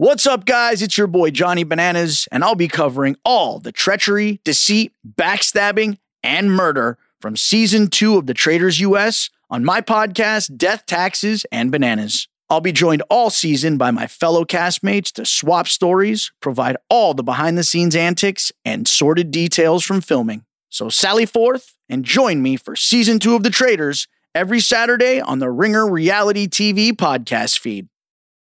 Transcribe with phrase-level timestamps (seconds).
[0.00, 0.80] What's up, guys?
[0.80, 6.50] It's your boy Johnny Bananas, and I'll be covering all the treachery, deceit, backstabbing, and
[6.50, 12.28] murder from season two of The Traitors US on my podcast, Death, Taxes, and Bananas.
[12.48, 17.22] I'll be joined all season by my fellow castmates to swap stories, provide all the
[17.22, 20.46] behind the scenes antics, and sordid details from filming.
[20.70, 25.40] So sally forth and join me for season two of The Traitors every Saturday on
[25.40, 27.90] the Ringer Reality TV podcast feed.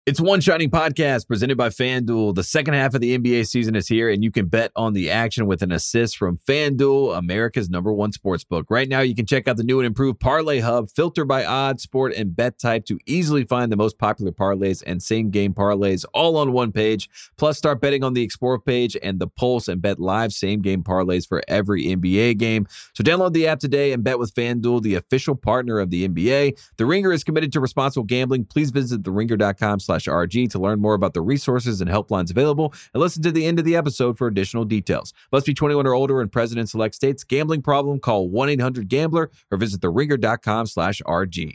[0.09, 2.35] It's One Shining Podcast presented by FanDuel.
[2.35, 5.11] The second half of the NBA season is here, and you can bet on the
[5.11, 8.65] action with an assist from FanDuel, America's number one sports book.
[8.71, 11.83] Right now, you can check out the new and improved Parlay Hub, filter by odds,
[11.83, 16.07] sport, and bet type to easily find the most popular parlays and same game parlays
[16.15, 17.11] all on one page.
[17.37, 20.83] Plus, start betting on the Explore page and the Pulse and bet live same game
[20.83, 22.67] parlays for every NBA game.
[22.95, 26.59] So, download the app today and bet with FanDuel, the official partner of the NBA.
[26.79, 28.47] The Ringer is committed to responsible gambling.
[28.47, 33.01] Please visit theringer.com slash RG to learn more about the resources and helplines available and
[33.01, 35.13] listen to the end of the episode for additional details.
[35.33, 37.25] Must be 21 or older and present in select states.
[37.25, 41.55] Gambling problem, call 1-800-GAMBLER or visit theringer.com slash RG.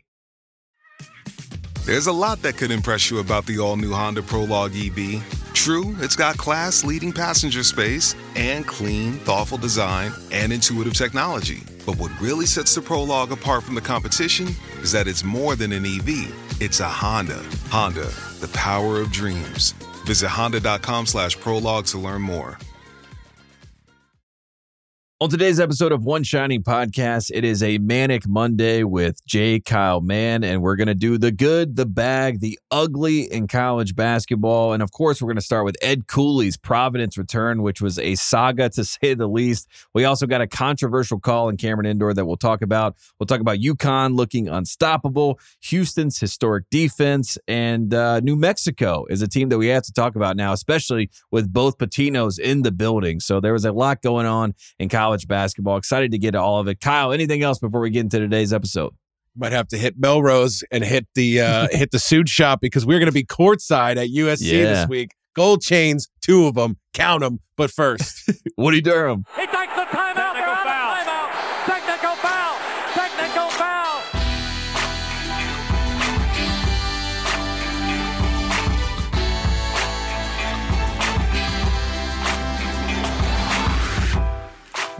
[1.85, 5.21] There's a lot that could impress you about the all-new Honda Prologue EV.
[5.53, 11.61] True, it's got class-leading passenger space and clean, thoughtful design and intuitive technology.
[11.85, 14.47] But what really sets the Prologue apart from the competition
[14.81, 16.33] is that it's more than an EV.
[16.61, 17.43] It's a Honda.
[17.69, 18.09] Honda,
[18.43, 19.71] the power of dreams.
[20.05, 22.59] Visit honda.com slash prologue to learn more.
[25.23, 29.61] On today's episode of One Shining Podcast, it is a manic Monday with J.
[29.61, 33.95] Kyle Mann, and we're going to do the good, the bad, the ugly in college
[33.95, 34.73] basketball.
[34.73, 38.15] And of course, we're going to start with Ed Cooley's Providence return, which was a
[38.15, 39.69] saga to say the least.
[39.93, 42.97] We also got a controversial call in Cameron Indoor that we'll talk about.
[43.17, 49.27] We'll talk about UConn looking unstoppable, Houston's historic defense, and uh, New Mexico is a
[49.29, 53.21] team that we have to talk about now, especially with both Pitinos in the building.
[53.21, 55.77] So there was a lot going on in college college basketball.
[55.77, 56.79] Excited to get to all of it.
[56.79, 58.93] Kyle, anything else before we get into today's episode?
[59.35, 62.99] Might have to hit Melrose and hit the uh, hit the suit shop because we're
[62.99, 64.63] going to be courtside at USC yeah.
[64.63, 65.11] this week.
[65.35, 67.39] Gold chains, two of them, count them.
[67.57, 69.25] But first, Woody Durham.
[69.35, 70.33] He takes the timeout.
[70.35, 70.72] Timeout.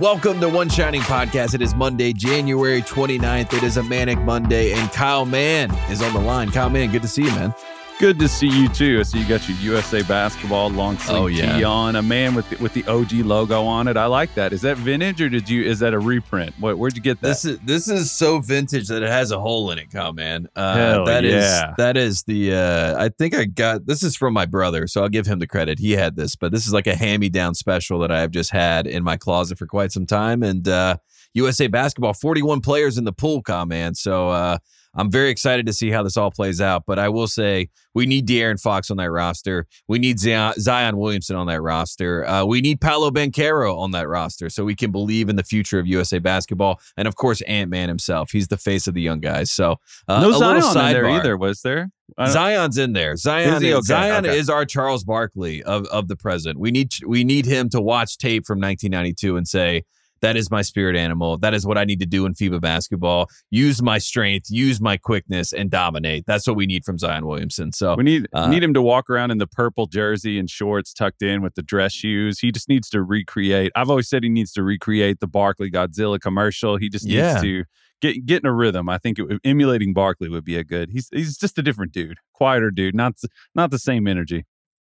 [0.03, 1.53] Welcome to One Shining Podcast.
[1.53, 3.53] It is Monday, January 29th.
[3.53, 6.52] It is a manic Monday, and Kyle Mann is on the line.
[6.52, 7.56] Kyle Mann, good to see you, man.
[7.99, 8.99] Good to see you too.
[8.99, 11.57] I see you got your USA basketball long sleeve oh, yeah.
[11.57, 11.95] tee on.
[11.95, 13.95] A man with the, with the OG logo on it.
[13.97, 14.51] I like that.
[14.51, 15.63] Is that vintage or did you?
[15.63, 16.55] Is that a reprint?
[16.59, 17.27] What, where'd you get that?
[17.27, 20.47] This is this is so vintage that it has a hole in it, Kyle man.
[20.55, 21.69] Uh, Hell that yeah.
[21.69, 22.55] is that is the.
[22.55, 25.47] Uh, I think I got this is from my brother, so I'll give him the
[25.47, 25.77] credit.
[25.77, 28.31] He had this, but this is like a hand me down special that I have
[28.31, 30.41] just had in my closet for quite some time.
[30.41, 30.97] And uh,
[31.35, 33.93] USA basketball, forty one players in the pool, Kyle man.
[33.93, 34.29] So.
[34.29, 34.57] Uh,
[34.95, 36.83] I'm very excited to see how this all plays out.
[36.85, 39.67] But I will say we need De'Aaron Fox on that roster.
[39.87, 42.27] We need Zion Williamson on that roster.
[42.27, 45.79] Uh, we need Paolo Banchero on that roster so we can believe in the future
[45.79, 46.79] of USA basketball.
[46.97, 48.31] And of course, Ant Man himself.
[48.31, 49.51] He's the face of the young guys.
[49.51, 49.77] So
[50.07, 51.89] uh, no Zion in there either, was there?
[52.27, 53.15] Zion's in there.
[53.15, 53.81] Zion, is, okay?
[53.81, 54.37] Zion okay.
[54.37, 56.59] is our Charles Barkley of, of the present.
[56.59, 59.83] We need we need him to watch tape from 1992 and say
[60.23, 61.38] that is my spirit animal.
[61.38, 63.28] That is what I need to do in FIBA basketball.
[63.51, 66.23] Use my strength, use my quickness, and dominate.
[66.25, 67.73] That's what we need from Zion Williamson.
[67.73, 70.94] So we need uh, need him to walk around in the purple jersey and shorts
[70.94, 72.39] tucked in with the dress shoes.
[72.39, 73.73] He just needs to recreate.
[73.75, 76.78] I've always said he needs to recreate the Barkley Godzilla commercial.
[76.78, 77.41] He just needs yeah.
[77.41, 77.66] to
[78.01, 78.88] get get in a rhythm.
[78.88, 80.90] I think it, emulating Barkley would be a good.
[80.91, 83.16] He's he's just a different dude, quieter dude, not
[83.53, 84.45] not the same energy.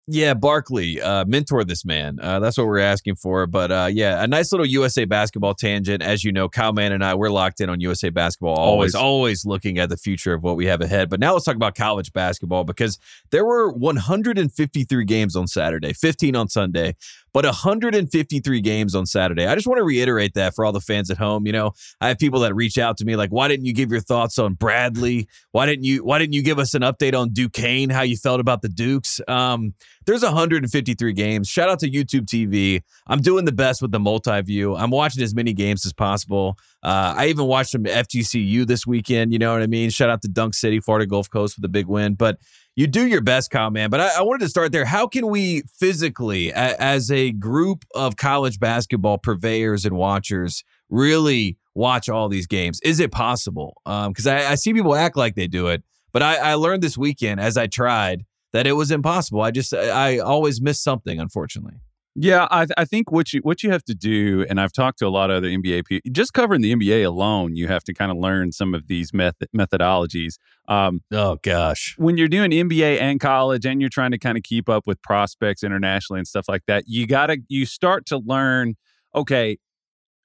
[0.10, 2.18] Yeah, Barkley, uh, mentor this man.
[2.22, 3.46] Uh, that's what we're asking for.
[3.46, 6.02] But uh, yeah, a nice little USA basketball tangent.
[6.02, 8.96] As you know, Kyle Mann and I, we're locked in on USA basketball, always, always,
[8.96, 11.10] always looking at the future of what we have ahead.
[11.10, 12.98] But now let's talk about college basketball because
[13.32, 16.96] there were 153 games on Saturday, 15 on Sunday
[17.34, 19.46] but 153 games on Saturday.
[19.46, 21.46] I just want to reiterate that for all the fans at home.
[21.46, 21.72] You know,
[22.02, 24.38] I have people that reach out to me like, why didn't you give your thoughts
[24.38, 25.28] on Bradley?
[25.52, 28.40] Why didn't you why didn't you give us an update on Duquesne, how you felt
[28.40, 29.22] about the Dukes?
[29.28, 29.74] Um,
[30.06, 31.50] there's 153 games.
[31.50, 32.82] Shout out to YouTube TV.
[33.08, 34.76] I'm doing the best with the multi-view.
[34.76, 36.58] I'm watching as many games as possible.
[36.82, 39.34] Uh, I even watched some FGCU this weekend.
[39.34, 39.90] You know what I mean?
[39.90, 42.14] Shout out to Dunk City, Florida Gulf Coast with a big win.
[42.14, 42.40] But
[42.78, 43.90] you do your best, Kyle, man.
[43.90, 44.86] But I, I wanted to start there.
[44.86, 51.58] How can we physically, a, as a group of college basketball purveyors and watchers, really
[51.74, 52.80] watch all these games?
[52.84, 53.82] Is it possible?
[53.84, 55.84] Because um, I, I, see people act like they do it,
[56.14, 59.42] but I, I learned this weekend as I tried that it was impossible.
[59.42, 61.80] I just I always miss something, unfortunately.
[62.20, 65.08] Yeah, I, I think what you what you have to do, and I've talked to
[65.08, 66.10] a lot of other NBA people.
[66.12, 69.50] Just covering the NBA alone, you have to kind of learn some of these method
[69.56, 70.40] methodologies.
[70.68, 74.44] Um, oh gosh, when you're doing NBA and college, and you're trying to kind of
[74.44, 78.78] keep up with prospects internationally and stuff like that, you gotta you start to learn.
[79.14, 79.60] Okay,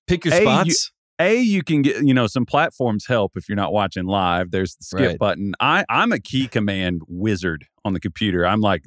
[0.07, 0.93] pick your spots.
[1.23, 4.51] A, you can get, you know, some platforms help if you're not watching live.
[4.51, 5.19] There's the skip right.
[5.19, 5.55] button.
[5.61, 8.47] I, I'm a key command wizard on the computer.
[8.47, 8.85] I'm like,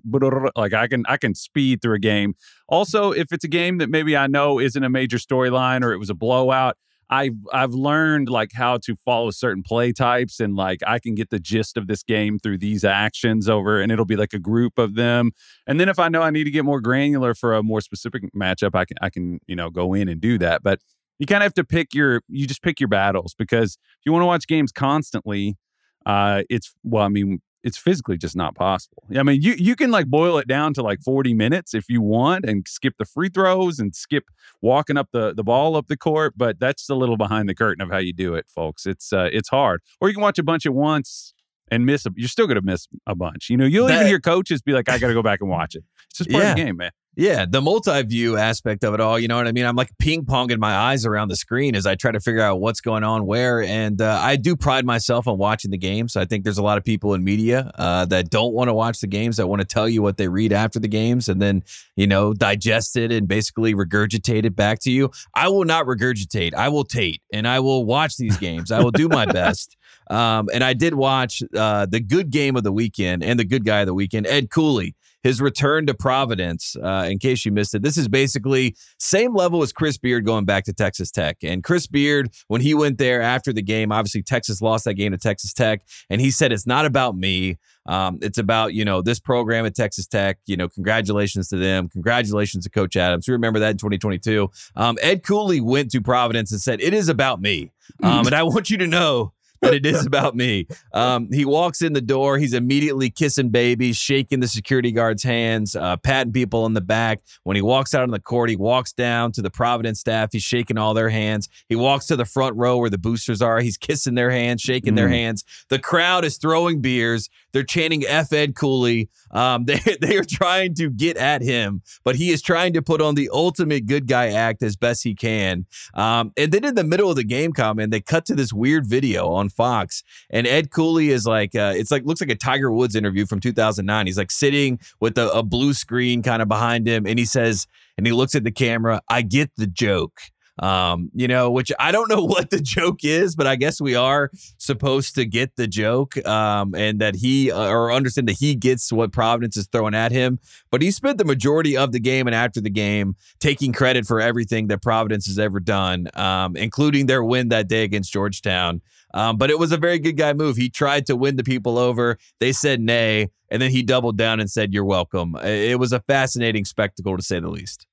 [0.55, 2.33] like I can, I can speed through a game.
[2.67, 5.97] Also, if it's a game that maybe I know isn't a major storyline or it
[5.97, 6.77] was a blowout,
[7.09, 11.29] I've I've learned like how to follow certain play types and like I can get
[11.29, 14.79] the gist of this game through these actions over and it'll be like a group
[14.79, 15.31] of them.
[15.67, 18.23] And then if I know I need to get more granular for a more specific
[18.35, 20.63] matchup, I can I can, you know, go in and do that.
[20.63, 20.79] But
[21.19, 24.11] you kind of have to pick your you just pick your battles because if you
[24.11, 25.57] want to watch games constantly
[26.05, 29.03] uh it's well i mean it's physically just not possible.
[29.17, 31.99] I mean you you can like boil it down to like 40 minutes if you
[31.99, 34.25] want and skip the free throws and skip
[34.61, 37.81] walking up the the ball up the court but that's a little behind the curtain
[37.81, 38.85] of how you do it folks.
[38.85, 39.81] It's uh it's hard.
[39.99, 41.33] Or you can watch a bunch at once
[41.71, 43.65] and miss a, you're still going to miss a bunch you know?
[43.65, 45.83] You'll that, even hear coaches be like i got to go back and watch it.
[46.11, 46.51] It's just part yeah.
[46.51, 49.53] of the game man yeah, the multi-view aspect of it all, you know what I
[49.53, 49.65] mean?
[49.65, 52.81] I'm like ping-ponging my eyes around the screen as I try to figure out what's
[52.81, 53.61] going on where.
[53.61, 56.17] And uh, I do pride myself on watching the games.
[56.17, 58.99] I think there's a lot of people in media uh, that don't want to watch
[58.99, 61.63] the games, that want to tell you what they read after the games and then,
[61.95, 65.09] you know, digest it and basically regurgitate it back to you.
[65.33, 66.53] I will not regurgitate.
[66.53, 68.71] I will tate and I will watch these games.
[68.71, 69.77] I will do my best.
[70.07, 73.65] Um, and I did watch uh, the good game of the weekend and the good
[73.65, 74.93] guy of the weekend, Ed Cooley
[75.25, 76.75] his return to Providence.
[76.75, 80.45] Uh, in case you missed it, this is basically same level as Chris Beard going
[80.45, 81.37] back to Texas Tech.
[81.41, 85.13] And Chris Beard, when he went there after the game, obviously Texas lost that game
[85.13, 85.81] to Texas Tech,
[86.11, 87.57] and he said it's not about me.
[87.87, 90.37] Um, it's about you know this program at Texas Tech.
[90.45, 91.89] You know, congratulations to them.
[91.89, 93.27] Congratulations to Coach Adams.
[93.27, 94.47] We remember that in 2022.
[94.75, 97.71] Um, Ed Cooley went to Providence and said it is about me.
[98.03, 99.33] Um, and I want you to know
[99.65, 100.67] but it is about me.
[100.93, 102.37] Um, he walks in the door.
[102.37, 107.21] He's immediately kissing babies, shaking the security guard's hands, uh, patting people on the back.
[107.43, 110.29] When he walks out on the court, he walks down to the Providence staff.
[110.31, 111.49] He's shaking all their hands.
[111.69, 113.59] He walks to the front row where the boosters are.
[113.59, 114.97] He's kissing their hands, shaking mm.
[114.97, 115.43] their hands.
[115.69, 117.29] The crowd is throwing beers.
[117.55, 119.09] They're chanting F Ed Cooley.
[119.31, 123.01] Um, they, they are trying to get at him, but he is trying to put
[123.01, 125.65] on the ultimate good guy act as best he can.
[125.93, 128.85] Um, and then in the middle of the game, comment, they cut to this weird
[128.85, 132.71] video on Fox, and Ed Cooley is like, uh, it's like looks like a Tiger
[132.71, 134.05] Woods interview from 2009.
[134.05, 137.67] He's like sitting with a, a blue screen kind of behind him, and he says,
[137.97, 140.19] and he looks at the camera, I get the joke
[140.59, 143.95] um, you know, which I don't know what the joke is, but I guess we
[143.95, 148.55] are supposed to get the joke, um, and that he uh, or understand that he
[148.55, 150.39] gets what Providence is throwing at him.
[150.71, 154.21] But he spent the majority of the game and after the game taking credit for
[154.21, 158.81] everything that Providence has ever done, um, including their win that day against Georgetown.
[159.15, 160.57] Um, but it was a very good guy move.
[160.57, 162.17] He tried to win the people over.
[162.41, 166.01] They said nay, and then he doubled down and said, "You're welcome." It was a
[166.01, 167.87] fascinating spectacle to say the least.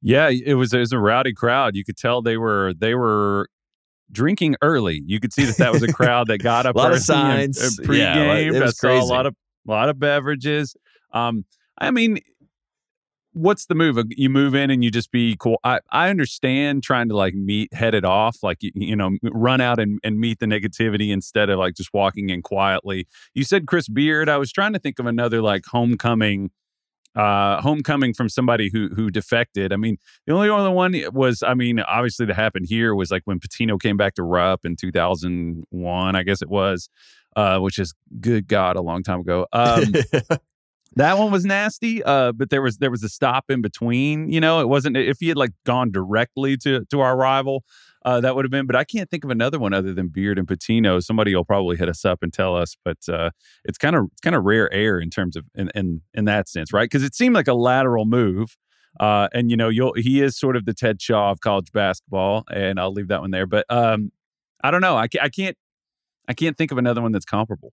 [0.00, 1.76] Yeah, it was it was a rowdy crowd.
[1.76, 3.48] You could tell they were they were
[4.10, 5.02] drinking early.
[5.04, 7.60] You could see that that was a crowd that got up a lot of signs
[7.60, 7.98] and, pregame.
[7.98, 8.98] Yeah, it was crazy.
[8.98, 9.36] a lot of
[9.68, 10.74] a lot of beverages.
[11.12, 11.44] Um,
[11.76, 12.18] I mean,
[13.32, 13.98] what's the move?
[14.10, 15.58] You move in and you just be cool.
[15.64, 19.60] I, I understand trying to like meet, head it off, like, you, you know, run
[19.60, 23.06] out and, and meet the negativity instead of like just walking in quietly.
[23.34, 24.28] You said Chris Beard.
[24.28, 26.50] I was trying to think of another like homecoming
[27.16, 29.72] uh, homecoming from somebody who who defected.
[29.72, 33.22] I mean, the only other one was, I mean, obviously that happened here was like
[33.24, 36.88] when Pitino came back to Rupp in 2001, I guess it was,
[37.34, 39.46] uh, which is good God, a long time ago.
[39.52, 39.92] Um,
[40.96, 44.30] that one was nasty, uh, but there was there was a stop in between.
[44.30, 47.64] You know, it wasn't if he had like gone directly to to our rival
[48.04, 48.66] uh, that would have been.
[48.66, 51.02] But I can't think of another one other than Beard and Pitino.
[51.02, 52.76] Somebody will probably hit us up and tell us.
[52.84, 53.30] But uh,
[53.64, 56.48] it's kind of it's kind of rare air in terms of in in, in that
[56.48, 56.84] sense, right?
[56.84, 58.56] Because it seemed like a lateral move.
[58.98, 62.44] Uh, and you know, you'll he is sort of the Ted Shaw of college basketball,
[62.52, 63.46] and I'll leave that one there.
[63.46, 64.10] But um,
[64.64, 64.96] I don't know.
[64.96, 65.56] I, I can't
[66.26, 67.72] I can't think of another one that's comparable.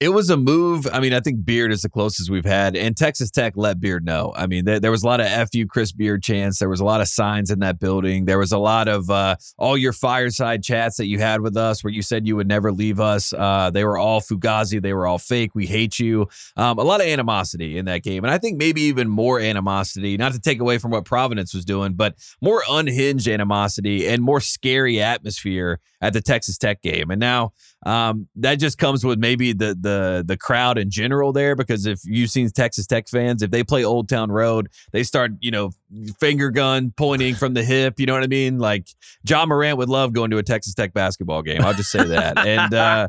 [0.00, 0.88] It was a move.
[0.90, 4.02] I mean, I think Beard is the closest we've had, and Texas Tech let Beard
[4.02, 4.32] know.
[4.34, 6.58] I mean, there, there was a lot of "fu Chris Beard" chants.
[6.58, 8.24] There was a lot of signs in that building.
[8.24, 11.84] There was a lot of uh, all your fireside chats that you had with us,
[11.84, 13.34] where you said you would never leave us.
[13.34, 14.80] Uh, they were all fugazi.
[14.80, 15.54] They were all fake.
[15.54, 16.28] We hate you.
[16.56, 20.16] Um, a lot of animosity in that game, and I think maybe even more animosity.
[20.16, 24.40] Not to take away from what Providence was doing, but more unhinged animosity and more
[24.40, 27.10] scary atmosphere at the Texas Tech game.
[27.10, 27.52] And now
[27.84, 31.86] um, that just comes with maybe the the the the crowd in general there because
[31.86, 35.50] if you've seen Texas Tech fans, if they play Old Town Road, they start you
[35.50, 35.70] know
[36.18, 37.98] finger gun pointing from the hip.
[37.98, 38.58] You know what I mean?
[38.58, 38.88] Like
[39.24, 41.62] Ja Morant would love going to a Texas Tech basketball game.
[41.62, 42.38] I'll just say that.
[42.38, 43.08] and uh,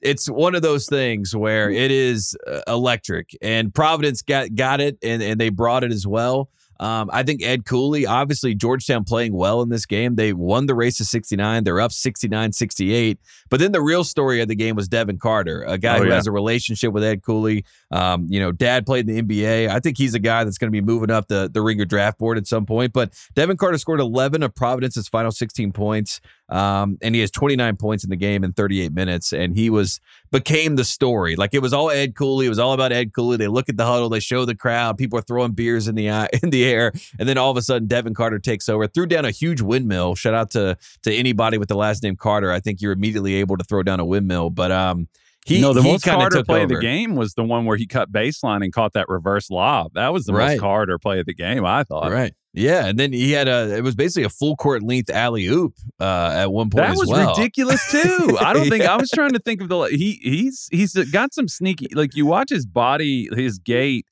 [0.00, 4.98] it's one of those things where it is uh, electric, and Providence got got it,
[5.02, 6.50] and and they brought it as well.
[6.80, 10.14] Um, I think Ed Cooley, obviously Georgetown playing well in this game.
[10.14, 11.64] They won the race to 69.
[11.64, 13.18] They're up 69 68.
[13.50, 16.08] But then the real story of the game was Devin Carter, a guy oh, who
[16.08, 16.14] yeah.
[16.14, 17.64] has a relationship with Ed Cooley.
[17.90, 19.68] Um, you know, dad played in the NBA.
[19.68, 22.18] I think he's a guy that's going to be moving up the, the ringer draft
[22.18, 22.92] board at some point.
[22.92, 26.20] But Devin Carter scored 11 of Providence's final 16 points.
[26.48, 29.32] Um, and he has 29 points in the game in 38 minutes.
[29.32, 31.36] And he was became the story.
[31.36, 32.46] Like it was all Ed Cooley.
[32.46, 33.36] It was all about Ed Cooley.
[33.36, 36.10] They look at the huddle, they show the crowd, people are throwing beers in the
[36.10, 39.06] eye, in the air, and then all of a sudden Devin Carter takes over, threw
[39.06, 40.14] down a huge windmill.
[40.14, 42.52] Shout out to to anybody with the last name Carter.
[42.52, 44.50] I think you're immediately able to throw down a windmill.
[44.50, 45.08] But um
[45.48, 46.64] he, no, the he most Carter play over.
[46.64, 49.92] of the game was the one where he cut baseline and caught that reverse lob.
[49.94, 50.52] That was the right.
[50.52, 52.10] most Carter play of the game, I thought.
[52.10, 52.34] Right.
[52.54, 55.74] Yeah, and then he had a it was basically a full court length alley oop
[56.00, 56.86] uh, at one point.
[56.86, 57.30] That was well.
[57.30, 58.36] ridiculous too.
[58.40, 61.46] I don't think I was trying to think of the he he's he's got some
[61.46, 64.06] sneaky like you watch his body, his gait,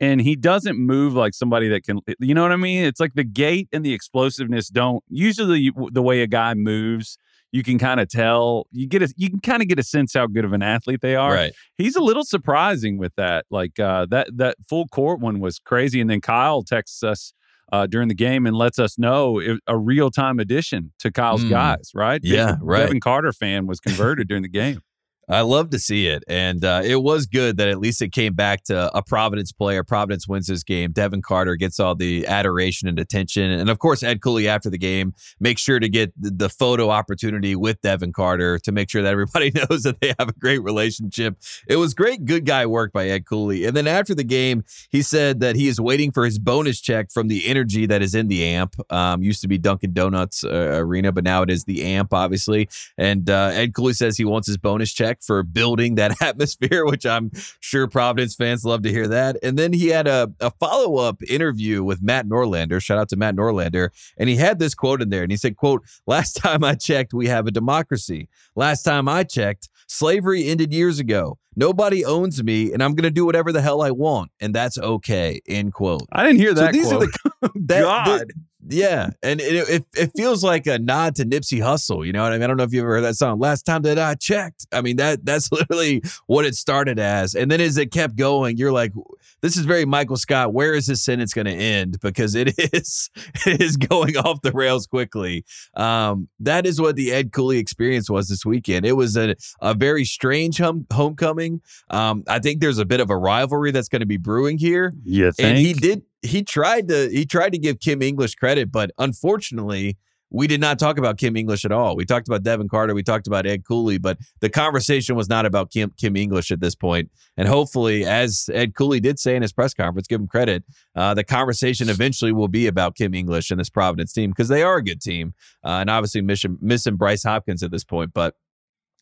[0.00, 2.84] and he doesn't move like somebody that can you know what I mean?
[2.84, 7.18] It's like the gait and the explosiveness don't usually the way a guy moves
[7.52, 10.14] you can kind of tell you get a you can kind of get a sense
[10.14, 11.34] how good of an athlete they are.
[11.34, 11.52] Right.
[11.76, 13.44] He's a little surprising with that.
[13.50, 16.00] Like uh, that that full court one was crazy.
[16.00, 17.34] And then Kyle texts us
[17.70, 21.44] uh, during the game and lets us know it, a real time addition to Kyle's
[21.44, 21.50] mm.
[21.50, 21.90] guys.
[21.94, 22.20] Right.
[22.24, 22.56] Yeah.
[22.60, 22.80] Right.
[22.80, 24.80] Devin Carter fan was converted during the game.
[25.28, 26.24] I love to see it.
[26.26, 29.84] And uh, it was good that at least it came back to a Providence player.
[29.84, 30.92] Providence wins this game.
[30.92, 33.50] Devin Carter gets all the adoration and attention.
[33.50, 37.54] And of course, Ed Cooley after the game makes sure to get the photo opportunity
[37.54, 41.36] with Devin Carter to make sure that everybody knows that they have a great relationship.
[41.68, 43.64] It was great, good guy work by Ed Cooley.
[43.64, 47.12] And then after the game, he said that he is waiting for his bonus check
[47.12, 48.74] from the energy that is in the amp.
[48.90, 52.68] Um, used to be Dunkin' Donuts uh, Arena, but now it is the amp, obviously.
[52.98, 57.04] And uh, Ed Cooley says he wants his bonus check for building that atmosphere, which
[57.04, 59.36] I'm sure Providence fans love to hear that.
[59.42, 62.80] And then he had a, a follow up interview with Matt Norlander.
[62.80, 63.90] Shout out to Matt Norlander.
[64.16, 67.12] And he had this quote in there and he said, quote, last time I checked,
[67.12, 68.28] we have a democracy.
[68.54, 71.38] Last time I checked, slavery ended years ago.
[71.54, 74.78] Nobody owns me, and I'm going to do whatever the hell I want, and that's
[74.78, 75.40] okay.
[75.46, 76.08] End quote.
[76.10, 76.74] I didn't hear that.
[76.74, 77.02] So these quote.
[77.02, 77.06] are
[77.42, 78.32] the that, God.
[78.68, 82.06] Yeah, and it, it, it feels like a nod to Nipsey Hussle.
[82.06, 82.44] You know what I mean?
[82.44, 83.40] I don't know if you ever heard that song.
[83.40, 87.50] Last time that I checked, I mean that that's literally what it started as, and
[87.50, 88.92] then as it kept going, you're like,
[89.40, 90.52] this is very Michael Scott.
[90.52, 91.98] Where is this sentence going to end?
[92.00, 93.10] Because it is
[93.46, 95.44] it is going off the rails quickly.
[95.74, 98.86] Um, that is what the Ed Cooley experience was this weekend.
[98.86, 101.62] It was a a very strange hum- homecoming.
[101.90, 104.92] Um, I think there's a bit of a rivalry that's going to be brewing here.
[105.04, 108.92] Yeah, and he did he tried to he tried to give Kim English credit, but
[108.98, 109.98] unfortunately,
[110.30, 111.94] we did not talk about Kim English at all.
[111.94, 115.44] We talked about Devin Carter, we talked about Ed Cooley, but the conversation was not
[115.44, 117.10] about Kim Kim English at this point.
[117.36, 120.64] And hopefully, as Ed Cooley did say in his press conference, give him credit,
[120.96, 124.62] uh, the conversation eventually will be about Kim English and this Providence team because they
[124.62, 128.12] are a good team, uh, and obviously missing missing Bryce Hopkins at this point.
[128.14, 128.34] But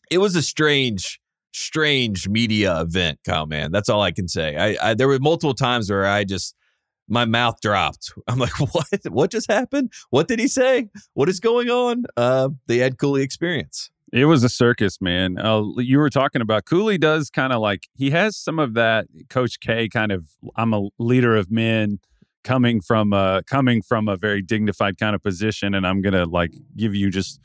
[0.09, 1.19] it was a strange
[1.53, 3.45] strange media event, Kyle.
[3.45, 4.57] Man, that's all I can say.
[4.57, 6.55] I, I there were multiple times where I just
[7.11, 8.13] my mouth dropped.
[8.27, 8.87] I'm like, what?
[9.09, 9.91] What just happened?
[10.09, 10.89] What did he say?
[11.13, 12.05] What is going on?
[12.17, 13.91] Uh, the Ed Cooley experience.
[14.13, 15.37] It was a circus, man.
[15.37, 19.07] Uh, you were talking about Cooley does kind of like he has some of that
[19.29, 20.25] Coach K kind of.
[20.55, 21.99] I'm a leader of men,
[22.43, 26.53] coming from a coming from a very dignified kind of position, and I'm gonna like
[26.75, 27.39] give you just,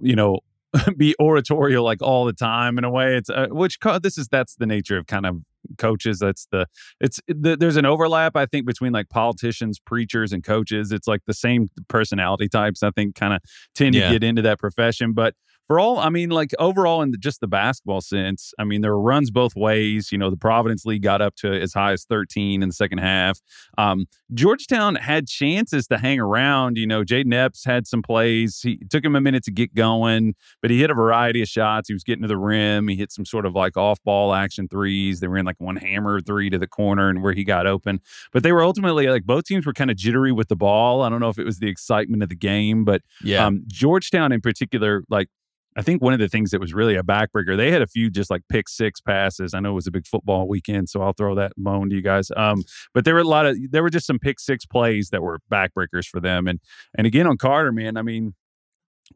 [0.00, 0.40] you know,
[0.96, 3.16] be oratorial like all the time in a way.
[3.16, 5.40] It's uh, which this is that's the nature of kind of
[5.78, 6.66] coaches that's the
[7.00, 11.20] it's the, there's an overlap i think between like politicians preachers and coaches it's like
[11.26, 13.40] the same personality types i think kind of
[13.74, 14.06] tend yeah.
[14.06, 15.34] to get into that profession but
[15.66, 18.92] for all, I mean, like overall in the, just the basketball sense, I mean, there
[18.92, 20.12] were runs both ways.
[20.12, 22.98] You know, the Providence League got up to as high as 13 in the second
[22.98, 23.40] half.
[23.78, 26.76] Um, Georgetown had chances to hang around.
[26.76, 28.60] You know, Jayden Epps had some plays.
[28.62, 31.88] He took him a minute to get going, but he hit a variety of shots.
[31.88, 32.88] He was getting to the rim.
[32.88, 35.20] He hit some sort of like off ball action threes.
[35.20, 38.00] They ran like one hammer three to the corner and where he got open.
[38.32, 41.02] But they were ultimately like both teams were kind of jittery with the ball.
[41.02, 43.46] I don't know if it was the excitement of the game, but yeah.
[43.46, 45.28] Um, Georgetown in particular, like
[45.76, 48.10] I think one of the things that was really a backbreaker, they had a few
[48.10, 49.54] just like pick six passes.
[49.54, 52.02] I know it was a big football weekend, so I'll throw that bone to you
[52.02, 52.30] guys.
[52.36, 52.62] Um,
[52.92, 55.40] but there were a lot of there were just some pick six plays that were
[55.50, 56.46] backbreakers for them.
[56.46, 56.60] And
[56.96, 58.34] and again on Carter, man, I mean,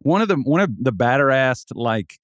[0.00, 2.18] one of the one of the batter assed like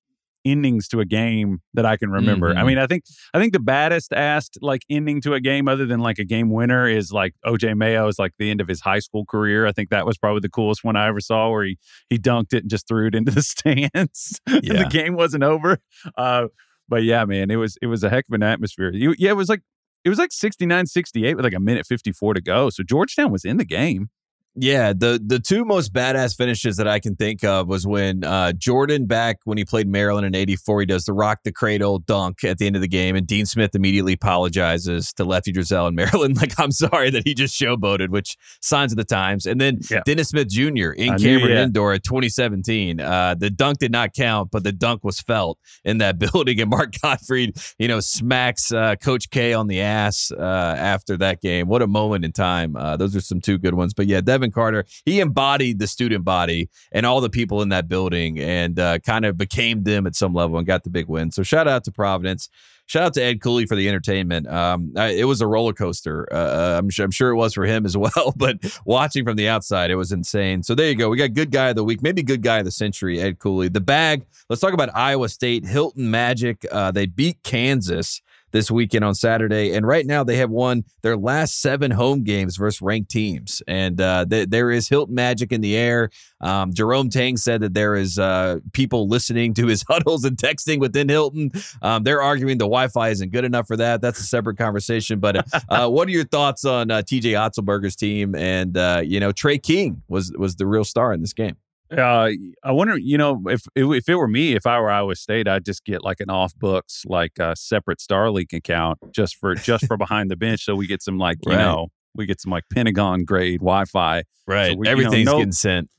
[0.44, 2.50] endings to a game that I can remember.
[2.50, 2.58] Mm-hmm.
[2.58, 5.86] I mean, I think I think the baddest asked like ending to a game other
[5.86, 8.80] than like a game winner is like OJ Mayo is like the end of his
[8.80, 9.66] high school career.
[9.66, 12.52] I think that was probably the coolest one I ever saw where he he dunked
[12.52, 14.40] it and just threw it into the stands.
[14.46, 14.84] and Yeah.
[14.84, 15.78] the game wasn't over.
[16.16, 16.48] Uh
[16.88, 18.90] but yeah, man, it was it was a heck of an atmosphere.
[18.92, 19.62] You, yeah, it was like
[20.04, 22.68] it was like 69 68 with like a minute 54 to go.
[22.68, 24.10] So Georgetown was in the game.
[24.56, 28.52] Yeah, the the two most badass finishes that I can think of was when uh,
[28.52, 32.44] Jordan back when he played Maryland in '84, he does the rock the cradle dunk
[32.44, 35.94] at the end of the game, and Dean Smith immediately apologizes to Lefty Driesell in
[35.96, 39.44] Maryland, like I'm sorry that he just showboated, which signs of the times.
[39.44, 40.02] And then Yeah.
[40.06, 40.90] Dennis Smith Jr.
[40.92, 41.62] in I knew, Cameron yeah.
[41.64, 45.98] Indoor at 2017, uh, the dunk did not count, but the dunk was felt in
[45.98, 50.76] that building, and Mark Gottfried, you know, smacks uh, Coach K on the ass uh,
[50.78, 51.66] after that game.
[51.66, 52.76] What a moment in time!
[52.76, 56.24] Uh, those are some two good ones, but yeah, Devin Carter, he embodied the student
[56.24, 60.14] body and all the people in that building, and uh, kind of became them at
[60.14, 61.30] some level and got the big win.
[61.30, 62.48] So shout out to Providence.
[62.86, 64.46] Shout out to Ed Cooley for the entertainment.
[64.46, 66.28] Um, I, it was a roller coaster.
[66.30, 68.34] Uh, I'm, sure, I'm sure it was for him as well.
[68.36, 70.62] But watching from the outside, it was insane.
[70.62, 71.08] So there you go.
[71.08, 73.68] We got good guy of the week, maybe good guy of the century, Ed Cooley.
[73.68, 74.26] The bag.
[74.50, 75.64] Let's talk about Iowa State.
[75.64, 76.66] Hilton Magic.
[76.70, 78.20] Uh, they beat Kansas
[78.54, 82.56] this weekend on Saturday, and right now they have won their last seven home games
[82.56, 83.60] versus ranked teams.
[83.66, 86.08] And uh, th- there is Hilton Magic in the air.
[86.40, 90.78] Um, Jerome Tang said that there is uh, people listening to his huddles and texting
[90.78, 91.50] within Hilton.
[91.82, 94.00] Um, they're arguing the Wi-Fi isn't good enough for that.
[94.00, 95.18] That's a separate conversation.
[95.18, 98.36] But uh, what are your thoughts on uh, TJ Otzelberger's team?
[98.36, 101.56] And uh, you know, Tre King was was the real star in this game.
[101.90, 102.30] Uh,
[102.64, 105.64] I wonder, you know, if if it were me, if I were Iowa State, I'd
[105.64, 109.96] just get like an off books, like a separate Starlink account just for just for
[109.96, 111.58] behind the bench, so we get some like you Right.
[111.58, 114.22] know we get some like Pentagon grade Wi-Fi.
[114.46, 115.90] Right, So we- you know, everything's no- getting sent.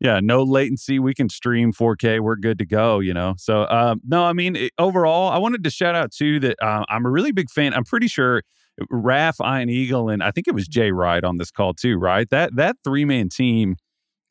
[0.00, 0.98] Yeah, no latency.
[0.98, 2.20] We can stream 4K.
[2.20, 2.98] We're good to go.
[3.00, 3.34] You know.
[3.38, 6.84] So um, no, I mean it, overall, I wanted to shout out too that uh,
[6.88, 7.74] I'm a really big fan.
[7.74, 8.42] I'm pretty sure.
[8.90, 12.28] Raf, Iron Eagle, and I think it was Jay Wright on this call too, right?
[12.30, 13.76] That that three man team,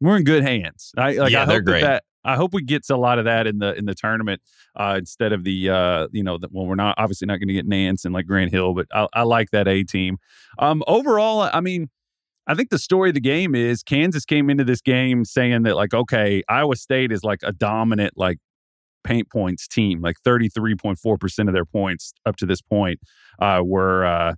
[0.04, 0.92] we're in good hands.
[0.98, 1.32] I like.
[1.32, 1.82] Yeah, I they're hope that great.
[1.82, 4.42] that I hope we get a lot of that in the in the tournament
[4.76, 7.54] uh, instead of the uh, you know the, well we're not obviously not going to
[7.54, 10.18] get Nantz and like Grant Hill, but I, I like that A team.
[10.60, 11.90] Um, overall, I mean,
[12.48, 15.76] I think the story of the game is Kansas came into this game saying that
[15.76, 18.40] like okay, Iowa State is like a dominant like
[19.06, 22.62] paint points team, like thirty three point four percent of their points up to this
[22.62, 23.00] point
[23.40, 24.36] uh, were.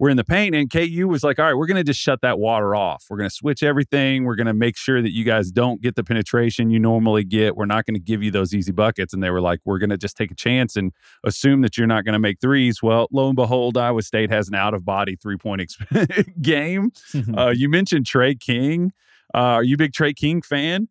[0.00, 2.20] Were in the paint and KU was like, all right, we're going to just shut
[2.22, 3.04] that water off.
[3.08, 4.24] We're going to switch everything.
[4.24, 7.56] We're going to make sure that you guys don't get the penetration you normally get.
[7.56, 9.14] We're not going to give you those easy buckets.
[9.14, 10.92] And they were like, we're going to just take a chance and
[11.24, 12.82] assume that you're not going to make threes.
[12.82, 16.90] Well, lo and behold, Iowa State has an out of body three point exp- game.
[17.36, 18.92] Uh, you mentioned Tre King.
[19.32, 20.88] Uh, are you a big Tre King fan?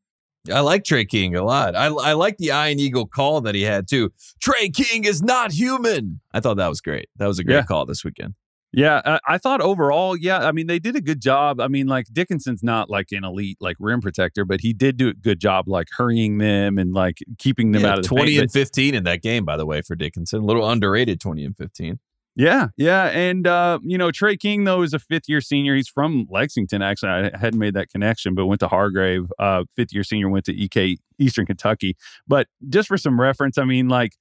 [0.54, 1.76] I like Tre King a lot.
[1.76, 4.12] I, I like the Iron Eagle call that he had too.
[4.42, 6.22] Tre King is not human.
[6.34, 7.08] I thought that was great.
[7.18, 7.64] That was a great Yeah.
[7.64, 8.34] call this weekend.
[8.74, 11.60] Yeah, I, I thought overall, yeah, I mean, they did a good job.
[11.62, 15.10] I mean, like Dickinson's not like an elite like rim protector, but he did do
[15.10, 18.32] a good job like hurrying them and like keeping them Yeah, out of the 20
[18.32, 18.42] paint.
[18.42, 20.42] and 15 in that game, by the way, for Dickinson.
[20.42, 22.00] A little underrated 20 and 15.
[22.36, 25.76] Yeah, yeah, and uh, you know Tre King though is a fifth year senior.
[25.76, 26.82] He's from Lexington.
[26.82, 29.32] Actually, I hadn't made that connection, but went to Hargrave.
[29.38, 31.96] Uh, fifth year senior went to EK Eastern Kentucky.
[32.28, 34.14] But just for some reference, I mean, like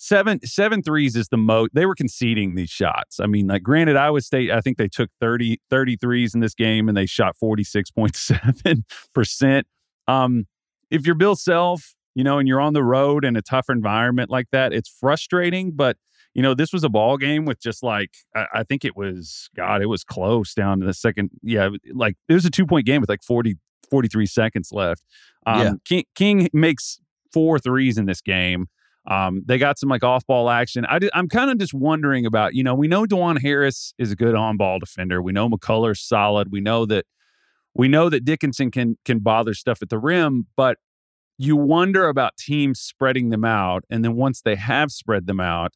[0.00, 3.20] seven seven threes is the most they were conceding these shots.
[3.20, 6.54] I mean, like granted, Iowa State, I think they took 30, 30 threes in this
[6.54, 8.84] game and they shot forty six point seven
[9.14, 9.66] percent.
[10.08, 10.46] Um,
[10.90, 14.30] if you're Bill Self, you know, and you're on the road in a tough environment
[14.30, 15.96] like that, it's frustrating, but
[16.32, 19.50] you know, this was a ball game with just like I, I think it was
[19.54, 21.30] God, it was close down to the second.
[21.42, 23.56] Yeah, like it was a two point game with like 40,
[23.90, 25.04] 43 seconds left.
[25.46, 25.72] Um, Yeah.
[25.84, 27.00] King, King makes
[27.32, 28.68] four threes in this game.
[29.10, 30.86] Um, they got some like off ball action.
[30.88, 34.16] I am kind of just wondering about, you know, we know Dajuan Harris is a
[34.16, 35.20] good on ball defender.
[35.20, 36.52] We know McCullar's solid.
[36.52, 37.06] We know that
[37.74, 40.78] we know that Dickinson can can bother stuff at the rim, but
[41.38, 43.82] you wonder about teams spreading them out.
[43.90, 45.72] And then once they have spread them out,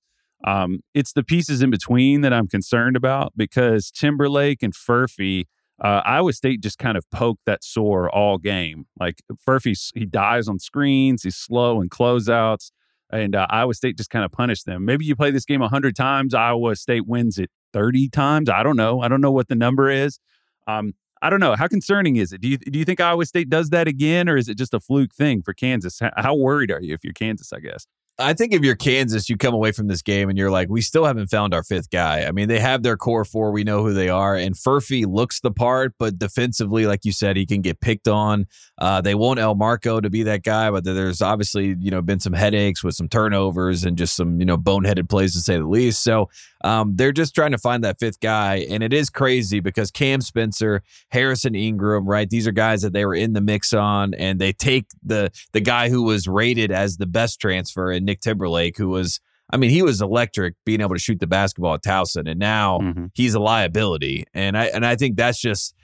[0.46, 5.46] um, it's the pieces in between that I'm concerned about because Timberlake and Furphy,
[5.82, 8.84] uh, Iowa State just kind of poked that sore all game.
[9.00, 12.70] Like Furphy, he dies on screens, he's slow in closeouts,
[13.14, 14.84] and uh, Iowa State just kind of punished them.
[14.84, 18.48] Maybe you play this game 100 times, Iowa State wins it 30 times.
[18.48, 19.00] I don't know.
[19.00, 20.18] I don't know what the number is.
[20.66, 21.54] Um, I don't know.
[21.54, 22.40] How concerning is it?
[22.40, 24.80] Do you do you think Iowa State does that again, or is it just a
[24.80, 26.00] fluke thing for Kansas?
[26.00, 27.50] How, how worried are you if you're Kansas?
[27.52, 27.86] I guess.
[28.16, 30.82] I think if you're Kansas, you come away from this game and you're like, we
[30.82, 32.24] still haven't found our fifth guy.
[32.24, 33.50] I mean, they have their core four.
[33.50, 34.36] We know who they are.
[34.36, 38.46] And Furphy looks the part, but defensively, like you said, he can get picked on.
[38.78, 42.32] Uh, they want Elmarko to be that guy, but there's obviously, you know, been some
[42.32, 46.04] headaches with some turnovers and just some, you know, boneheaded plays to say the least.
[46.04, 46.28] So
[46.62, 48.66] um, they're just trying to find that fifth guy.
[48.70, 52.30] And it is crazy because Cam Spencer, Harrison Ingram, right?
[52.30, 55.60] These are guys that they were in the mix on, and they take the the
[55.60, 59.70] guy who was rated as the best transfer and Nick Timberlake, who was, I mean,
[59.70, 63.06] he was electric being able to shoot the basketball at Towson, and now mm-hmm.
[63.14, 64.24] he's a liability.
[64.34, 65.74] And I and I think that's just,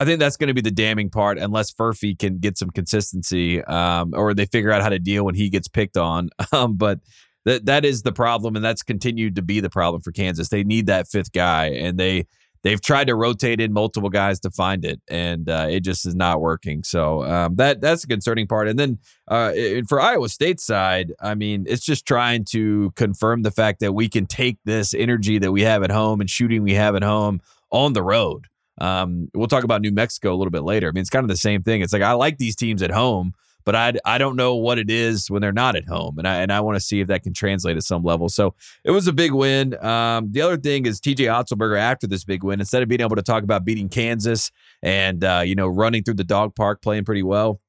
[0.00, 3.62] I think that's going to be the damning part, unless Furphy can get some consistency,
[3.64, 6.30] um, or they figure out how to deal when he gets picked on.
[6.52, 7.00] Um, but
[7.44, 10.48] that that is the problem, and that's continued to be the problem for Kansas.
[10.48, 12.26] They need that fifth guy, and they
[12.66, 16.16] they've tried to rotate in multiple guys to find it, and uh, it just is
[16.16, 16.82] not working.
[16.82, 18.66] So um, that that's a concerning part.
[18.66, 18.98] And then
[19.28, 19.52] uh,
[19.88, 24.08] for Iowa State side, I mean, it's just trying to confirm the fact that we
[24.08, 27.40] can take this energy that we have at home and shooting we have at home
[27.70, 28.48] on the road.
[28.80, 30.88] Um, we'll talk about New Mexico a little bit later.
[30.88, 31.82] I mean, it's kind of the same thing.
[31.82, 33.32] It's like I like these teams at home,
[33.66, 36.36] but I I don't know what it is when they're not at home, and I
[36.36, 38.30] and I want to see if that can translate at some level.
[38.30, 39.76] So it was a big win.
[39.84, 43.16] Um, the other thing is TJ Otzelberger after this big win, instead of being able
[43.16, 44.50] to talk about beating Kansas
[44.82, 47.60] and uh, you know running through the dog park, playing pretty well.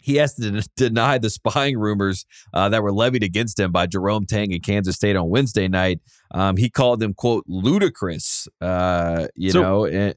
[0.00, 4.26] He has to deny the spying rumors uh, that were levied against him by Jerome
[4.26, 6.00] Tang in Kansas State on Wednesday night.
[6.32, 10.14] Um, he called them "quote ludicrous," uh, you so, know, and,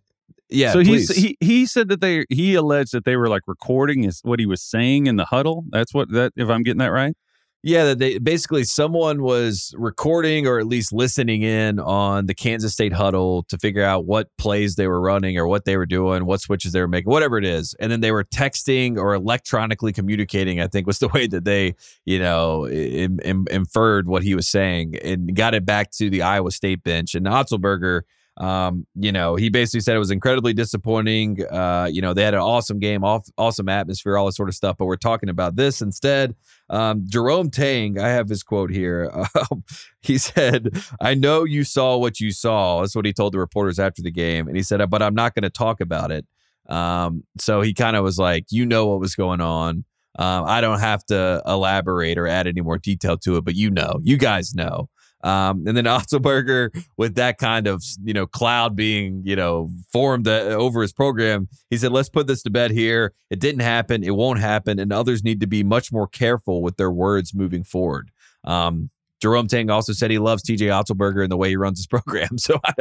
[0.52, 0.74] yeah.
[0.74, 4.20] So he he he said that they he alleged that they were like recording his
[4.24, 5.66] what he was saying in the huddle.
[5.70, 7.16] That's what that if I'm getting that right.
[7.64, 12.74] Yeah, that they basically someone was recording or at least listening in on the Kansas
[12.74, 16.26] State huddle to figure out what plays they were running or what they were doing,
[16.26, 19.94] what switches they were making, whatever it is, and then they were texting or electronically
[19.94, 20.60] communicating.
[20.60, 24.50] I think was the way that they, you know, Im- Im- inferred what he was
[24.50, 27.14] saying and got it back to the Iowa State bench.
[27.14, 28.02] And Otzelberger
[28.38, 31.46] um, you know, he basically said it was incredibly disappointing.
[31.52, 34.56] Uh, you know, they had an awesome game, off, awesome atmosphere, all this sort of
[34.56, 34.78] stuff.
[34.78, 36.36] But we're talking about this instead.
[36.70, 39.12] Um, Jerome Tang, I have his quote here.
[39.36, 39.64] Um,
[40.02, 42.82] he said, I know you saw what you saw.
[42.82, 44.48] That's what he told the reporters after the game.
[44.48, 46.26] And he said, but I'm not going to talk about it.
[46.70, 49.84] Um, so he kind of was like, you know what was going on.
[50.18, 53.70] Um, I don't have to elaborate or add any more detail to it, but you
[53.70, 54.90] know, you guys know.
[55.24, 60.28] Um, and then Otzelberger, with that kind of you know cloud being you know formed
[60.28, 63.14] uh, over his program, he said, "Let's put this to bed here.
[63.30, 64.04] It didn't happen.
[64.04, 67.64] It won't happen, and others need to be much more careful with their words moving
[67.64, 68.12] forward."
[68.44, 68.90] Um,
[69.22, 72.38] Jerome Tang also said he loves TJ Otzelberger and the way he runs his program.
[72.38, 72.74] So I,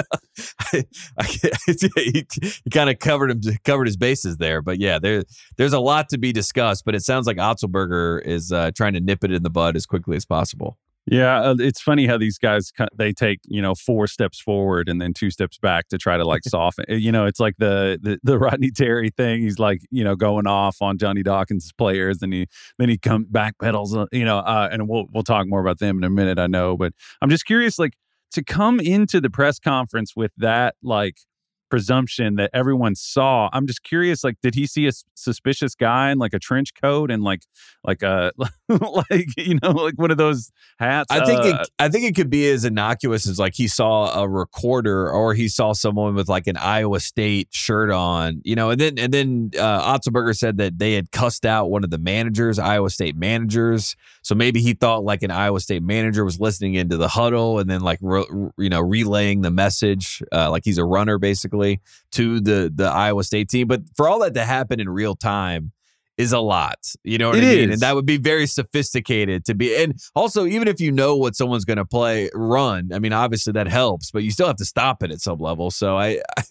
[0.70, 0.84] I,
[1.18, 2.26] I, he,
[2.72, 4.62] kind of covered him covered his bases there.
[4.62, 5.24] But yeah, there
[5.58, 6.84] there's a lot to be discussed.
[6.84, 9.86] But it sounds like Otzelberger is uh, trying to nip it in the bud as
[9.86, 10.78] quickly as possible.
[11.06, 15.00] Yeah, uh, it's funny how these guys they take you know four steps forward and
[15.00, 16.84] then two steps back to try to like soften.
[16.88, 19.40] Eh, you know, it's like the, the the Rodney Terry thing.
[19.40, 22.46] He's like you know going off on Johnny Dawkins' players, and he
[22.78, 23.96] then he come back pedals.
[23.96, 26.38] Uh, you know, uh, and we'll we'll talk more about them in a minute.
[26.38, 27.94] I know, but I'm just curious, like
[28.32, 31.16] to come into the press conference with that like
[31.70, 33.48] presumption that everyone saw.
[33.52, 37.10] I'm just curious, like, did he see a suspicious guy in like a trench coat
[37.10, 37.42] and like,
[37.84, 38.32] like a,
[38.68, 41.10] like you know, like one of those hats?
[41.10, 44.22] I think uh, it, I think it could be as innocuous as like he saw
[44.22, 48.70] a recorder or he saw someone with like an Iowa State shirt on, you know,
[48.70, 51.98] and then and then uh, Otzelberger said that they had cussed out one of the
[51.98, 53.96] managers, Iowa State managers.
[54.22, 57.70] So maybe he thought like an Iowa State manager was listening into the huddle and
[57.70, 58.24] then like re,
[58.58, 61.59] you know relaying the message, uh, like he's a runner basically
[62.12, 63.66] to the the Iowa State team.
[63.66, 65.72] But for all that to happen in real time
[66.20, 66.78] is a lot.
[67.02, 67.70] You know what it I mean?
[67.70, 67.74] Is.
[67.74, 69.74] And that would be very sophisticated to be.
[69.82, 72.90] And also, even if you know what someone's going to play, run.
[72.92, 75.70] I mean, obviously that helps, but you still have to stop it at some level.
[75.70, 76.42] So I, I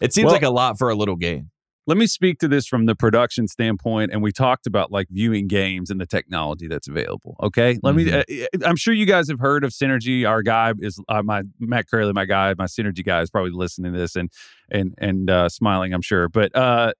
[0.00, 1.50] it seems well, like a lot for a little game
[1.86, 5.48] let me speak to this from the production standpoint and we talked about like viewing
[5.48, 7.78] games and the technology that's available okay?
[7.82, 8.30] Let mm-hmm.
[8.30, 10.28] me uh, i'm sure you guys have heard of synergy.
[10.28, 13.92] Our guy is uh, my matt curley my guy my synergy guy is probably listening
[13.92, 14.30] to this and
[14.70, 16.28] and and uh, smiling i'm sure.
[16.28, 16.92] But uh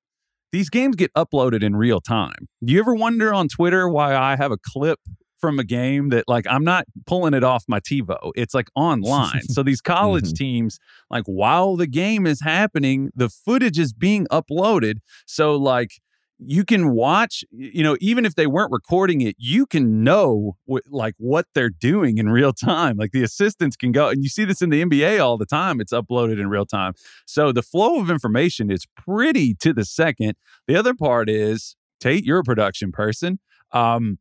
[0.53, 2.49] these games get uploaded in real time.
[2.65, 4.99] Do you ever wonder on twitter why i have a clip
[5.41, 8.33] from a game that like I'm not pulling it off my TiVo.
[8.35, 9.43] It's like online.
[9.49, 10.45] so these college mm-hmm.
[10.45, 10.79] teams,
[11.11, 14.97] like while the game is happening, the footage is being uploaded.
[15.27, 16.01] So like
[16.43, 20.85] you can watch, you know, even if they weren't recording it, you can know what,
[20.89, 22.97] like what they're doing in real time.
[22.97, 25.81] Like the assistants can go, and you see this in the NBA all the time.
[25.81, 26.95] It's uploaded in real time.
[27.27, 30.35] So the flow of information is pretty to the second.
[30.67, 33.39] The other part is, Tate, you're a production person.
[33.73, 34.19] Um,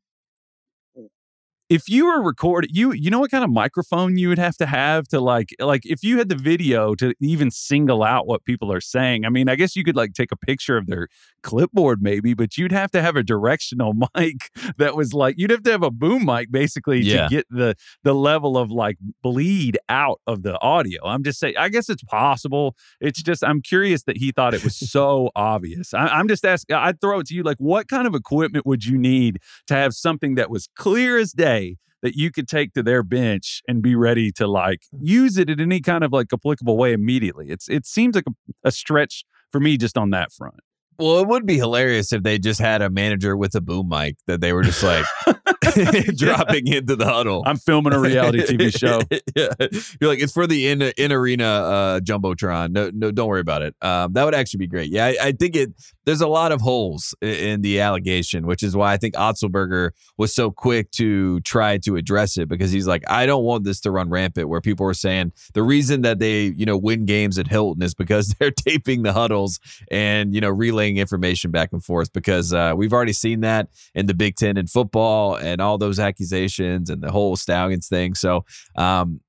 [1.70, 4.66] if you were recording you you know what kind of microphone you would have to
[4.66, 8.72] have to like like if you had the video to even single out what people
[8.72, 11.08] are saying i mean i guess you could like take a picture of their
[11.44, 15.62] clipboard maybe but you'd have to have a directional mic that was like you'd have
[15.64, 17.28] to have a boom mic basically Yeah.
[17.28, 21.06] to get the the level of like bleed out of the audio.
[21.06, 22.76] I'm just saying i guess it's possible.
[23.00, 25.94] It's just i'm curious that he thought it was so obvious.
[25.94, 28.86] I, i'm just asking i'd throw it to you like what kind of equipment would
[28.86, 31.59] you need to have something that was clear as day
[32.02, 35.60] that you could take to their bench and be ready to like use it in
[35.60, 37.50] any kind of like applicable way immediately.
[37.50, 40.56] It's it seems like a, a stretch for me just on that front.
[40.98, 44.18] Well, it would be hilarious if they just had a manager with a boom mic
[44.28, 45.06] that they were just like
[46.16, 47.44] dropping into the huddle.
[47.46, 49.02] I'm filming a reality TV show.
[49.36, 49.50] yeah.
[50.00, 52.72] You're like, it's for the in in arena uh, jumbotron.
[52.72, 53.76] No, no, don't worry about it.
[53.82, 54.90] Um, that would actually be great.
[54.92, 55.74] Yeah, I, I think it.
[56.06, 59.92] There's a lot of holes in, in the allegation, which is why I think Otzelberger
[60.18, 63.80] was so quick to try to address it because he's like, I don't want this
[63.82, 64.50] to run rampant.
[64.50, 67.94] Where people are saying the reason that they you know win games at Hilton is
[67.94, 69.60] because they're taping the huddles
[69.92, 74.06] and you know relaying information back and forth because uh, we've already seen that in
[74.06, 78.16] the Big Ten in football and all those accusations and the whole Stalions thing.
[78.16, 78.46] So
[78.76, 79.22] um,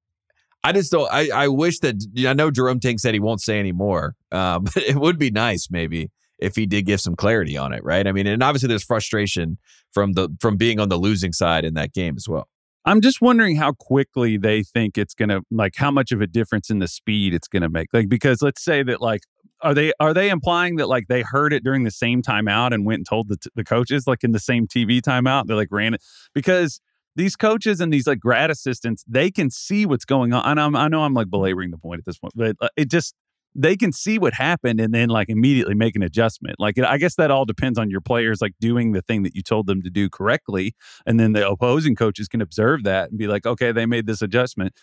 [0.62, 1.10] I just don't.
[1.10, 4.76] I, I wish that I know Jerome Tink said he won't say anymore, uh, but
[4.76, 8.06] it would be nice maybe if he did give some clarity on it, right?
[8.06, 9.58] I mean, and obviously there's frustration
[9.92, 12.48] from the from being on the losing side in that game as well.
[12.84, 16.70] I'm just wondering how quickly they think it's gonna like how much of a difference
[16.70, 17.88] in the speed it's gonna make.
[17.92, 19.22] Like because let's say that like
[19.60, 22.86] are they are they implying that like they heard it during the same timeout and
[22.86, 25.68] went and told the t- the coaches like in the same TV timeout they like
[25.70, 26.02] ran it
[26.34, 26.80] because
[27.16, 30.74] these coaches and these like grad assistants they can see what's going on and I'm,
[30.76, 33.14] I know I'm like belaboring the point at this point but uh, it just
[33.54, 37.16] they can see what happened and then like immediately make an adjustment like I guess
[37.16, 39.90] that all depends on your players like doing the thing that you told them to
[39.90, 40.74] do correctly
[41.06, 44.22] and then the opposing coaches can observe that and be like okay they made this
[44.22, 44.74] adjustment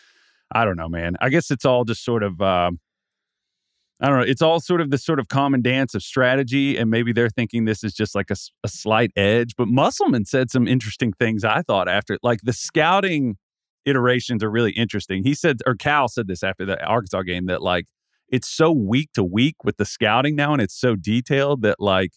[0.52, 2.80] I don't know man I guess it's all just sort of um
[4.00, 4.24] I don't know.
[4.24, 7.64] It's all sort of this sort of common dance of strategy, and maybe they're thinking
[7.64, 9.54] this is just like a slight edge.
[9.56, 11.42] But Musselman said some interesting things.
[11.42, 13.38] I thought after, like the scouting
[13.84, 15.24] iterations are really interesting.
[15.24, 17.86] He said, or Cal said this after the Arkansas game that like
[18.30, 22.12] it's so week to week with the scouting now, and it's so detailed that like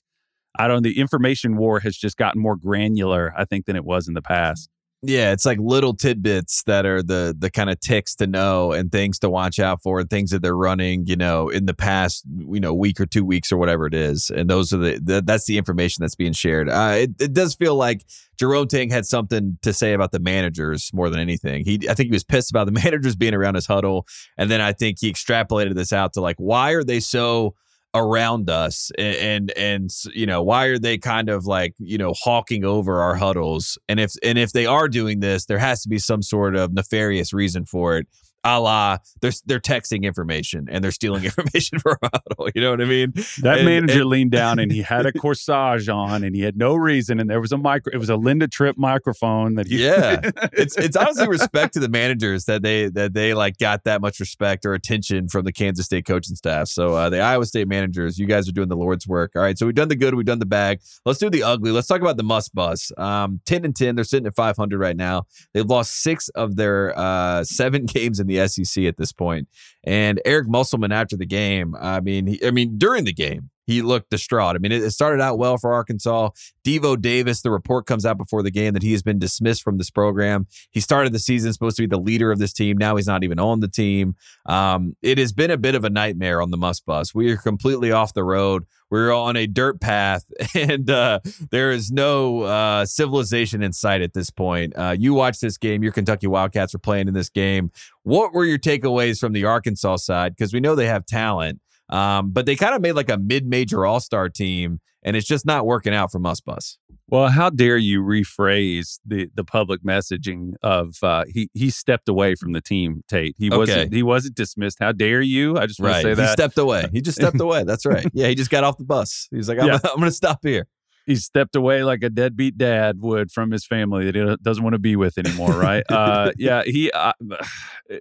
[0.58, 0.84] I don't.
[0.84, 4.22] The information war has just gotten more granular, I think, than it was in the
[4.22, 4.70] past.
[5.04, 8.92] Yeah, it's like little tidbits that are the the kind of ticks to know and
[8.92, 12.24] things to watch out for and things that they're running, you know, in the past,
[12.38, 14.30] you know, week or two weeks or whatever it is.
[14.30, 16.70] And those are the, the that's the information that's being shared.
[16.70, 18.06] Uh, it, it does feel like
[18.38, 21.66] Jerome Tang had something to say about the managers more than anything.
[21.66, 24.06] He I think he was pissed about the managers being around his huddle,
[24.38, 27.56] and then I think he extrapolated this out to like, why are they so
[27.94, 32.14] around us and, and and you know why are they kind of like you know
[32.18, 33.78] hawking over our huddles?
[33.90, 36.74] And if and if they are doing this there has to be some sort of
[36.74, 38.08] nefarious reason for it
[38.44, 42.72] a la they're they're texting information and they're stealing information from our huddle you know
[42.72, 46.24] what i mean That And- manager and- leaned down and he had a corsage on
[46.24, 48.78] and he had no reason and there was a micro it was a Linda Tripp
[48.78, 50.22] microphone that he Yeah.
[50.54, 54.20] it's it's honestly respect to the managers that they that they like got that much
[54.20, 56.68] respect or attention from the Kansas State coaching staff.
[56.68, 59.32] So uh, the Iowa State managers, you guys are doing the Lord's work.
[59.36, 60.80] All right, so we've done the good, we've done the bad.
[61.06, 61.72] Let's do the ugly.
[61.72, 62.92] Let's talk about the Muss Bus.
[62.98, 65.24] Um, ten and ten, they're sitting at five hundred right now.
[65.54, 69.48] They've lost six of their uh, seven games in the SEC at this point.
[69.84, 73.50] And Eric Musselman after the game, I mean, he, I mean during the game.
[73.72, 74.56] He looked distraught.
[74.56, 76.30] I mean, it started out well for Arkansas.
[76.66, 79.78] Devo Davis, the report comes out before the game that he has been dismissed from
[79.78, 80.48] this program.
[80.72, 82.78] He started the season supposed to be the leader of this team.
[82.78, 84.16] Now he's not even on the team.
[84.46, 87.16] Um, it has been a bit of a nightmare on the Muss Bus.
[87.16, 88.66] We are completely off the road.
[88.92, 94.14] We're on a dirt path, and uh, there is no uh, civilization in sight at
[94.14, 94.74] this point.
[94.76, 95.82] Uh, you watch this game.
[95.82, 97.72] Your Kentucky Wildcats are playing in this game.
[98.04, 100.36] What were your takeaways from the Arkansas side?
[100.36, 103.86] Because we know they have talent, um, but they kind of made like a mid-major
[103.86, 106.78] All-Star team, and it's just not working out for Muss Bus.
[107.08, 112.36] Well, how dare you rephrase the the public messaging of uh, he he stepped away
[112.36, 113.36] from the team, Tate.
[113.38, 114.78] He wasn't he wasn't dismissed.
[114.80, 115.58] How dare you?
[115.58, 116.16] I just want to Right.
[116.18, 116.86] say He stepped away.
[116.94, 117.66] He just stepped away.
[117.66, 118.06] That's right.
[118.14, 119.28] Yeah, he just got off the bus.
[119.30, 119.80] He's like, I'm, Yeah.
[119.84, 120.68] I'm going to stop here.
[121.06, 124.76] he stepped away like a deadbeat dad would from his family that he doesn't want
[124.76, 125.84] to be with anymore, right?
[125.90, 127.12] uh, yeah, he uh,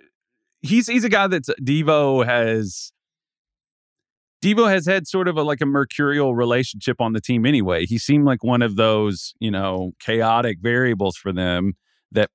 [0.63, 2.93] he's he's a guy that's Devo has
[4.43, 7.87] Devo has had sort of a like a mercurial relationship on the team anyway.
[7.87, 11.75] He seemed like one of those, you know, chaotic variables for them
[12.13, 12.31] that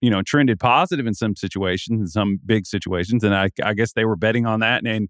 [0.00, 3.92] you know trended positive in some situations in some big situations and I, I guess
[3.92, 5.08] they were betting on that and, and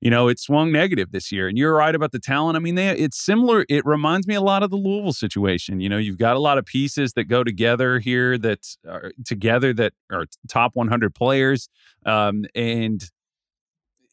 [0.00, 1.48] you know, it swung negative this year.
[1.48, 2.56] And you're right about the talent.
[2.56, 3.64] I mean, they, it's similar.
[3.68, 5.80] It reminds me a lot of the Louisville situation.
[5.80, 9.72] You know, you've got a lot of pieces that go together here that are together
[9.74, 11.68] that are top 100 players.
[12.06, 13.02] Um, and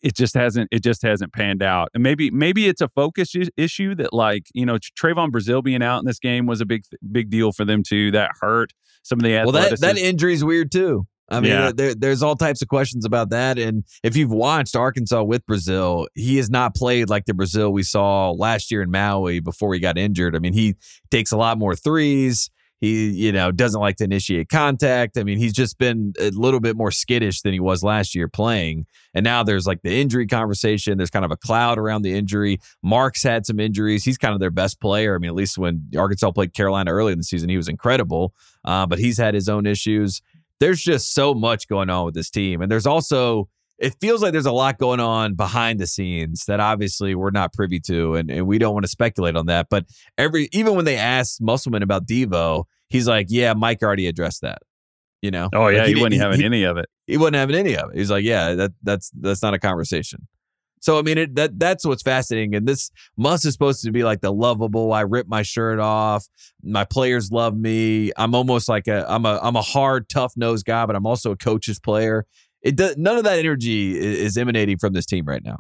[0.06, 1.90] it just hasn't it just hasn't panned out.
[1.96, 5.98] And maybe maybe it's a focus issue that like you know Trevon Brazile being out
[6.00, 8.12] in this game was a big big deal for them too.
[8.12, 11.08] That hurt some of the well that that injury is weird too.
[11.28, 11.66] I mean, yeah.
[11.66, 13.58] Uh, there, there's all types of questions about that.
[13.58, 17.82] And if you've watched Arkansas with Brazile, he has not played like the Brazile we
[17.82, 20.36] saw last year in Maui before he got injured.
[20.36, 20.76] I mean, he
[21.10, 22.52] takes a lot more threes.
[22.82, 25.18] He, you know, doesn't like to initiate contact.
[25.18, 28.28] I mean, he's just been a little bit more skittish than he was last year
[28.28, 28.86] playing.
[29.14, 30.98] And now there's like the injury conversation.
[30.98, 32.60] There's kind of a cloud around the injury.
[32.84, 34.04] Mark's had some injuries.
[34.04, 35.16] He's kind of their best player.
[35.16, 38.34] I mean, at least when Arkansas played Carolina early in the season, he was incredible.
[38.66, 40.22] Uh, but he's had his own issues.
[40.60, 42.62] There's just so much going on with this team.
[42.62, 46.60] And there's also, it feels like there's a lot going on behind the scenes that
[46.60, 49.86] obviously we're not privy to and, and we don't want to speculate on that but
[50.18, 54.60] every even when they asked musselman about devo he's like yeah mike already addressed that
[55.22, 57.18] you know oh yeah like he, he, wasn't he, having he, any of it he
[57.18, 60.28] wasn't having any of it he's like yeah that that's that's not a conversation
[60.86, 62.54] so I mean, it, that that's what's fascinating.
[62.54, 64.94] And this Muss is supposed to be like the lovable.
[64.94, 66.28] I rip my shirt off.
[66.62, 68.12] My players love me.
[68.18, 71.32] I'm almost like a I'm a I'm a hard, tough nosed guy, but I'm also
[71.32, 72.28] a coach's player
[72.66, 75.60] it does none of that energy is emanating from this team right now.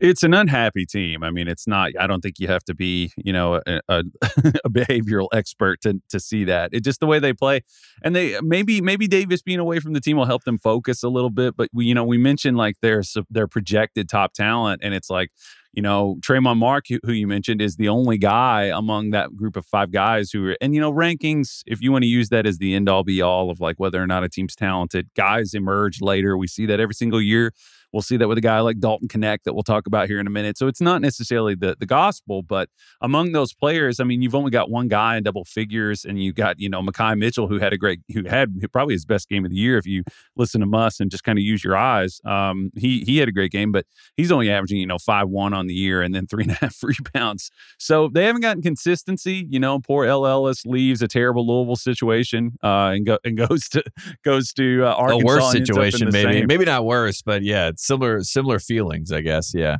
[0.00, 1.22] It's an unhappy team.
[1.22, 1.90] I mean, it's not.
[2.00, 4.02] I don't think you have to be, you know, a, a,
[4.64, 6.70] a, behavioral expert to to see that.
[6.72, 7.60] It's just the way they play,
[8.02, 11.08] and they maybe maybe Davis being away from the team will help them focus a
[11.08, 11.54] little bit.
[11.56, 15.30] But we, you know, we mentioned like their their projected top talent, and it's like
[15.72, 19.64] you know, Tramon Mark, who you mentioned, is the only guy among that group of
[19.66, 22.58] five guys who are, and you know, rankings, if you want to use that as
[22.58, 26.00] the end all be all of like whether or not a team's talented, guys emerge
[26.00, 26.36] later.
[26.36, 27.52] We see that every single year.
[27.92, 30.26] We'll see that with a guy like Dalton Knecht that we'll talk about here in
[30.26, 30.56] a minute.
[30.56, 32.68] So it's not necessarily the the gospel, but
[33.00, 36.32] among those players, I mean, you've only got one guy in double figures, and you
[36.32, 39.44] got you know Makhi Mitchell who had a great who had probably his best game
[39.44, 40.04] of the year if you
[40.36, 42.20] listen to Muss and just kind of use your eyes.
[42.24, 45.52] Um, he he had a great game, but he's only averaging you know five one
[45.52, 47.50] on the year and then three and a half rebounds.
[47.78, 49.46] So they haven't gotten consistency.
[49.48, 53.82] You know, poor Ellis leaves a terrible Louisville situation uh, and go and goes to
[54.24, 55.22] goes to uh, Arkansas.
[55.22, 56.46] A worse situation, maybe same.
[56.46, 59.52] maybe not worse, but yeah, similar similar feelings, I guess.
[59.54, 59.78] Yeah.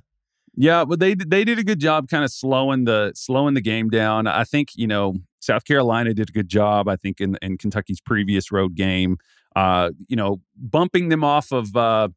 [0.57, 3.89] Yeah, but they they did a good job kind of slowing the slowing the game
[3.89, 4.27] down.
[4.27, 8.01] I think, you know, South Carolina did a good job, I think, in in Kentucky's
[8.01, 9.19] previous road game.
[9.55, 12.09] Uh, you know, bumping them off of uh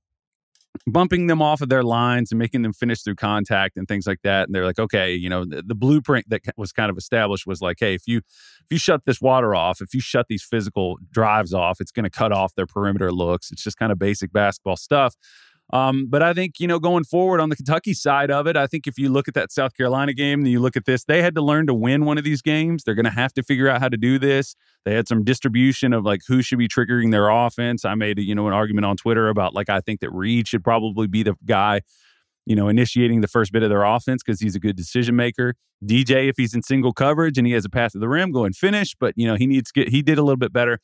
[0.87, 4.21] bumping them off of their lines and making them finish through contact and things like
[4.23, 4.47] that.
[4.47, 7.61] And they're like, okay, you know, the, the, blueprint that was kind of established was
[7.61, 10.97] like, hey, if you if you shut this water off, if you shut these physical
[11.11, 13.51] drives off, it's going to cut off their perimeter looks.
[13.51, 15.15] It's just kind of basic basketball stuff.
[15.73, 18.67] Um, but I think, you know, going forward on the Kentucky side of it, I
[18.67, 21.23] think if you look at that South Carolina game and you look at this, they
[21.23, 22.83] had to learn to win one of these games.
[22.83, 24.55] They're going to have to figure out how to do this.
[24.85, 27.85] They had some distribution of like who should be triggering their offense.
[27.85, 30.63] I made, you know, an argument on Twitter about like, I think that Reed should
[30.63, 31.81] probably be the guy,
[32.45, 35.55] you know, initiating the first bit of their offense because he's a good decision maker.
[35.83, 38.45] DJ, if he's in single coverage and he has a path to the rim, go
[38.45, 38.93] and finish.
[38.93, 40.77] But, you know, he needs to get, he did a little bit better.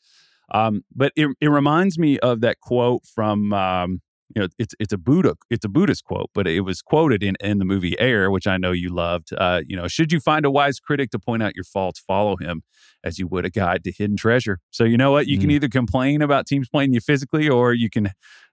[0.52, 4.02] Um, but it, it reminds me of that quote from, um,
[4.36, 7.36] you know it's it's a buddha it's a buddhist quote but it was quoted in
[7.40, 9.30] in the movie air which i know you loved.
[9.38, 12.36] Uh, you know should you find a wise critic to point out your faults follow
[12.38, 12.64] him
[13.04, 14.60] as you would a guide to hidden treasure.
[14.72, 15.28] So you know what?
[15.28, 15.42] You mm.
[15.42, 18.10] can either complain about teams playing you physically or you can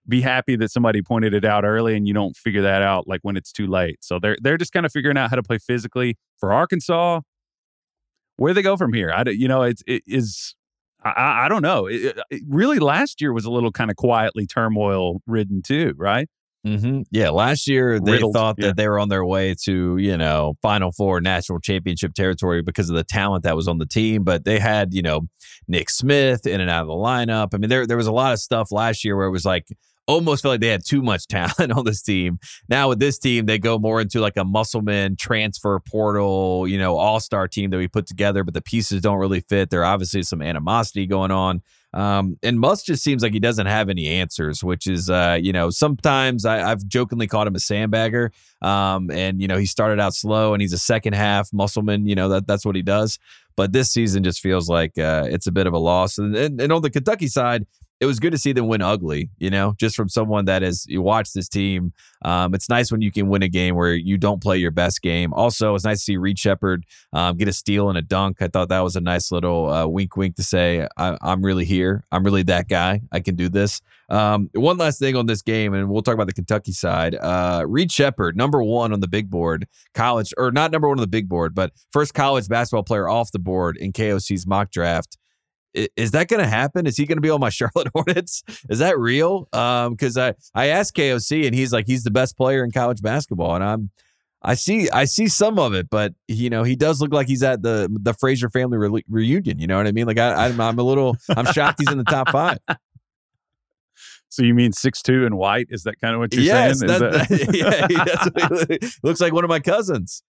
[0.09, 3.21] be happy that somebody pointed it out early and you don't figure that out like
[3.23, 3.99] when it's too late.
[4.03, 7.21] So they're they're just kind of figuring out how to play physically for arkansas.
[8.37, 9.13] Where do they go from here?
[9.13, 10.55] I you know it's it is
[11.17, 11.87] I, I don't know.
[11.87, 16.29] It, it really, last year was a little kind of quietly turmoil ridden too, right?
[16.67, 17.03] Mm-hmm.
[17.13, 18.73] Yeah, last year they Riddled, thought that yeah.
[18.77, 22.97] they were on their way to you know Final Four, national championship territory because of
[22.97, 24.25] the talent that was on the team.
[24.25, 25.29] But they had you know
[25.69, 27.51] Nick Smith in and out of the lineup.
[27.55, 29.69] I mean, there there was a lot of stuff last year where it was like
[30.07, 32.39] almost felt like they had too much talent on this team.
[32.69, 36.97] Now with this team, they go more into like a Musselman transfer portal, you know,
[36.97, 39.71] all star team that we put together, but the pieces don't really fit.
[39.71, 41.63] There obviously some animosity going on.
[41.97, 45.51] Um, and Muss just seems like he doesn't have any answers, which is, uh, you
[45.51, 48.31] know, sometimes I, have jokingly called him a sandbagger.
[48.61, 52.07] Um, and, you know, he started out slow and he's a second half Musselman.
[52.07, 53.19] you know, that that's what he does.
[53.57, 56.19] But this season just feels like uh, it's a bit of a loss.
[56.19, 57.67] And, and, and on the Kentucky side,
[57.99, 61.01] it was good to see them win ugly, you know, just from someone that you
[61.01, 61.93] watch this team.
[62.23, 65.01] Um, it's nice when you can win a game where you don't play your best
[65.01, 65.33] game.
[65.33, 66.85] Also, it's nice to see Reed Sheppard
[67.15, 68.43] um, get a steal and a dunk.
[68.43, 71.65] I thought that was a nice little uh, wink, wink to say, I- am really
[71.65, 72.05] here.
[72.13, 73.01] I'm really that guy.
[73.13, 73.81] I can do this.
[74.11, 77.15] Um, one last thing on this game, and we'll talk about the Kentucky side.
[77.15, 81.03] Uh, Reed Sheppard, number one on the big board, college, or not number one on
[81.03, 85.17] the big board, but first college basketball player off the board in KOC's mock draft
[85.97, 86.87] is that going to happen?
[86.87, 88.43] Is he going to be on my Charlotte Hornets?
[88.69, 89.49] Is that real?
[89.53, 93.03] Um, because I I asked KOC and he's like he's the best player in college
[93.03, 93.91] basketball, and I'm
[94.43, 97.43] I see I see some of it, but you know he does look like he's
[97.43, 99.59] at the the Frazier family re- reunion.
[99.59, 100.07] You know what I mean?
[100.07, 102.59] Like I, I'm I'm a little I'm shocked he's in the top five.
[104.29, 105.69] So you mean six two and white?
[105.71, 106.93] Is that kind of what you're yes, saying?
[106.93, 110.23] That, that, yeah, looks like one of my cousins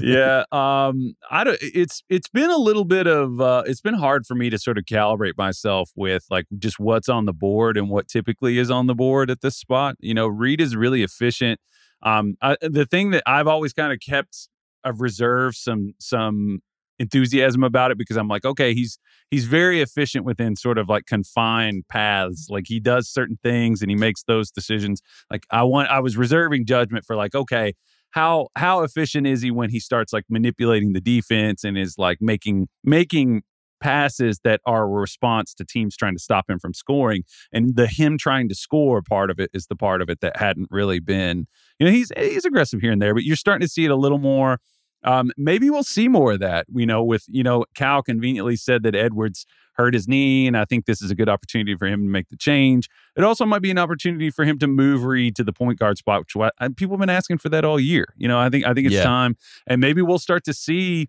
[0.00, 1.58] yeah, um, I don't.
[1.60, 4.78] It's it's been a little bit of uh, it's been hard for me to sort
[4.78, 8.86] of calibrate myself with like just what's on the board and what typically is on
[8.86, 9.96] the board at this spot.
[10.00, 11.60] You know, Reed is really efficient.
[12.02, 14.48] Um, I, the thing that I've always kind of kept
[14.84, 16.60] of reserve some some
[16.98, 18.98] enthusiasm about it because I'm like, okay, he's
[19.30, 22.46] he's very efficient within sort of like confined paths.
[22.48, 25.02] Like he does certain things and he makes those decisions.
[25.30, 27.74] Like I want I was reserving judgment for like, okay,
[28.10, 32.18] how how efficient is he when he starts like manipulating the defense and is like
[32.20, 33.42] making making
[33.78, 37.24] passes that are a response to teams trying to stop him from scoring?
[37.52, 40.36] And the him trying to score part of it is the part of it that
[40.38, 41.46] hadn't really been
[41.78, 43.96] you know he's he's aggressive here and there but you're starting to see it a
[43.96, 44.58] little more
[45.04, 48.82] um, maybe we'll see more of that you know with you know cal conveniently said
[48.82, 52.02] that edwards hurt his knee, and I think this is a good opportunity for him
[52.02, 52.88] to make the change.
[53.14, 55.98] It also might be an opportunity for him to move Reed to the point guard
[55.98, 58.06] spot, which people have been asking for that all year.
[58.16, 59.02] You know, I think I think it's yeah.
[59.02, 59.36] time,
[59.66, 61.08] and maybe we'll start to see.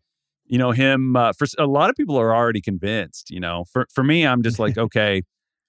[0.49, 1.17] You know him.
[1.17, 3.29] Uh, for a lot of people are already convinced.
[3.29, 5.23] You know, for for me, I'm just like, okay,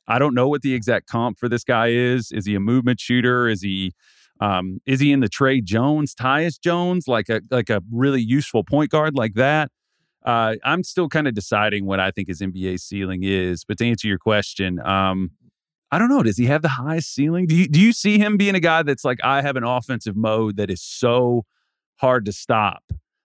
[0.06, 2.30] I don't know what the exact comp for this guy is.
[2.30, 3.48] Is he a movement shooter?
[3.48, 3.92] Is he
[4.40, 8.64] um, is he in the Tre Jones, Tyus Jones, like a like a really useful
[8.64, 9.70] point guard like that?
[10.24, 13.64] uh, I'm still kind of deciding what I think his NBA ceiling is.
[13.64, 15.30] But to answer your question, um,
[15.90, 16.22] I don't know.
[16.22, 17.46] Does he have the highest ceiling?
[17.46, 20.16] Do you do you see him being a guy that's like I have an offensive
[20.16, 21.44] mode that is so
[21.96, 22.82] hard to stop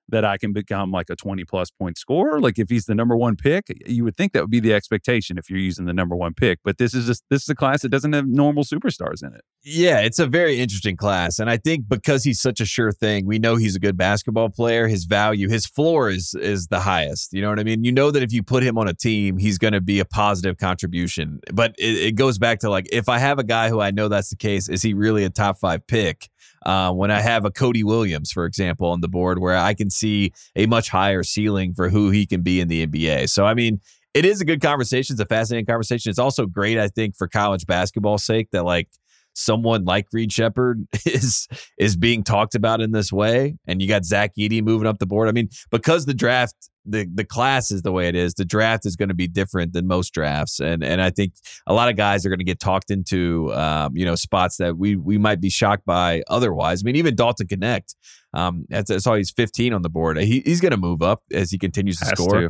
[0.10, 2.40] that I can become like a 20 plus point scorer.
[2.40, 5.38] Like if he's the number one pick, you would think that would be the expectation
[5.38, 6.60] if you're using the number one pick.
[6.64, 9.42] But this is just this is a class that doesn't have normal superstars in it.
[9.64, 11.40] Yeah, it's a very interesting class.
[11.40, 14.50] And I think because he's such a sure thing, we know he's a good basketball
[14.50, 14.88] player.
[14.88, 17.34] His value, his floor is is the highest.
[17.34, 17.84] You know what I mean?
[17.84, 20.58] You know that if you put him on a team, he's gonna be a positive
[20.58, 21.40] contribution.
[21.54, 24.10] But it, it goes back to like if I have a guy who I know
[24.10, 26.30] that's the case, is he really a top five pick?
[26.66, 29.90] Uh, when I have a Cody Williams, for example, on the board where I can
[29.90, 33.30] see a much higher ceiling for who he can be in the NBA.
[33.30, 33.82] So, I mean,
[34.14, 35.14] it is a good conversation.
[35.14, 36.10] It's a fascinating conversation.
[36.10, 38.88] It's also great, I think, for college basketball's sake that like
[39.34, 44.06] someone like Reed Sheppard is is being talked about in this way, and you got
[44.06, 45.28] Zach Edey moving up the board.
[45.28, 48.34] I mean, because the draft the the class is the way it is.
[48.34, 51.34] The draft is going to be different than most drafts, and and I think
[51.68, 54.78] a lot of guys are going to get talked into um, you know spots that
[54.78, 56.84] we we might be shocked by otherwise.
[56.84, 57.96] I mean, even Dalton Knecht,
[58.34, 60.18] um, that's, that's all he's 15 on the board.
[60.18, 62.50] He, he's going to move up as he continues to Has score.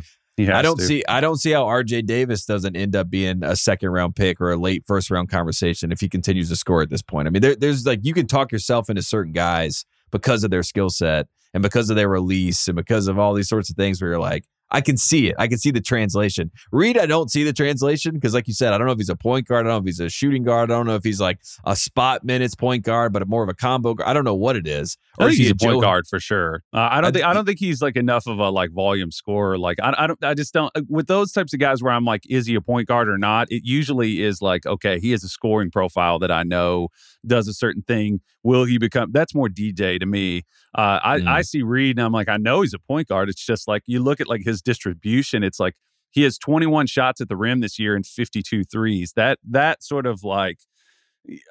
[0.52, 0.84] I don't to.
[0.84, 4.40] see I don't see how RJ Davis doesn't end up being a second round pick
[4.40, 7.28] or a late first round conversation if he continues to score at this point.
[7.28, 10.64] I mean, there, there's like you can talk yourself into certain guys because of their
[10.64, 14.02] skill set and because of their release and because of all these sorts of things
[14.02, 15.36] where you're like, I can see it.
[15.38, 16.50] I can see the translation.
[16.72, 19.08] Reed, I don't see the translation because, like you said, I don't know if he's
[19.08, 19.66] a point guard.
[19.66, 20.70] I don't know if he's a shooting guard.
[20.70, 23.54] I don't know if he's like a spot minutes point guard, but more of a
[23.54, 23.94] combo.
[23.94, 24.08] Guard.
[24.08, 24.96] I don't know what it is.
[25.18, 26.64] Or I think he's a point Joe- guard for sure.
[26.72, 29.12] Uh, I don't I, think I don't think he's like enough of a like volume
[29.12, 29.58] scorer.
[29.58, 30.24] Like I, I don't.
[30.24, 30.72] I just don't.
[30.74, 33.18] Uh, with those types of guys, where I'm like, is he a point guard or
[33.18, 33.52] not?
[33.52, 36.88] It usually is like, okay, he has a scoring profile that I know
[37.24, 38.20] does a certain thing.
[38.44, 39.10] Will he become?
[39.10, 40.42] That's more DJ to me.
[40.74, 41.26] Uh, I mm.
[41.26, 43.28] I see Reed and I'm like, I know he's a point guard.
[43.28, 45.42] It's just like you look at like his distribution.
[45.42, 45.74] It's like
[46.10, 49.14] he has 21 shots at the rim this year and 52 threes.
[49.16, 50.58] That that sort of like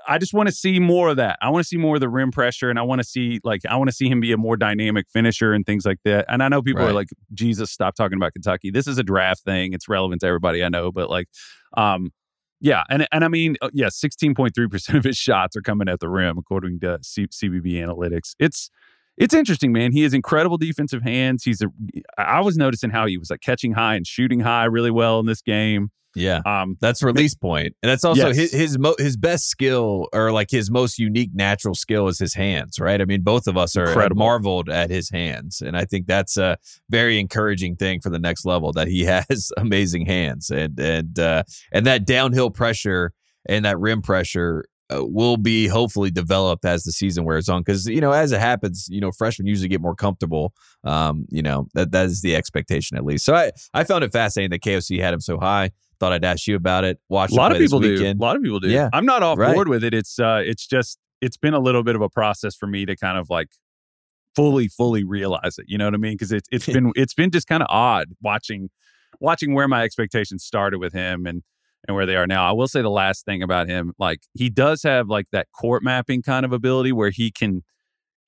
[0.07, 1.39] I just want to see more of that.
[1.41, 3.61] I want to see more of the rim pressure, and I want to see like
[3.67, 6.25] I want to see him be a more dynamic finisher and things like that.
[6.29, 6.91] And I know people right.
[6.91, 10.27] are like, "Jesus, stop talking about Kentucky." This is a draft thing; it's relevant to
[10.27, 10.91] everybody I know.
[10.91, 11.27] But like,
[11.75, 12.11] um,
[12.63, 15.61] yeah, and and I mean, uh, yeah, sixteen point three percent of his shots are
[15.61, 18.35] coming at the rim, according to C- CBB analytics.
[18.39, 18.71] It's
[19.17, 19.91] it's interesting, man.
[19.91, 21.43] He has incredible defensive hands.
[21.43, 21.67] He's a.
[22.17, 25.25] I was noticing how he was like catching high and shooting high really well in
[25.25, 25.89] this game.
[26.15, 28.37] Yeah, Um, that's release point, and that's also Yes.
[28.37, 32.33] his his, mo- his best skill or like his most unique natural skill is his
[32.35, 33.01] hands, right?
[33.01, 34.19] I mean, both of us are Incredible.
[34.19, 36.57] marveled at his hands, and I think that's a
[36.89, 41.43] very encouraging thing for the next level that he has amazing hands, and and uh,
[41.71, 43.11] and that downhill pressure
[43.47, 44.65] and that rim pressure.
[44.89, 48.39] Uh, will be hopefully developed as the season wears on because you know as it
[48.41, 50.53] happens you know freshmen usually get more comfortable
[50.83, 54.11] um you know that that is the expectation at least so i i found it
[54.11, 55.71] fascinating that koc had him so high
[56.03, 56.99] thought I'd ask you about it.
[57.09, 57.79] Watch a lot of him play this people
[58.13, 58.19] do.
[58.19, 58.69] A lot of people do.
[58.69, 58.89] Yeah.
[58.91, 59.53] I'm not off Right.
[59.55, 59.93] board with it.
[59.93, 62.95] It's uh, it's just it's been a little bit of a process for me to
[62.95, 63.47] kind of like
[64.35, 65.65] fully, fully realize it.
[65.67, 66.13] You know what I mean?
[66.13, 68.69] Because it's it's been it's been just kind of odd watching
[69.19, 71.43] watching where my expectations started with him and
[71.87, 72.43] and where they are now.
[72.47, 75.83] I will say the last thing about him, like he does have like that court
[75.83, 77.63] mapping kind of ability where he can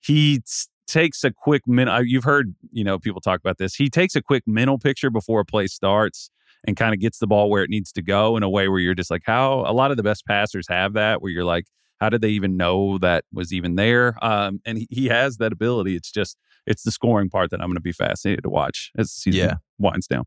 [0.02, 0.42] he
[0.88, 2.06] takes a quick minute.
[2.08, 3.76] You've heard you know people talk about this.
[3.76, 6.30] He takes a quick mental picture before a play starts
[6.68, 8.80] and kind of gets the ball where it needs to go in a way where
[8.80, 11.66] you're just like how a lot of the best passers have that where you're like
[12.00, 15.52] how did they even know that was even there um, and he, he has that
[15.54, 18.92] ability it's just it's the scoring part that i'm going to be fascinated to watch
[18.98, 19.56] as the season Yeah.
[19.80, 20.24] winds down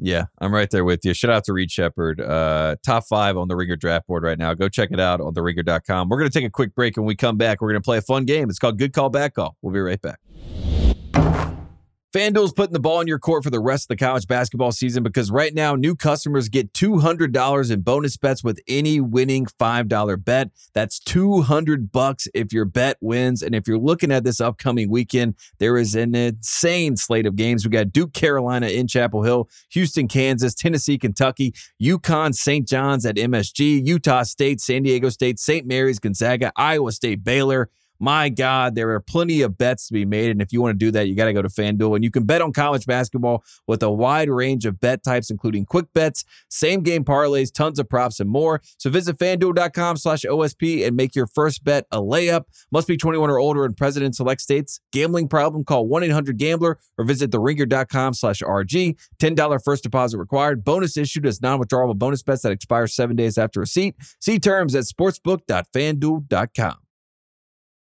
[0.00, 1.12] Yeah, I'm right there with you.
[1.12, 2.20] Shout out to Reed Sheppard.
[2.20, 4.54] Uh, top five on the Ringer draft board right now.
[4.54, 6.08] Go check it out on theringer.com.
[6.08, 6.96] We're going to take a quick break.
[6.96, 8.48] and When we come back, we're going to play a fun game.
[8.48, 9.56] It's called Good Call, Bad Call.
[9.60, 10.20] We'll be right back.
[12.18, 15.04] FanDuel's putting the ball in your court for the rest of the college basketball season
[15.04, 20.50] because right now new customers get $200 in bonus bets with any winning $5 bet.
[20.72, 23.40] That's 200 bucks if your bet wins.
[23.40, 27.64] And if you're looking at this upcoming weekend, there is an insane slate of games.
[27.64, 32.66] We got Duke, Carolina in Chapel Hill, Houston, Kansas, Tennessee, Kentucky, UConn, St.
[32.66, 35.68] John's at MSG, Utah State, San Diego State, St.
[35.68, 37.70] Mary's, Gonzaga, Iowa State, Baylor.
[38.00, 40.30] My God, there are plenty of bets to be made.
[40.30, 41.96] And if you want to do that, you got to go to FanDuel.
[41.96, 45.64] And you can bet on college basketball with a wide range of bet types, including
[45.64, 48.60] quick bets, same game parlays, tons of props, and more.
[48.78, 52.44] So visit fanduel.com slash OSP and make your first bet a layup.
[52.70, 54.80] Must be 21 or older and present in select states.
[54.92, 58.96] Gambling problem, call 1 800 Gambler or visit theringer.com slash RG.
[59.18, 60.64] $10 first deposit required.
[60.64, 63.96] Bonus issued as non withdrawable bonus bets that expire seven days after receipt.
[64.20, 66.87] See terms at sportsbook.fanduel.com.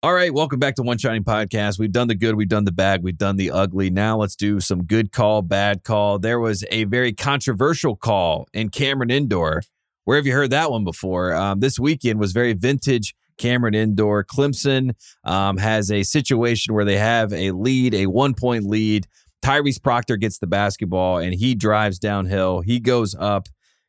[0.00, 1.80] All right, welcome back to One Shining Podcast.
[1.80, 3.90] We've done the good, we've done the bad, we've done the ugly.
[3.90, 6.20] Now let's do some good call, bad call.
[6.20, 9.60] There was a very controversial call in Cameron Indoor.
[10.04, 11.34] Where have you heard that one before?
[11.34, 14.22] Um, this weekend was very vintage Cameron Indoor.
[14.22, 14.94] Clemson
[15.24, 19.04] um, has a situation where they have a lead, a one point lead.
[19.44, 22.60] Tyrese Proctor gets the basketball and he drives downhill.
[22.60, 23.48] He goes up,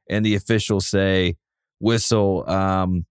[0.10, 1.36] and the officials say,
[1.80, 2.50] whistle.
[2.50, 3.06] Um,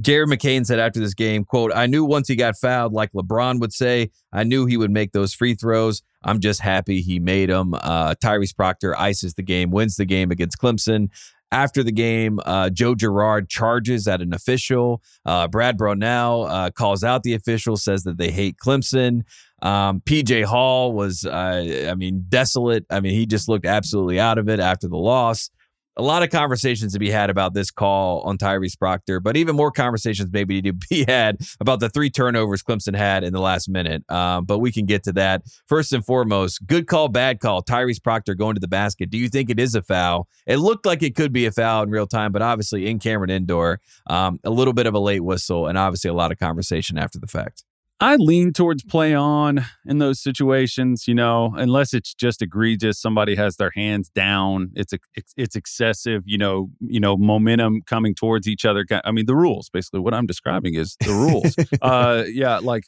[0.00, 3.60] Jared McCain said after this game, quote, I knew once he got fouled, like LeBron
[3.60, 6.02] would say, I knew he would make those free throws.
[6.22, 7.74] I'm just happy he made them.
[7.74, 11.08] Uh, Tyrese Proctor ices the game, wins the game against Clemson.
[11.52, 15.00] After the game, uh, Joe Girard charges at an official.
[15.24, 19.22] Uh, Brad Brownell uh, calls out the official, says that they hate Clemson.
[19.62, 22.84] Um, PJ Hall was, uh, I mean, desolate.
[22.90, 25.50] I mean, he just looked absolutely out of it after the loss
[25.96, 29.56] a lot of conversations to be had about this call on Tyrese Proctor, but even
[29.56, 33.68] more conversations maybe to be had about the three turnovers Clemson had in the last
[33.68, 34.08] minute.
[34.10, 35.42] Um, but we can get to that.
[35.66, 37.62] First and foremost, good call, bad call.
[37.62, 39.10] Tyrese Proctor going to the basket.
[39.10, 40.28] Do you think it is a foul?
[40.46, 43.30] It looked like it could be a foul in real time, but obviously in Cameron
[43.30, 46.98] Indoor, um, a little bit of a late whistle and obviously a lot of conversation
[46.98, 47.64] after the fact.
[47.98, 53.00] I lean towards play on in those situations, you know, unless it's just egregious.
[53.00, 54.70] Somebody has their hands down.
[54.74, 58.84] It's a, it's, it's excessive, you know, you know, momentum coming towards each other.
[59.04, 60.00] I mean, the rules basically.
[60.00, 61.56] What I'm describing is the rules.
[61.82, 62.84] uh, yeah, like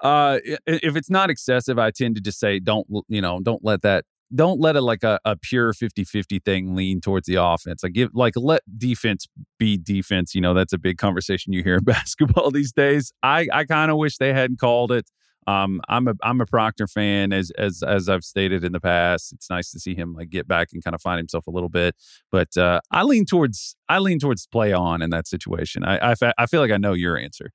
[0.00, 3.82] uh, if it's not excessive, I tend to just say don't, you know, don't let
[3.82, 4.04] that
[4.34, 7.82] don't let it like a, a pure 50-50 thing lean towards the offense.
[7.82, 9.26] Like give like let defense
[9.58, 10.34] be defense.
[10.34, 13.12] You know, that's a big conversation you hear in basketball these days.
[13.22, 15.10] I, I kind of wish they hadn't called it.
[15.46, 19.32] Um, I'm a I'm a Proctor fan as as as I've stated in the past.
[19.32, 21.68] It's nice to see him like get back and kind of find himself a little
[21.68, 21.94] bit.
[22.32, 25.84] But uh, I lean towards I lean towards play on in that situation.
[25.84, 27.50] I I, I feel like I know your answer.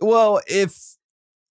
[0.00, 0.96] Well, if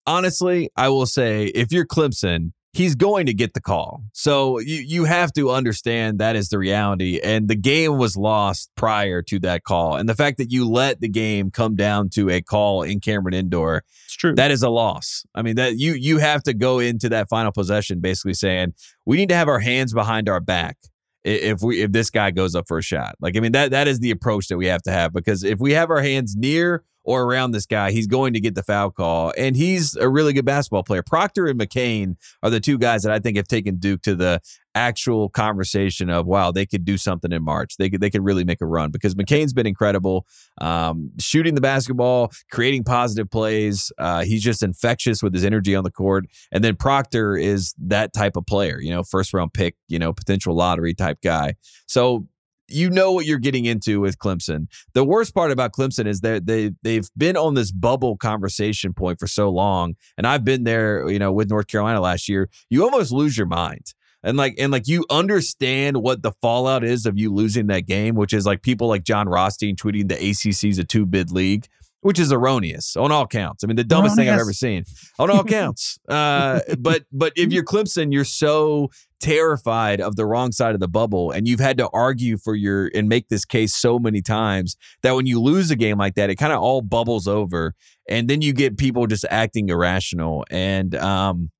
[0.05, 4.03] honestly, I will say if you're Clemson, he's going to get the call.
[4.13, 7.19] So you you have to understand that is the reality.
[7.23, 9.95] And the game was lost prior to that call.
[9.95, 13.33] And the fact that you let the game come down to a call in Cameron
[13.33, 14.35] Indoor, it's true.
[14.35, 15.25] That is a loss.
[15.33, 18.73] I mean that you you have to go into that final possession basically saying
[19.05, 20.77] we need to have our hands behind our back
[21.23, 23.15] if we if this guy goes up for a shot.
[23.19, 25.59] Like I mean that that is the approach that we have to have because if
[25.59, 28.91] we have our hands near or around this guy, he's going to get the foul
[28.91, 29.33] call.
[29.37, 31.01] And he's a really good basketball player.
[31.01, 34.41] Proctor and McCain are the two guys that I think have taken Duke to the
[34.75, 37.77] actual conversation of wow, they could do something in March.
[37.77, 40.25] They could they could really make a run because McCain's been incredible,
[40.59, 43.89] um, shooting the basketball, creating positive plays.
[43.97, 46.25] Uh, he's just infectious with his energy on the court.
[46.51, 50.11] And then Proctor is that type of player, you know, first round pick, you know,
[50.11, 51.55] potential lottery type guy.
[51.87, 52.27] So
[52.67, 54.67] you know what you're getting into with Clemson.
[54.93, 59.19] The worst part about Clemson is that they they've been on this bubble conversation point
[59.19, 62.49] for so long, and I've been there, you know, with North Carolina last year.
[62.69, 63.93] You almost lose your mind.
[64.23, 68.15] And like and like you understand what the fallout is of you losing that game,
[68.15, 71.67] which is like people like Jon Rothstein tweeting the ACC's a two bid league
[72.01, 73.63] which is erroneous on all counts.
[73.63, 74.83] I mean, the dumbest thing I've ever seen
[75.19, 75.97] on all counts.
[76.07, 78.89] Uh, but but if you're Clemson, you're so
[79.19, 82.89] terrified of the wrong side of the bubble, and you've had to argue for your
[82.93, 86.29] and make this case so many times that when you lose a game like that,
[86.29, 87.73] it kind of all bubbles over,
[88.07, 90.45] and then you get people just acting irrational.
[90.49, 91.51] And um,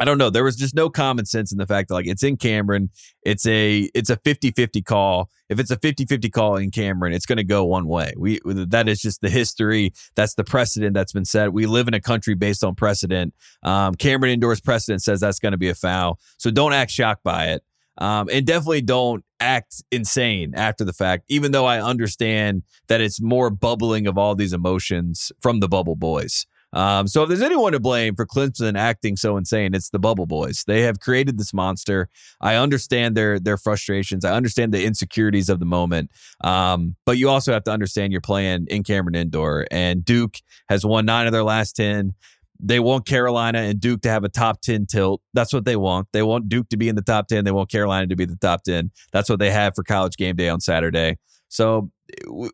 [0.00, 0.30] I don't know.
[0.30, 2.90] There was just no common sense in the fact that like it's in Cameron.
[3.22, 5.30] It's a it's a 50-50 call.
[5.48, 8.12] If it's a 50-50 call in Cameron, it's going to go one way.
[8.16, 9.92] We that is just the history.
[10.16, 11.52] That's the precedent that's been set.
[11.52, 13.34] We live in a country based on precedent.
[13.62, 16.18] Um, Cameron indoors precedent says that's going to be a foul.
[16.38, 17.62] So don't act shocked by it.
[17.98, 23.20] Um, and definitely don't act insane after the fact, even though I understand that it's
[23.20, 26.46] more bubbling of all these emotions from the bubble boys.
[26.74, 30.26] Um, so if there's anyone to blame for Clemson acting so insane, it's the Bubble
[30.26, 30.64] Boys.
[30.66, 32.08] They have created this monster.
[32.40, 34.24] I understand their their frustrations.
[34.24, 36.10] I understand the insecurities of the moment.
[36.42, 40.84] Um, but you also have to understand you're playing in Cameron Indoor, and Duke has
[40.84, 42.14] won nine of their last ten.
[42.60, 45.20] They want Carolina and Duke to have a top 10 tilt.
[45.34, 46.06] That's what they want.
[46.12, 47.44] They want Duke to be in the top 10.
[47.44, 48.92] They want Carolina to be the top 10.
[49.12, 51.18] That's what they have for college game day on Saturday.
[51.48, 51.90] So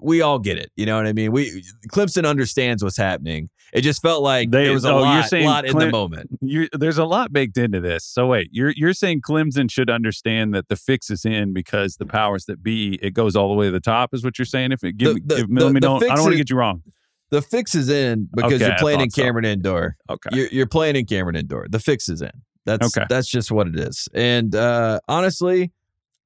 [0.01, 0.71] we all get it.
[0.77, 1.33] You know what I mean?
[1.33, 3.51] We Clemson understands what's happening.
[3.73, 6.31] It just felt like they, there was a oh, lot, lot in the moment.
[6.73, 8.05] there's a lot baked into this.
[8.05, 12.07] So wait, you're you're saying Clemson should understand that the fix is in because the
[12.07, 14.73] powers that be it goes all the way to the top is what you're saying.
[14.73, 16.83] If it give, the, the, me don't I don't want to get you wrong.
[17.31, 19.51] The fix is in because okay, you're playing in Cameron so.
[19.51, 19.97] Indoor.
[20.09, 21.67] Okay, you're, you're playing in Cameron Indoor.
[21.69, 22.33] The fix is in.
[22.67, 23.07] That's okay.
[23.09, 24.09] that's just what it is.
[24.13, 25.73] And uh, honestly,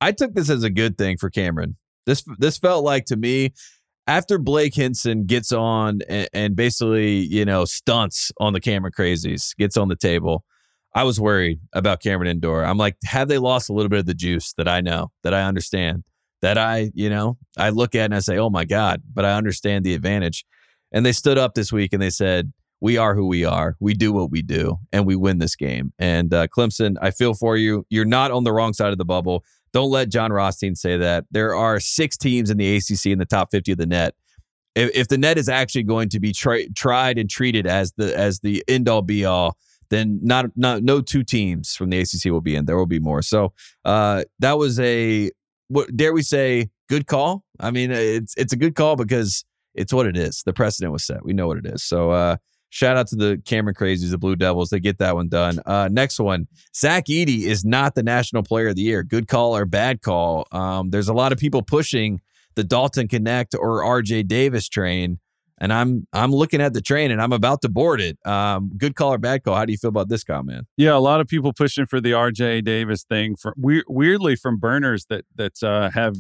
[0.01, 1.76] I took this as a good thing for Cameron.
[2.07, 3.53] This this felt like to me
[4.07, 9.57] after Blake Hinson gets on and, and, basically, you know, stunts on the Cameron crazies,
[9.57, 10.44] gets on the table,
[10.94, 12.64] I was worried about Cameron Indoor.
[12.64, 15.34] I'm like, have they lost a little bit of the juice that I know, that
[15.34, 16.05] I understand,
[16.42, 19.32] that I, you know, I look at and I say, oh my God, but I
[19.32, 20.44] understand the advantage.
[20.92, 23.76] And they stood up this week and they said, we are who we are.
[23.80, 25.94] We do what we do, and we win this game.
[25.98, 27.86] And uh, Clemson, I feel for you.
[27.88, 29.42] You're not on the wrong side of the bubble.
[29.74, 31.24] Don't let Jon Rothstein say that.
[31.32, 34.14] There are six teams in the ACC in the top 50 of the net.
[34.76, 38.16] If, if the net is actually going to be tri- tried and treated as the
[38.16, 39.56] as the end all be all,
[39.90, 42.66] then not not no two teams from the ACC will be in.
[42.66, 43.20] There will be more.
[43.20, 43.52] So
[43.84, 45.30] uh, that was a
[45.68, 47.44] what dare we say good call?
[47.58, 49.44] I mean, it's it's a good call because
[49.74, 50.42] it's what it is.
[50.46, 51.24] The precedent was set.
[51.24, 51.82] We know what it is.
[51.82, 52.36] So uh,
[52.74, 54.70] Shout out to the Cameron Crazies, the Blue Devils.
[54.70, 55.60] They get that one done.
[55.64, 59.04] Uh, next one, Zach Edey is not the National Player of the Year.
[59.04, 60.48] Good call or bad call?
[60.50, 62.20] Um, there's a lot of people pushing
[62.56, 65.20] the Dalton Knecht or RJ Davis train,
[65.64, 68.18] and I'm I'm looking at the train and I'm about to board it.
[68.26, 69.54] Um, good call or bad call?
[69.54, 70.66] How do you feel about this comment?
[70.76, 73.34] Yeah, a lot of people pushing for the RJ Davis thing.
[73.34, 76.16] For weirdly from burners that that uh, have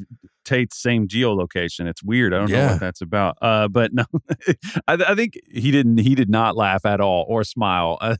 [0.46, 1.86] Tate's same geolocation.
[1.86, 2.32] It's weird.
[2.32, 3.36] I don't know what that's about.
[3.42, 4.04] Uh, but no,
[4.88, 5.98] I, I think he didn't.
[5.98, 7.98] He did not laugh at all or smile.
[8.04, 8.16] Uh,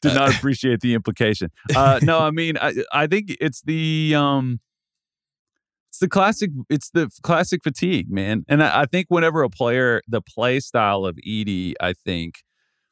[0.00, 1.50] did not appreciate the implication.
[1.74, 4.60] Uh, no, I mean, I, I think it's the um,
[6.00, 6.50] the classic.
[6.68, 8.44] It's the classic fatigue, man.
[8.48, 12.42] And I, I think whenever a player, the play style of Edey, I think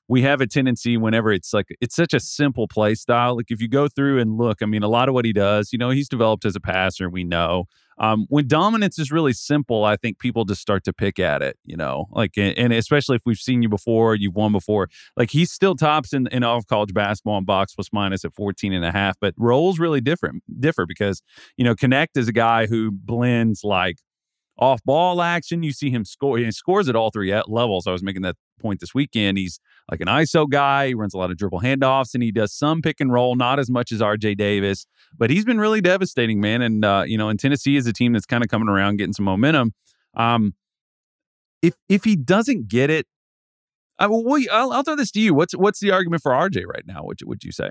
[0.08, 3.36] we have a tendency whenever it's like it's such a simple play style.
[3.36, 5.72] Like if you go through and look, I mean, a lot of what he does,
[5.72, 7.10] you know, he's developed as a passer.
[7.10, 7.64] We know
[8.00, 9.84] um, when dominance is really simple.
[9.84, 11.58] I think people just start to pick at it.
[11.64, 14.88] You know, like and especially if we've seen you before, you've won before.
[15.16, 18.34] Like he's still tops in, in all of college basketball and box plus minus at
[18.34, 21.22] 14 and a half, but roles really different differ because
[21.56, 23.98] you know Knecht is a guy who blends like
[24.58, 25.62] off ball action.
[25.62, 26.38] You see him score.
[26.38, 27.86] He scores at all three levels.
[27.86, 29.38] I was making that point this weekend.
[29.38, 30.88] He's like an ISO guy.
[30.88, 33.58] He runs a lot of dribble handoffs and he does some pick and roll, not
[33.58, 34.86] as much as RJ Davis,
[35.16, 36.62] but he's been really devastating, man.
[36.62, 39.12] And, uh, you know, and Tennessee is a team that's kind of coming around, getting
[39.12, 39.74] some momentum.
[40.14, 40.54] Um,
[41.62, 43.06] if, if he doesn't get it,
[43.98, 45.34] I will, I'll, I'll throw this to you.
[45.34, 47.02] What's, what's the argument for RJ right now?
[47.02, 47.70] What would you say?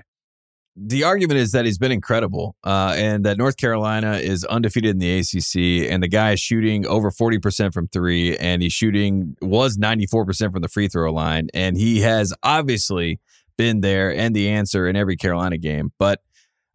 [0.80, 4.98] The argument is that he's been incredible uh, and that North Carolina is undefeated in
[4.98, 9.76] the ACC and the guy is shooting over 40% from three and he's shooting was
[9.76, 13.18] 94% from the free throw line and he has obviously
[13.56, 15.92] been there and the answer in every Carolina game.
[15.98, 16.20] But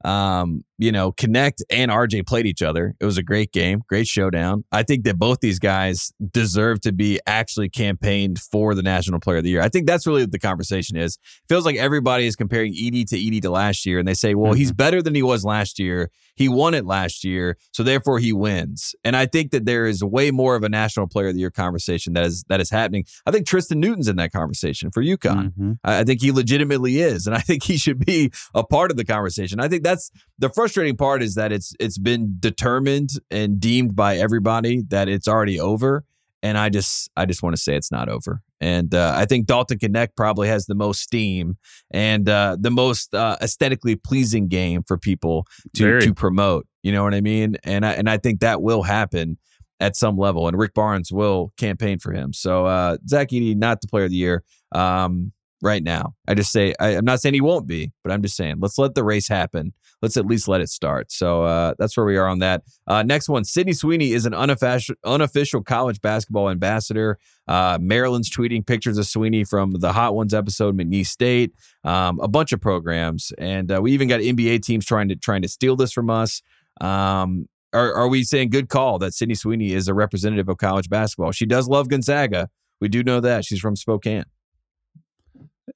[0.04, 2.94] um, you know, Knecht and RJ played each other.
[3.00, 4.66] It was a great game, great showdown.
[4.70, 9.38] I think that both these guys deserve to be actually campaigned for the National Player
[9.38, 9.62] of the Year.
[9.62, 11.18] I think that's really what the conversation is.
[11.48, 14.52] Feels like everybody is comparing Edey to Edey to last year, and they say, well,
[14.52, 14.76] he's mm-hmm.
[14.76, 16.12] better than he was last year.
[16.36, 18.96] He won it last year, so therefore he wins.
[19.04, 21.52] And I think that there is way more of a National Player of the Year
[21.52, 23.06] conversation that is that is happening.
[23.26, 25.52] I think Tristan Newton's in that conversation for UConn.
[25.52, 25.72] Mm-hmm.
[25.84, 28.98] I I think he legitimately is, and I think he should be a part of
[28.98, 29.60] the conversation.
[29.60, 34.18] I think that's the frustrating part is that it's it's been determined and deemed by
[34.18, 36.04] everybody that it's already over,
[36.42, 38.42] and I just I just want to say it's not over.
[38.60, 41.58] And uh, I think Dalton Knecht probably has the most steam
[41.92, 45.46] and uh, the most uh, aesthetically pleasing game for people
[45.76, 46.02] to Very.
[46.02, 46.66] to promote.
[46.82, 47.58] You know what I mean?
[47.64, 49.38] And I and I think that will happen
[49.80, 52.34] at some level, and Rick Barnes will campaign for him.
[52.34, 56.16] So uh, Zach Edey, not the player of the year um, right now.
[56.28, 58.80] I just say I, I'm not saying he won't be, but I'm just saying let's
[58.80, 59.72] let the race happen.
[60.04, 61.14] Let's at least let it start.
[61.14, 62.64] So uh, that's where we are on that.
[62.86, 67.18] Uh, next one, Sydney Sweeney is an unofficial unofficial college basketball ambassador.
[67.48, 71.54] Uh, Maryland's tweeting pictures of Sweeney from the Hot Ones episode, McNeese State,
[71.86, 75.42] um, a bunch of programs, and uh, we even got NBA teams trying to trying
[75.42, 76.42] to steal this from us.
[76.82, 80.90] Um, are, are we saying good call that Sydney Sweeney is a representative of college
[80.90, 81.32] basketball?
[81.32, 82.50] She does love Gonzaga.
[82.82, 84.26] We do know that she's from Spokane.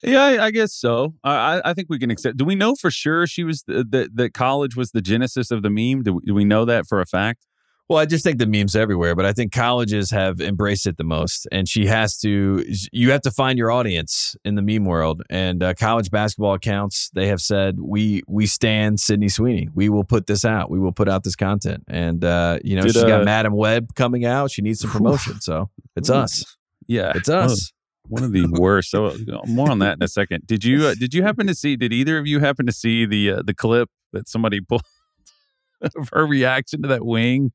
[0.03, 1.13] Yeah, I, guess so.
[1.23, 2.37] I, I- think we can accept.
[2.37, 5.61] Do we know for sure she was the, the, that college was the genesis of
[5.63, 6.03] the meme?
[6.03, 7.45] Do we, do we know that for a fact?
[7.89, 11.05] Well, I just think the memes everywhere, but I think colleges have embraced it the
[11.05, 11.47] most.
[11.53, 15.21] And she has to, you have to find your audience in the meme world.
[15.29, 19.69] And uh, college basketball accounts, they have said, we we stand Sydney Sweeney.
[19.73, 20.69] We will put this out.
[20.69, 21.85] We will put out this content.
[21.87, 24.51] And, uh, you know, Did, she's got uh, Madame Web coming out.
[24.51, 25.39] She needs some promotion.
[25.39, 26.57] So it's us.
[26.87, 27.71] Yeah, It's us.
[28.09, 28.91] One of the worst.
[28.91, 30.47] So uh, more on that in a second.
[30.47, 31.75] Did you uh, did you happen to see?
[31.75, 34.81] Did either of you happen to see the uh, the clip that somebody pulled
[35.81, 37.51] of her reaction to that wing?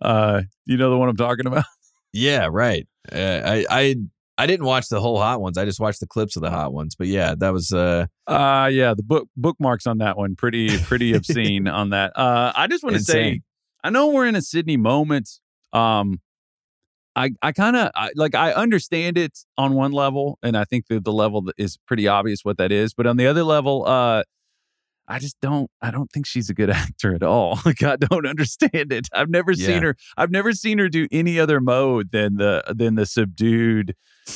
[0.00, 1.64] Uh, you know the one I'm talking about.
[2.12, 2.86] Yeah, right.
[3.10, 3.96] Uh, I, I,
[4.38, 5.56] I didn't watch the whole hot ones.
[5.56, 6.94] I just watched the clips of the hot ones.
[6.94, 11.12] But yeah, that was, uh, Uh yeah, the book bookmarks on that one pretty pretty
[11.14, 12.12] obscene on that.
[12.16, 13.40] Uh, I just want to say,
[13.84, 15.28] I know we're in a Sydney moment.
[15.72, 16.20] Um,
[17.14, 20.86] I I kind of I, like I understand it on one level, and I think
[20.88, 22.94] that the level is pretty obvious what that is.
[22.94, 24.22] But on the other level, uh,
[25.08, 27.58] I just don't I don't think she's a good actor at all.
[27.66, 29.08] Like I don't understand it.
[29.12, 29.66] I've never Yeah.
[29.66, 29.96] seen her.
[30.16, 33.94] I've never seen her do any other mode than the than the subdued,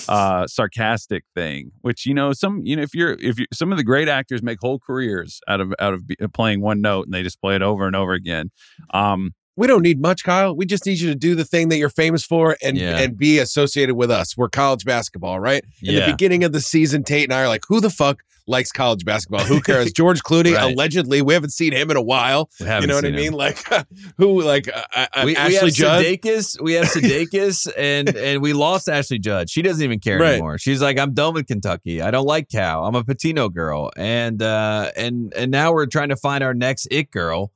[0.08, 1.70] uh, sarcastic thing.
[1.80, 4.42] Which you know some you know if you're if you some of the great actors
[4.42, 7.54] make whole careers out of out of be- playing one note and they just play
[7.56, 8.50] it over and over again.
[8.92, 10.54] Um, We don't need much, Kyle.
[10.54, 12.98] We just need you to do the thing that you're famous for and Yeah.
[12.98, 14.36] and be associated with us.
[14.36, 15.64] We're college basketball, right?
[15.82, 16.06] In Yeah.
[16.06, 19.04] the beginning of the season, Tate and I are like, who the fuck likes college
[19.04, 19.40] basketball?
[19.44, 19.92] Who cares?
[19.94, 20.72] George Clooney, Right.
[20.72, 22.48] allegedly, we haven't seen him in a while.
[22.60, 23.20] we You know what I seen him.
[23.20, 23.32] mean?
[23.32, 23.58] Like,
[24.18, 26.04] who, like, uh, uh, we, we Ashley have Judd?
[26.04, 26.60] Sudeikis.
[26.62, 29.48] We have Sudeikis, and and we lost Ashley Judd.
[29.48, 30.32] She doesn't even care Right.
[30.34, 30.58] anymore.
[30.58, 32.02] She's like, I'm done with Kentucky.
[32.02, 32.84] I don't like Cal.
[32.84, 36.86] I'm a Pitino girl, and uh, and and now we're trying to find our next
[36.90, 37.52] it girl,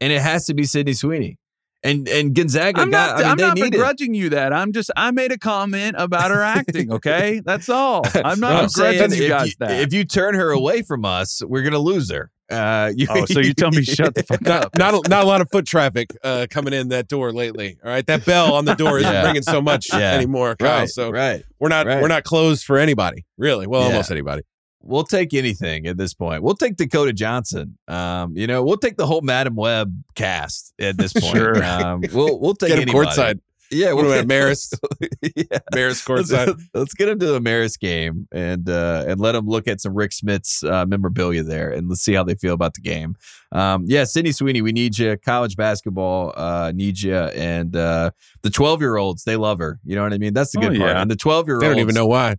[0.00, 1.38] and it has to be Sydney Sweeney,
[1.84, 3.18] and and Gonzaga I'm got.
[3.18, 3.24] not.
[3.24, 3.70] I mean, they not need it.
[3.72, 4.52] begrudging you that.
[4.52, 4.90] I'm just.
[4.96, 6.90] I made a comment about her acting.
[6.92, 8.02] Okay, that's all.
[8.14, 9.80] I'm not I'm begrudging you guys you, that.
[9.82, 12.30] if you turn her away from us, we're gonna lose her.
[12.50, 14.76] Uh, you, Oh, so you tell me shut the fuck Not up.
[14.76, 17.78] not a, not a lot of foot traffic uh, coming in that door lately.
[17.82, 19.24] All right, that bell on the door isn't Yeah.
[19.24, 20.12] ringing so much Yeah.
[20.12, 20.80] anymore, Kyle.
[20.80, 21.42] right, So right.
[21.58, 22.02] we're not right.
[22.02, 23.66] we're not closed for anybody, really.
[23.66, 23.88] Well, Yeah.
[23.88, 24.42] almost anybody.
[24.86, 26.42] We'll take anything at this point.
[26.42, 27.78] We'll take Dakota Johnson.
[27.88, 31.24] Um, you know, we'll take the whole Madame Web cast at this point.
[31.36, 31.64] Sure.
[31.64, 33.08] Um, we'll we'll take Get him anybody.
[33.08, 33.40] courtside.
[33.70, 34.72] Yeah, What do we we'll have, Maris?
[35.22, 35.58] yeah.
[35.74, 36.60] Maris Let's, courtside.
[36.74, 39.94] let's get him to the Maris game and uh, and let him look at some
[39.94, 43.16] Rick Smith's uh, memorabilia there and let's see how they feel about the game.
[43.52, 45.16] Um, yeah, Sydney Sweeney, we need you.
[45.16, 48.10] College basketball uh, need you, and uh,
[48.42, 49.80] the twelve year olds they love her.
[49.82, 50.34] You know what I mean?
[50.34, 50.90] That's the Oh, good part.
[50.90, 51.00] yeah.
[51.02, 52.36] And the twelve year olds They don't even know why.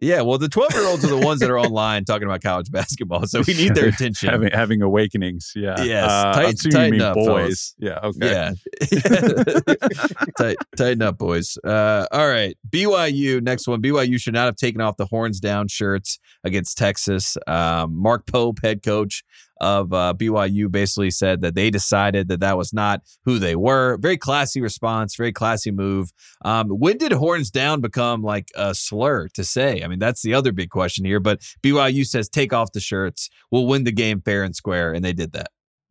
[0.00, 2.70] Yeah, well, the twelve year olds are the ones that are online talking about college
[2.72, 4.30] basketball, so we need their attention.
[4.30, 5.52] having having awakenings.
[5.54, 5.80] Yeah.
[5.82, 6.10] Yes.
[6.10, 7.26] Uh, Tight- tighten mean up, boys.
[7.26, 7.74] fellas.
[7.78, 7.98] Yeah.
[8.02, 8.30] Okay.
[8.30, 8.52] Yeah.
[10.38, 11.56] Tight, tighten up, boys.
[11.64, 12.56] Uh, all right.
[12.68, 13.80] BYU, next one.
[13.82, 17.36] BYU should not have taken off the horns down shirts against Texas.
[17.46, 19.22] Um, Mark Pope, head coach
[19.62, 23.96] of uh, BYU, basically said that they decided that that was not who they were.
[23.98, 26.10] Very classy response, very classy move.
[26.44, 29.82] Um, when did horns down become like a slur to say?
[29.82, 31.20] I mean, that's the other big question here.
[31.20, 33.30] But BYU says take off the shirts.
[33.50, 34.92] We'll win the game fair and square.
[34.92, 35.48] And they did that.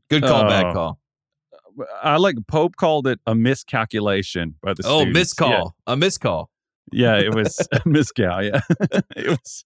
[0.09, 0.73] Good call, bad Oh.
[0.73, 0.99] call.
[2.03, 5.17] I like Pope called it a miscalculation by the Oh, students.
[5.17, 5.75] missed call.
[5.87, 6.49] A miscall.
[6.91, 8.43] Yeah, yeah it was a miscal.
[8.43, 8.59] Yeah,
[9.15, 9.65] it was.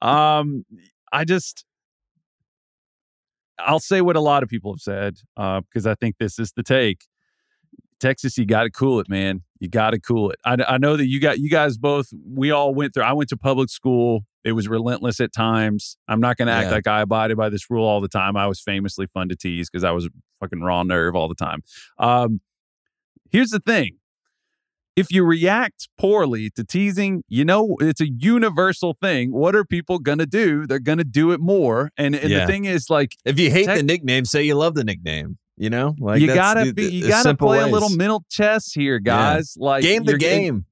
[0.00, 0.64] Um,
[1.12, 1.64] I just,
[3.58, 6.52] I'll say what a lot of people have said uh, because I think this is
[6.52, 7.06] the take.
[7.98, 9.42] Texas, you got to cool it, man.
[9.58, 10.38] You got to cool it.
[10.44, 12.08] I, I know that you got you guys both.
[12.30, 13.04] We all went through.
[13.04, 14.26] I went to public school.
[14.44, 15.96] It was relentless at times.
[16.06, 16.74] I'm not going to act Yeah.
[16.74, 18.36] like I abided by this rule all the time.
[18.36, 21.34] I was famously fun to tease because I was a fucking raw nerve all the
[21.34, 21.62] time.
[21.98, 22.40] Um,
[23.30, 23.96] here's the thing:
[24.96, 29.30] if you react poorly to teasing, you know it's a universal thing.
[29.32, 30.66] What are people going to do?
[30.66, 31.90] They're going to do it more.
[31.98, 32.40] And, and Yeah.
[32.40, 35.38] the thing is, like, If you hate Tex- the nickname, say you love the nickname.
[35.58, 39.54] You know, like you gotta be, you gotta play a little mental chess here, guys.
[39.58, 40.66] Like game the game.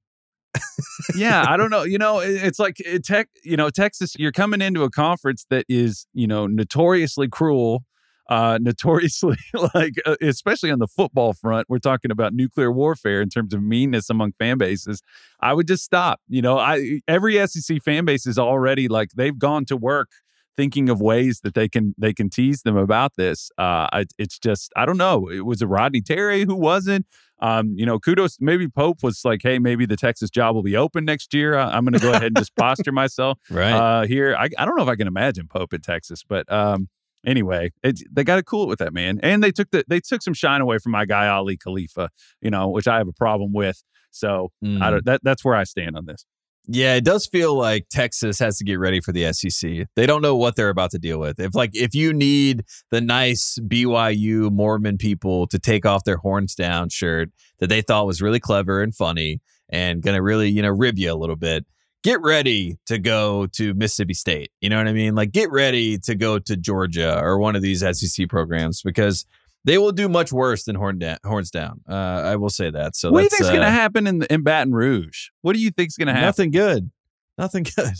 [1.15, 1.83] yeah, I don't know.
[1.83, 3.27] You know, it- it's like it tech.
[3.43, 4.13] You know, Texas.
[4.17, 7.83] You're coming into a conference that is, you know, notoriously cruel,
[8.29, 9.37] uh, notoriously
[9.73, 11.69] like, uh, especially on the football front.
[11.69, 15.01] We're talking about nuclear warfare in terms of meanness among fan bases.
[15.39, 16.19] I would just stop.
[16.27, 20.09] You know, I every SEC fan base is already like they've gone to work
[20.57, 23.51] thinking of ways that they can they can tease them about this.
[23.57, 25.27] Uh, I, it's just I don't know.
[25.29, 27.05] It was a Rodney Terry who wasn't.
[27.41, 28.37] Um, you know, kudos.
[28.39, 31.57] Maybe Pope was like, hey, maybe the Texas job will be open next year.
[31.57, 33.73] I, I'm going to go ahead and just posture myself Right.
[33.73, 34.33] uh, here.
[34.39, 36.87] I, I don't know if I can imagine Pope in Texas, but um,
[37.25, 39.99] anyway, it, they got to cool it with that man, and they took the they
[39.99, 42.09] took some shine away from my guy Aly Khalifa.
[42.41, 43.83] You know, which I have a problem with.
[44.11, 44.91] So I Mm.
[44.91, 45.05] don't.
[45.05, 46.25] That that's where I stand on this.
[46.67, 49.85] Yeah, it does feel like Texas has to get ready for the SEC.
[49.95, 51.39] They don't know what they're about to deal with.
[51.39, 56.55] If like if you need the nice BYU Mormon people to take off their horns
[56.55, 60.69] down shirt that they thought was really clever and funny and gonna really, you know,
[60.71, 61.65] rib you a little bit,
[62.05, 64.51] get ready to go to Mississippi State.
[64.61, 65.15] You know what I mean?
[65.15, 69.25] Like get ready to go to Georgia or one of these SEC programs because
[69.63, 71.81] they will do much worse than horn down, horns down.
[71.89, 72.95] Uh, I will say that.
[72.95, 75.29] So what do you think's going uh, to happen in in Baton Rouge?
[75.41, 76.27] What do you think's going to happen?
[76.27, 76.91] Nothing good.
[77.39, 77.93] Nothing good.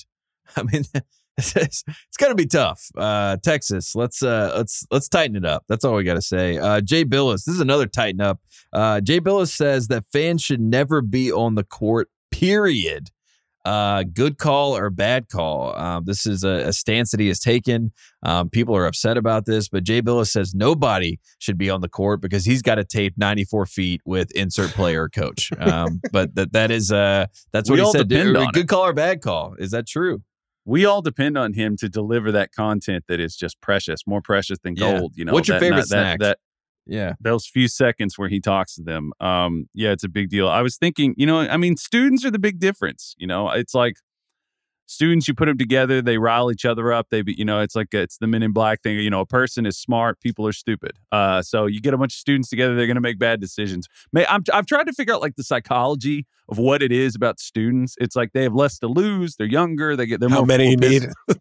[0.56, 0.84] I mean,
[1.38, 2.92] it's, it's, it's gonna be tough.
[2.96, 5.64] Uh, Texas, let's uh, let's let's tighten it up.
[5.68, 6.60] That's all we got to say.
[6.60, 8.40] Uh, Jay Bilas, this is another tighten up.
[8.72, 12.10] Uh, Jay Bilas says that fans should never be on the court.
[12.30, 13.10] Period.
[13.66, 15.76] Uh, good call or bad call.
[15.76, 17.92] Um, this is a, a stance that he has taken.
[18.24, 21.90] Um, people are upset about this, but Jay Bilas says nobody should be on the
[21.90, 25.52] court because he's got to tape 94 feet with insert player coach.
[25.60, 28.08] Um, but that that is uh that's what We he said.
[28.08, 28.68] depend Good it.
[28.68, 29.56] call or bad call?
[29.58, 30.22] Is that true?
[30.68, 34.58] we all depend on him to deliver that content that is just precious, more precious
[34.64, 34.98] than Yeah.
[34.98, 35.14] gold.
[35.16, 36.20] You know, What's your that- favorite that, snack?
[36.22, 36.40] That,
[36.88, 37.14] Yeah.
[37.20, 39.12] those few seconds where he talks to them.
[39.20, 40.48] Um, yeah, it's a big deal.
[40.48, 43.16] I was thinking, you know, I mean, students are the big difference.
[43.18, 43.96] You know, it's like
[44.88, 47.08] students, you put them together, they rile each other up.
[47.10, 49.00] They, be, you know, it's like it's the Men in Black thing.
[49.00, 50.92] You know, a person is smart, people are stupid.
[51.12, 53.88] Uh, so you get a bunch of students together, they're going to make bad decisions.
[54.14, 57.40] May I'm, I've tried to figure out like the psychology of what it is about
[57.40, 57.96] students.
[58.00, 59.38] It's like they have less to lose.
[59.38, 59.96] They're younger.
[59.96, 61.08] They get they're How more many you need?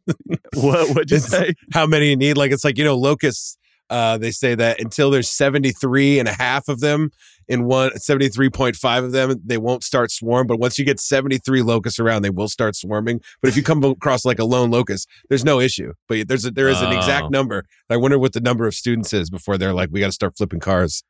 [0.55, 1.55] What would you It's- say?
[1.73, 2.37] How many you need?
[2.39, 3.59] Like it's like, you know, locusts,
[3.91, 7.11] uh, they say that until there's 73 and a half of them
[7.49, 10.47] in one 73.5 of them, they won't start swarm.
[10.47, 13.20] But once you get 73 locusts around, they will start swarming.
[13.43, 15.93] But if you come across like a lone locust, there's no issue.
[16.09, 16.97] But there's a, there is an Oh.
[16.97, 17.66] exact number.
[17.91, 20.37] I wonder what the number of students is before they're like, we got to start
[20.37, 21.03] flipping cars.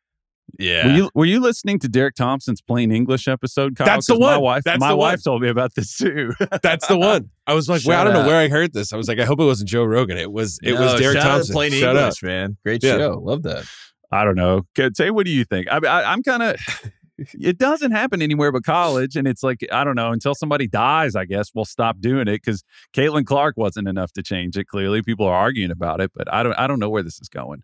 [0.58, 0.86] Yeah.
[0.86, 3.76] Were you were you listening to Derek Thompson's plain English episode?
[3.76, 3.86] Kyle?
[3.86, 4.42] That's the 'Cause My one.
[4.42, 5.18] wife, That's my wife one.
[5.20, 6.32] told me about this too.
[6.62, 7.30] That's the one.
[7.46, 8.92] I was like, well, I don't know where I heard this.
[8.92, 10.16] I was like, I hope it wasn't Joe Rogan.
[10.18, 11.52] It was it No, was Derek Thompson.
[11.54, 12.26] Plain Shout English, out.
[12.26, 12.56] man.
[12.64, 12.98] Great Yeah.
[12.98, 13.20] show.
[13.22, 13.64] Love that.
[14.12, 14.62] I don't know.
[14.94, 15.66] Say, what do you think?
[15.70, 16.56] I, I, I'm kind of.
[17.34, 20.10] It doesn't happen anywhere but college, and it's like I don't know.
[20.10, 24.22] Until somebody dies, I guess we'll stop doing it because Caitlin Clark wasn't enough to
[24.24, 24.64] change it.
[24.66, 26.54] Clearly, people are arguing about it, but I don't.
[26.54, 27.62] I don't know where this is going.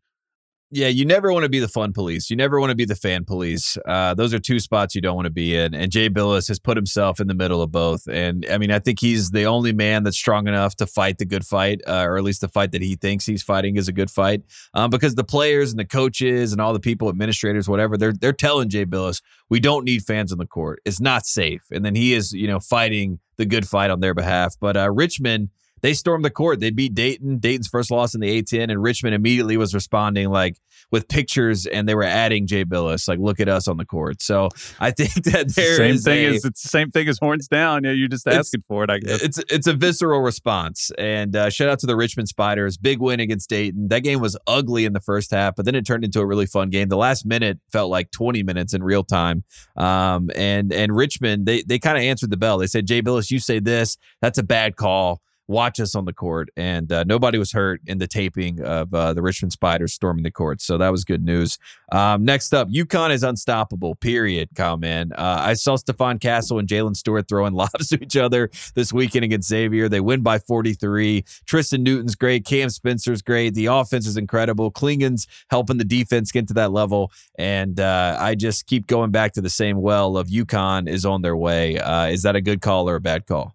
[0.72, 2.30] Yeah, you never want to be the fun police.
[2.30, 3.76] You never want to be the fan police.
[3.88, 5.74] Uh, those are two spots you don't want to be in.
[5.74, 8.06] And Jay Bilas has put himself in the middle of both.
[8.06, 11.24] And I mean, I think he's the only man that's strong enough to fight the
[11.24, 13.92] good fight, uh, or at least the fight that he thinks he's fighting is a
[13.92, 14.42] good fight.
[14.72, 18.32] Um, because the players and the coaches and all the people, administrators, whatever, they're they're
[18.32, 20.80] telling Jay Bilas, we don't need fans on the court.
[20.84, 21.62] It's not safe.
[21.72, 24.54] And then he is, you know, fighting the good fight on their behalf.
[24.60, 25.48] But uh, Richmond
[25.82, 26.60] they stormed the court.
[26.60, 27.38] They beat Dayton.
[27.38, 30.56] Dayton's first loss in the A10, and Richmond immediately was responding like
[30.90, 34.20] with pictures, and they were adding Jay Bilas, like look at us on the court.
[34.20, 37.48] So I think that there same thing a- as it's the same thing as horns
[37.48, 37.84] down.
[37.84, 38.90] Yeah, you're just asking for it.
[38.90, 39.22] I guess.
[39.22, 42.76] it's it's a visceral response, and uh, shout out to the Richmond Spiders.
[42.76, 43.88] Big win against Dayton.
[43.88, 46.46] That game was ugly in the first half, but then it turned into a really
[46.46, 46.88] fun game.
[46.88, 49.44] The last minute felt like 20 minutes in real time.
[49.76, 52.58] Um, and and Richmond they they kind of answered the bell.
[52.58, 55.20] They said, Jay Bilas, you say this, that's a bad call.
[55.50, 59.12] Watch us on the court, and uh, nobody was hurt in the taping of uh,
[59.14, 60.60] the Richmond Spiders storming the court.
[60.60, 61.58] So that was good news.
[61.90, 63.96] Um, next up, UConn is unstoppable.
[63.96, 64.50] Period.
[64.54, 65.10] Kyle, man.
[65.12, 69.24] Uh, I saw Stephon Castle and Jaylin Stewart throwing lobs to each other this weekend
[69.24, 69.88] against Xavier.
[69.88, 71.24] They win by 43.
[71.46, 72.44] Tristan Newton's great.
[72.44, 73.54] Cam Spencer's great.
[73.54, 74.70] The offense is incredible.
[74.70, 77.10] Clingan's helping the defense get to that level.
[77.40, 81.22] And uh, I just keep going back to the same well of UConn is on
[81.22, 81.76] their way.
[81.76, 83.52] Uh, is that a good call or a bad call?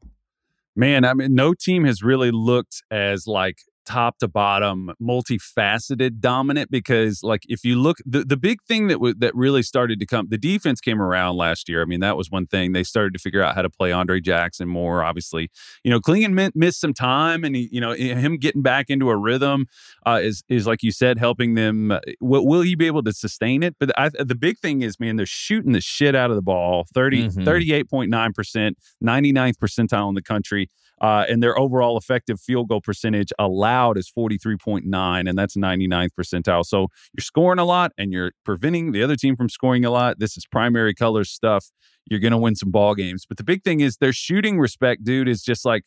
[0.76, 6.72] Man, I mean, no team has really looked as like top to bottom, multifaceted dominant
[6.72, 10.06] because like if you look the, the big thing that w- that really started to
[10.06, 11.82] come the defense came around last year.
[11.82, 12.72] I mean, that was one thing.
[12.72, 15.50] They started to figure out how to play Andre Jackson more, obviously.
[15.84, 19.10] You know, Clingan mi- missed some time and he, you know, him getting back into
[19.10, 19.68] a rhythm
[20.06, 23.14] uh, is is like you said helping them uh, will, will he be able to
[23.14, 23.76] sustain it?
[23.80, 26.86] But I, the big thing is man, they're shooting the shit out of the ball.
[26.94, 27.46] 30 Mhm.
[27.46, 28.74] 38.9%,
[29.04, 30.70] 99th percentile in the country.
[31.02, 36.66] Uh, and their overall effective field goal percentage allowed is 43.9, and that's 99th percentile.
[36.66, 40.20] So you're scoring a lot and you're preventing the other team from scoring a lot.
[40.20, 41.72] This is primary color stuff.
[42.10, 43.26] You're going to win some ball games.
[43.28, 45.84] But the big thing is their shooting respect, dude, is just like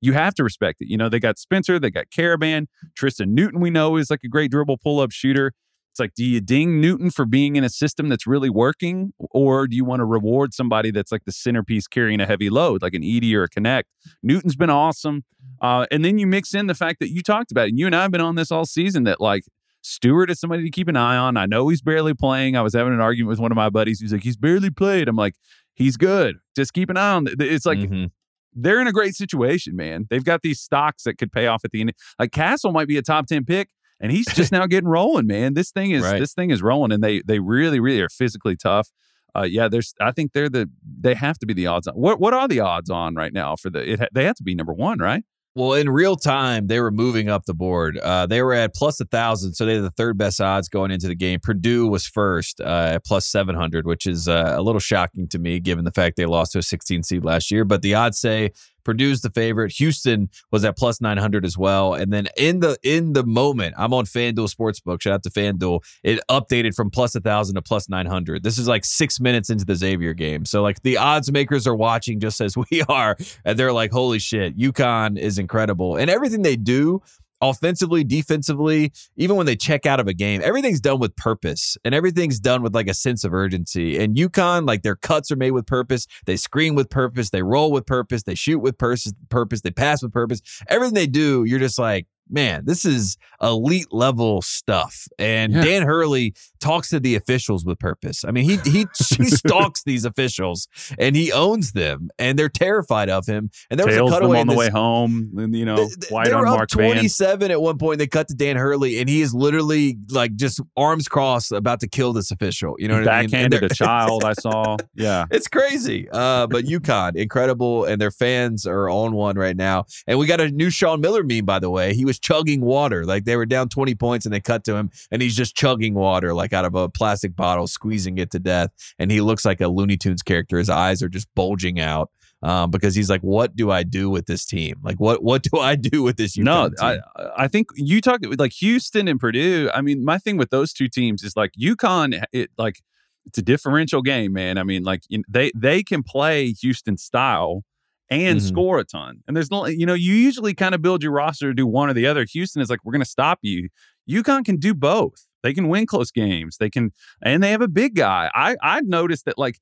[0.00, 0.88] you have to respect it.
[0.88, 4.28] You know, they got Spencer, they got Karaban, Tristan Newton, we know is like a
[4.28, 5.52] great dribble pull up shooter.
[5.96, 9.14] It's like, do you ding Newton for being in a system that's really working?
[9.30, 12.82] Or do you want to reward somebody that's like the centerpiece carrying a heavy load,
[12.82, 13.84] like an Edey or a Knecht?
[14.22, 15.24] Newton's been awesome.
[15.62, 17.70] Uh, and then you mix in the fact that you talked about it.
[17.70, 19.44] And you and I have been on this all season that like
[19.80, 21.38] Stewart is somebody to keep an eye on.
[21.38, 22.56] I know he's barely playing.
[22.56, 23.98] I was having an argument with one of my buddies.
[24.00, 25.08] He's like, he's barely played.
[25.08, 25.34] I'm like,
[25.74, 26.36] he's good.
[26.54, 27.24] Just keep an eye on.
[27.24, 28.10] th- It's like Mhm.
[28.52, 30.06] they're in a great situation, man.
[30.10, 31.94] They've got these stocks that could pay off at the end.
[32.18, 33.70] Like Castle might be a top 10 pick
[34.00, 35.54] and he's just now getting rolling, man.
[35.54, 36.18] This thing is Right.
[36.18, 38.90] this thing is rolling and they they really really are physically tough.
[39.36, 40.70] Uh, yeah, there's I think they're the
[41.00, 41.94] they have to be the odds on.
[41.94, 44.42] What what are the odds on right now for the it ha- they have to
[44.42, 45.24] be number 1, right?
[45.54, 47.96] Well, in real time, they were moving up the board.
[47.96, 50.90] Uh, they were at plus a thousand, so they had the third best odds going
[50.90, 51.40] into the game.
[51.42, 55.38] Purdue was first uh, at plus seven hundred, which is uh, a little shocking to
[55.38, 57.64] me, given the fact they lost to a 16 seed last year.
[57.64, 58.50] But the odds say
[58.86, 59.72] Purdue's the favorite.
[59.72, 61.92] Houston was at plus nine hundred as well.
[61.94, 65.02] And then in the in the moment, I'm on FanDuel Sportsbook.
[65.02, 65.80] Shout out to FanDuel.
[66.04, 68.44] It updated from plus a thousand to plus nine hundred.
[68.44, 70.44] This is like six minutes into the Xavier game.
[70.44, 74.20] So like the odds makers are watching just as we are, and they're like, "Holy
[74.20, 77.02] shit, UConn is incredible!" And everything they do.
[77.40, 81.94] Offensively, defensively, even when they check out of a game, everything's done with purpose and
[81.94, 83.98] everything's done with like a sense of urgency.
[83.98, 86.06] And UConn, like their cuts are made with purpose.
[86.24, 87.30] They screen with purpose.
[87.30, 88.22] They roll with purpose.
[88.22, 89.12] They shoot with purpose.
[89.28, 89.60] Purpose.
[89.60, 90.40] They pass with purpose.
[90.68, 95.08] Everything they do, you're just like, man, this is elite level stuff.
[95.18, 95.64] And Yeah.
[95.64, 98.24] Dan Hurley talks to the officials with purpose.
[98.24, 100.68] I mean, he he he stalks these officials
[100.98, 103.50] and he owns them, and they're terrified of him.
[103.70, 105.76] And there was Tails a them cutaway on in the way home, and you know,
[105.76, 107.98] Th- white on Mark 27 at one point.
[107.98, 111.88] They cut to Dan Hurley, and he is literally like just arms crossed, about to
[111.88, 112.74] kill this official.
[112.78, 113.30] You know what I mean?
[113.30, 114.76] Backhanded a child, I saw.
[114.94, 115.24] Yeah.
[115.36, 116.08] It's crazy.
[116.10, 119.84] Uh, but UConn, incredible, and their fans are on one right now.
[120.06, 121.94] And we got a new Sean Miller meme, by the way.
[121.94, 123.04] He was chugging water.
[123.04, 125.94] Like they were down 20 points and they cut to him, and he's just chugging
[125.94, 128.70] water like out of a plastic bottle, squeezing it to death.
[128.98, 130.58] And he looks like a Looney Tunes character.
[130.58, 132.10] His eyes are just bulging out.
[132.42, 134.76] um, because he's like, what do I do with this team?
[134.82, 136.36] Like, what what do I do with this?
[136.36, 136.76] No, team?
[136.80, 136.98] I
[137.36, 139.70] I think you talk like Houston and Purdue.
[139.74, 142.22] I mean, my thing with those two teams is like UConn.
[142.32, 142.82] It like
[143.24, 144.58] it's a differential game, man.
[144.58, 147.62] I mean, like they they can play Houston style
[148.08, 148.46] and Mhm.
[148.46, 149.22] score a ton.
[149.26, 151.90] And there's no, you know, you usually kind of build your roster to do one
[151.90, 152.24] or the other.
[152.32, 153.68] Houston is like, we're going to stop you.
[154.08, 155.24] UConn can do both.
[155.42, 156.56] They can win close games.
[156.58, 156.92] They can,
[157.22, 158.30] and they have a big guy.
[158.34, 159.58] I I noticed that like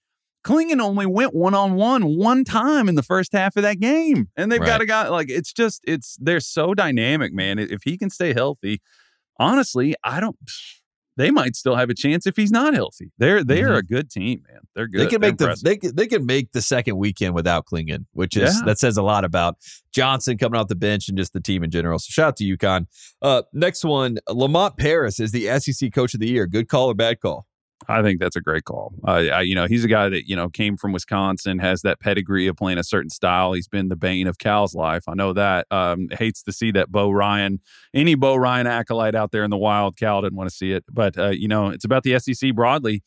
[0.46, 4.28] Clingan only went one on one one time in the first half of that game,
[4.36, 7.58] and they've got a guy like it's just it's they're so dynamic, man.
[7.58, 8.80] If he can stay healthy,
[9.38, 10.36] honestly, I don't.
[11.16, 13.12] They might still have a chance if he's not healthy.
[13.18, 13.78] They're they are Mhm.
[13.78, 14.60] a good team, man.
[14.74, 15.00] They're good.
[15.00, 18.06] They can They're make the they can, they can make the second weekend without Clingan,
[18.12, 18.62] which is Yeah.
[18.66, 19.56] that says a lot about
[19.92, 21.98] Johnson coming off the bench and just the team in general.
[21.98, 22.86] So shout out to UConn.
[23.22, 26.46] Uh, next one, Lamont Paris is the SEC Coach of the Year.
[26.46, 27.46] Good call or bad call?
[27.88, 28.94] I think that's a great call.
[29.06, 32.00] Uh, I, you know, he's a guy that you know came from Wisconsin, has that
[32.00, 33.52] pedigree of playing a certain style.
[33.52, 35.04] He's been the bane of Cal's life.
[35.08, 35.66] I know that.
[35.70, 37.60] Um, hates to see that Bo Ryan,
[37.92, 39.96] any Bo Ryan acolyte out there in the wild.
[39.96, 43.02] Cal didn't want to see it, but uh, you know, it's about the SEC broadly.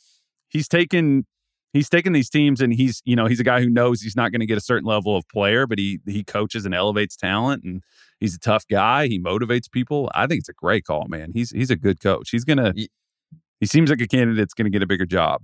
[0.49, 1.25] He's taken.
[1.73, 4.32] He's taken these teams, and he's you know he's a guy who knows he's not
[4.32, 7.63] going to get a certain level of player, but he he coaches and elevates talent,
[7.63, 7.84] and
[8.19, 9.07] he's a tough guy.
[9.07, 10.09] He motivates people.
[10.15, 11.32] I think it's a great call, man.
[11.34, 12.30] He's he's a good coach.
[12.32, 12.73] He's gonna.
[13.60, 15.41] He seems like a candidate that's going to get a bigger job.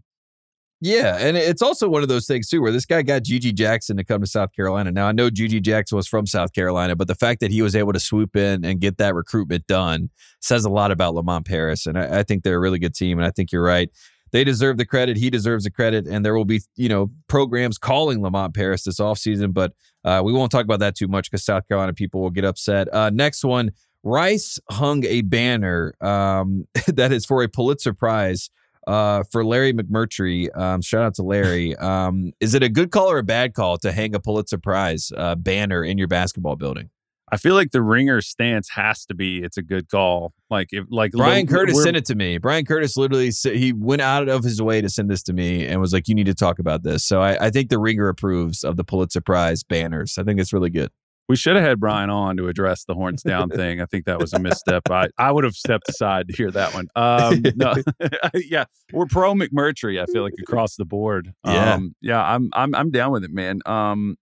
[0.86, 3.96] Yeah, and it's also one of those things too, where this guy got GG Jackson
[3.96, 4.92] to come to South Carolina.
[4.92, 7.74] Now I know GG Jackson was from South Carolina, but the fact that he was
[7.74, 10.10] able to swoop in and get that recruitment done
[10.42, 13.18] says a lot about Lamont Paris, and I, I think they're a really good team.
[13.18, 13.90] And I think you're right;
[14.34, 15.16] they deserve the credit.
[15.16, 19.00] He deserves the credit, and there will be you know programs calling Lamont Paris this
[19.00, 19.72] offseason, but
[20.04, 22.94] uh, we won't talk about that too much because South Carolina people will get upset.
[22.94, 23.72] Uh, next one,
[24.04, 28.50] Rice hung a banner um, that is for a Pulitzer Prize
[28.88, 30.56] uh, for Larry McMurtry.
[30.58, 31.76] Um, shout out to Larry.
[31.78, 35.12] Um, is it a good call or a bad call to hang a Pulitzer Prize
[35.16, 36.90] uh, banner in your basketball building?
[37.32, 40.34] I feel like the ringer stance has to be it's a good call.
[40.52, 42.38] Like if like Bryan Curtis sent it to me.
[42.38, 45.66] Bryan Curtis literally said he went out of his way to send this to me
[45.66, 48.08] and was like, "You need to talk about this." So I, I think the ringer
[48.08, 50.20] approves of the Pulitzer Prize banners.
[50.20, 50.92] I think it's really good.
[51.30, 53.82] We should have had Bryan on to address the horns down thing.
[53.82, 54.90] I think that was a misstep.
[54.92, 56.88] I, I would have stepped aside to hear that one.
[56.96, 57.76] Um, no,
[58.36, 60.02] yeah, we're pro McMurtry.
[60.02, 61.34] I feel like across the board.
[61.46, 61.76] Yeah.
[61.76, 62.22] um, yeah.
[62.22, 63.62] I'm I'm I'm down with it, man.
[63.66, 64.18] Um,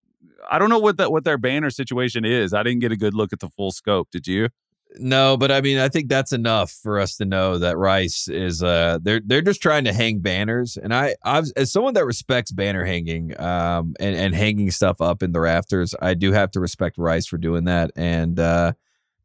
[0.49, 2.53] I don't know what that what their banner situation is.
[2.53, 4.09] I didn't get a good look at the full scope.
[4.11, 4.49] Did you?
[4.97, 8.61] No, but I mean, I think that's enough for us to know that Rice is.
[8.61, 12.51] Uh, they're they're just trying to hang banners, and I, I've as someone that respects
[12.51, 16.59] banner hanging, um, and and hanging stuff up in the rafters, I do have to
[16.59, 18.73] respect Rice for doing that, and uh,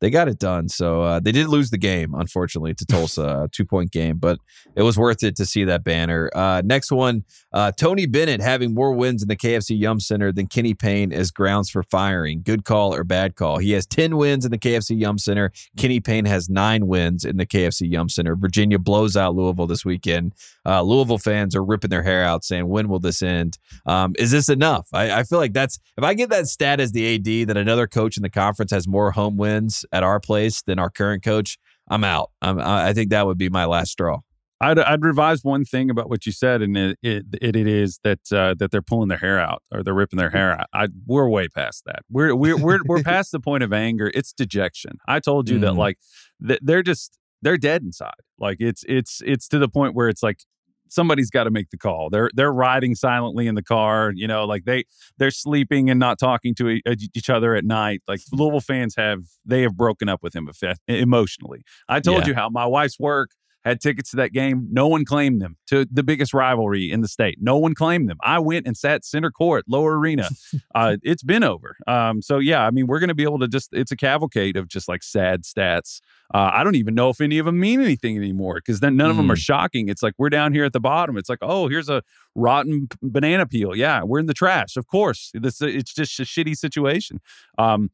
[0.00, 0.68] they got it done.
[0.68, 4.38] So uh, they did lose the game, unfortunately, to Tulsa, a two point game, but
[4.74, 6.30] it was worth it to see that banner.
[6.34, 10.46] Uh, next one, uh, Tony Bennett having more wins in the KFC Yum Center than
[10.46, 12.42] Kenny Payne as grounds for firing.
[12.42, 13.58] Good call or bad call?
[13.58, 15.52] He has 10 wins in the KFC Yum Center.
[15.76, 18.36] Kenny Payne has nine wins in the KFC Yum Center.
[18.36, 20.34] Virginia blows out Louisville this weekend.
[20.66, 23.58] Uh, Louisville fans are ripping their hair out saying, when will this end?
[23.86, 24.88] Um, is this enough?
[24.92, 27.86] I, I feel like that's, if I get that stat as the AD that another
[27.86, 31.58] coach in the conference has more home wins at our place than our current coach,
[31.88, 32.30] I'm out.
[32.42, 34.20] I'm, I I think that would be my last straw.
[34.58, 38.00] I'd, I'd revise one thing about what you said, and it it, it, it is
[38.04, 40.66] that uh, that they're pulling their hair out or they're ripping their hair out.
[40.72, 42.00] I, we're way past that.
[42.10, 44.10] We're we're we're, we're past the point of anger.
[44.14, 44.92] It's dejection.
[45.06, 45.78] I told you that Mm.
[45.78, 45.98] like
[46.46, 48.14] th- they're just they're dead inside.
[48.38, 50.40] Like it's it's it's to the point where it's like
[50.88, 52.08] somebody's got to make the call.
[52.10, 54.12] They're they're riding silently in the car.
[54.14, 54.84] You know, like they
[55.18, 56.82] they're sleeping and not talking to e-
[57.14, 58.02] each other at night.
[58.08, 60.48] Like Louisville fans have they have broken up with him
[60.88, 61.62] emotionally.
[61.88, 62.28] I told Yeah.
[62.28, 63.30] you how my wife's work
[63.66, 64.68] had tickets to that game.
[64.70, 67.38] No one claimed them to the biggest rivalry in the state.
[67.40, 68.16] No one claimed them.
[68.22, 70.28] I went and sat center court, lower arena.
[70.74, 71.76] uh, it's been over.
[71.86, 74.56] Um, so yeah, I mean, we're going to be able to just, it's a cavalcade
[74.56, 76.00] of just like sad stats.
[76.32, 79.10] Uh, I don't even know if any of them mean anything anymore because then none
[79.10, 79.88] of them are shocking.
[79.88, 81.16] It's like we're down here at the bottom.
[81.16, 82.02] It's like, oh, here's a
[82.34, 83.74] rotten banana peel.
[83.74, 84.76] Yeah, we're in the trash.
[84.76, 87.20] Of course, this it's just a shitty situation.
[87.58, 87.90] Um,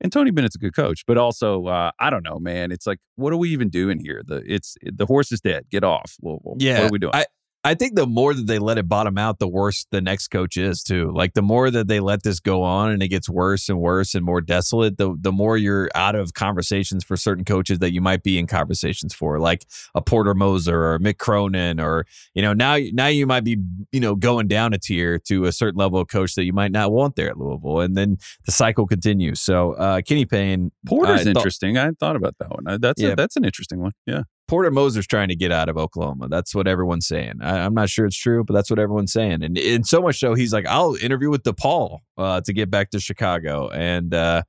[0.00, 2.72] and Tony Bennett's a good coach, but also uh, I don't know, man.
[2.72, 4.22] It's like, what are we even doing here?
[4.24, 5.64] The it's the horse is dead.
[5.70, 6.56] Get off, Louisville.
[6.58, 7.14] Yeah, what are we doing?
[7.14, 7.26] I,
[7.62, 10.56] I think the more that they let it bottom out, the worse the next coach
[10.56, 11.12] is too.
[11.14, 14.14] Like the more that they let this go on and it gets worse and worse
[14.14, 18.00] and more desolate, the the more you're out of conversations for certain coaches that you
[18.00, 22.54] might be in conversations for, like a Porter Moser or Mick Cronin, or you know
[22.54, 23.58] now now you might be
[23.92, 26.72] you know going down a tier to a certain level of coach that you might
[26.72, 29.38] not want there at Louisville, and then the cycle continues.
[29.38, 31.76] So uh, Kenny Payne, Porter's I thought- interesting.
[31.76, 32.66] I hadn't thought about that one.
[32.66, 33.10] Uh, That's Yeah.
[33.10, 33.92] a, that's an interesting one.
[34.06, 34.22] Yeah.
[34.50, 36.26] Porter Moser's trying to get out of Oklahoma.
[36.26, 37.34] That's what everyone's saying.
[37.40, 39.44] I, am not sure it's true, but that's what everyone's saying.
[39.44, 42.90] And, and so much so, he's like, I'll interview with DePaul uh, to get back
[42.90, 43.68] to Chicago.
[43.68, 44.42] And uh,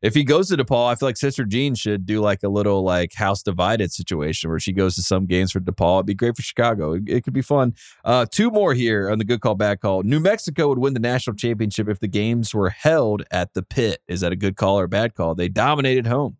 [0.00, 2.84] if he goes to DePaul, I feel like Sister Jean should do like a little
[2.84, 5.96] like house divided situation where she goes to some games for DePaul.
[5.96, 6.92] It'd be great for Chicago.
[6.92, 7.74] It, it could be fun.
[8.04, 10.04] Uh, two more here on the good call, bad call.
[10.04, 14.02] New Mexico would win the national championship if the games were held at the pit.
[14.06, 15.34] Is that a good call or a bad call?
[15.34, 16.36] They dominated home.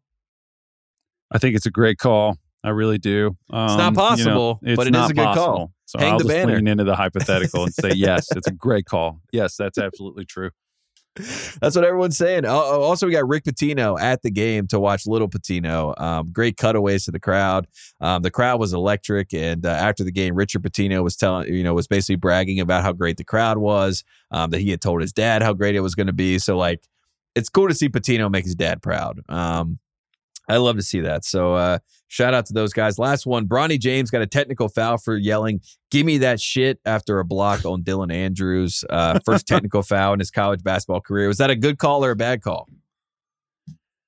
[1.32, 2.38] I think it's a great call.
[2.64, 3.36] I really do.
[3.50, 5.44] Um, it's not possible, you know, but it is a good possible.
[5.46, 5.72] call.
[5.86, 6.56] So Hang I'll the just banner.
[6.56, 9.20] lean into the hypothetical and say yes, it's a great call.
[9.32, 10.50] Yes, that's absolutely true.
[11.60, 12.44] That's what everyone's saying.
[12.46, 16.00] Also, we got Rick Pitino at the game to watch Little Pitino.
[16.00, 17.66] Um, great cutaways to the crowd.
[18.00, 21.64] Um, the crowd was electric, and uh, after the game, Richard Pitino was telling, you
[21.64, 24.04] know, was basically bragging about how great the crowd was.
[24.30, 26.38] Um, that he had told his dad how great it was going to be.
[26.38, 26.86] So, like,
[27.34, 29.20] it's cool to see Pitino make his dad proud.
[29.28, 29.78] Um,
[30.48, 31.24] I love to see that.
[31.24, 32.98] So uh, shout out to those guys.
[32.98, 35.60] Last one, Bronny James got a technical foul for yelling,
[35.90, 38.84] "Give me that shit!" after a block on Dylan Andrews.
[38.88, 41.28] Uh, first technical foul in his college basketball career.
[41.28, 42.66] Was that a good call or a bad call?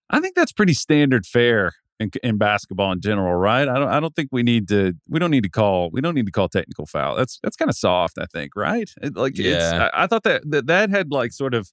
[0.08, 3.68] I think that's pretty standard fare in, in, basketball in general, right?
[3.68, 3.88] I don't.
[3.88, 4.94] I don't think we need to.
[5.08, 5.90] We don't need to call.
[5.92, 7.16] We don't need to call technical foul.
[7.16, 8.18] That's that's kind of soft.
[8.18, 8.90] I think, right?
[9.02, 9.90] It, like, yeah.
[9.92, 11.70] I, I thought that, that that had like sort of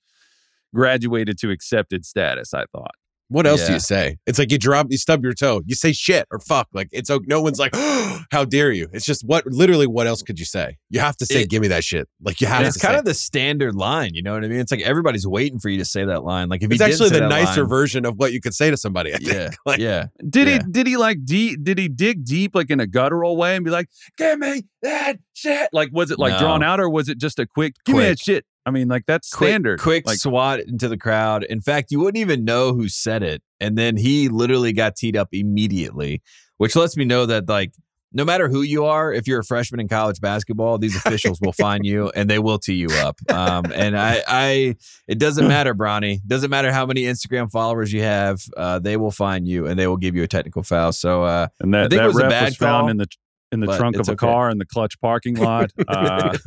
[0.76, 2.54] graduated to accepted status.
[2.54, 2.96] I thought.
[3.30, 3.68] What else yeah.
[3.68, 4.18] do you say?
[4.26, 6.68] It's like you drop, you stub your toe, you say shit or fuck.
[6.74, 8.88] Like it's no one's like, oh, how dare you?
[8.94, 10.78] It's just what literally what else could you say?
[10.90, 12.08] You have to say, it, give me that shit.
[12.22, 12.66] Like you have.
[12.66, 14.14] It's kind of the standard line.
[14.14, 14.60] You know what I mean?
[14.60, 16.48] It's like everybody's waiting for you to say that line.
[16.48, 19.14] Like if it's actually the nicer line, version of what you could say to somebody.
[19.14, 20.06] I yeah, like, yeah.
[20.30, 20.54] Did yeah.
[20.54, 20.72] he?
[20.72, 21.64] Did he like deep?
[21.64, 25.18] Did he dig deep like in a guttural way and be like, give me that
[25.34, 25.70] shit?
[25.74, 26.40] Like was it like no.
[26.40, 28.04] drawn out or was it just a quick, give quick.
[28.04, 28.46] me that shit?
[28.68, 29.80] I mean, like that's standard.
[29.80, 31.46] Quick, like, swat into the crowd.
[31.46, 33.42] In fact, you wouldn't even know who said it.
[33.62, 36.22] And then he literally got teed up immediately,
[36.58, 37.72] which lets me know that like
[38.12, 41.54] no matter who you are, if you're a freshman in college basketball, these officials will
[41.54, 43.16] find you and they will tee you up.
[43.32, 44.76] Um, and I, I,
[45.08, 46.20] it doesn't matter, Bronny.
[46.28, 48.42] Doesn't matter how many Instagram followers you have.
[48.58, 50.92] Uh, they will find you and they will give you a technical foul.
[50.92, 52.98] So, uh, and that, I think that it was a bad was found call, in
[52.98, 53.08] the
[53.54, 54.18] in the trunk of a okay.
[54.18, 55.72] car in the clutch parking lot.
[55.88, 56.38] Uh,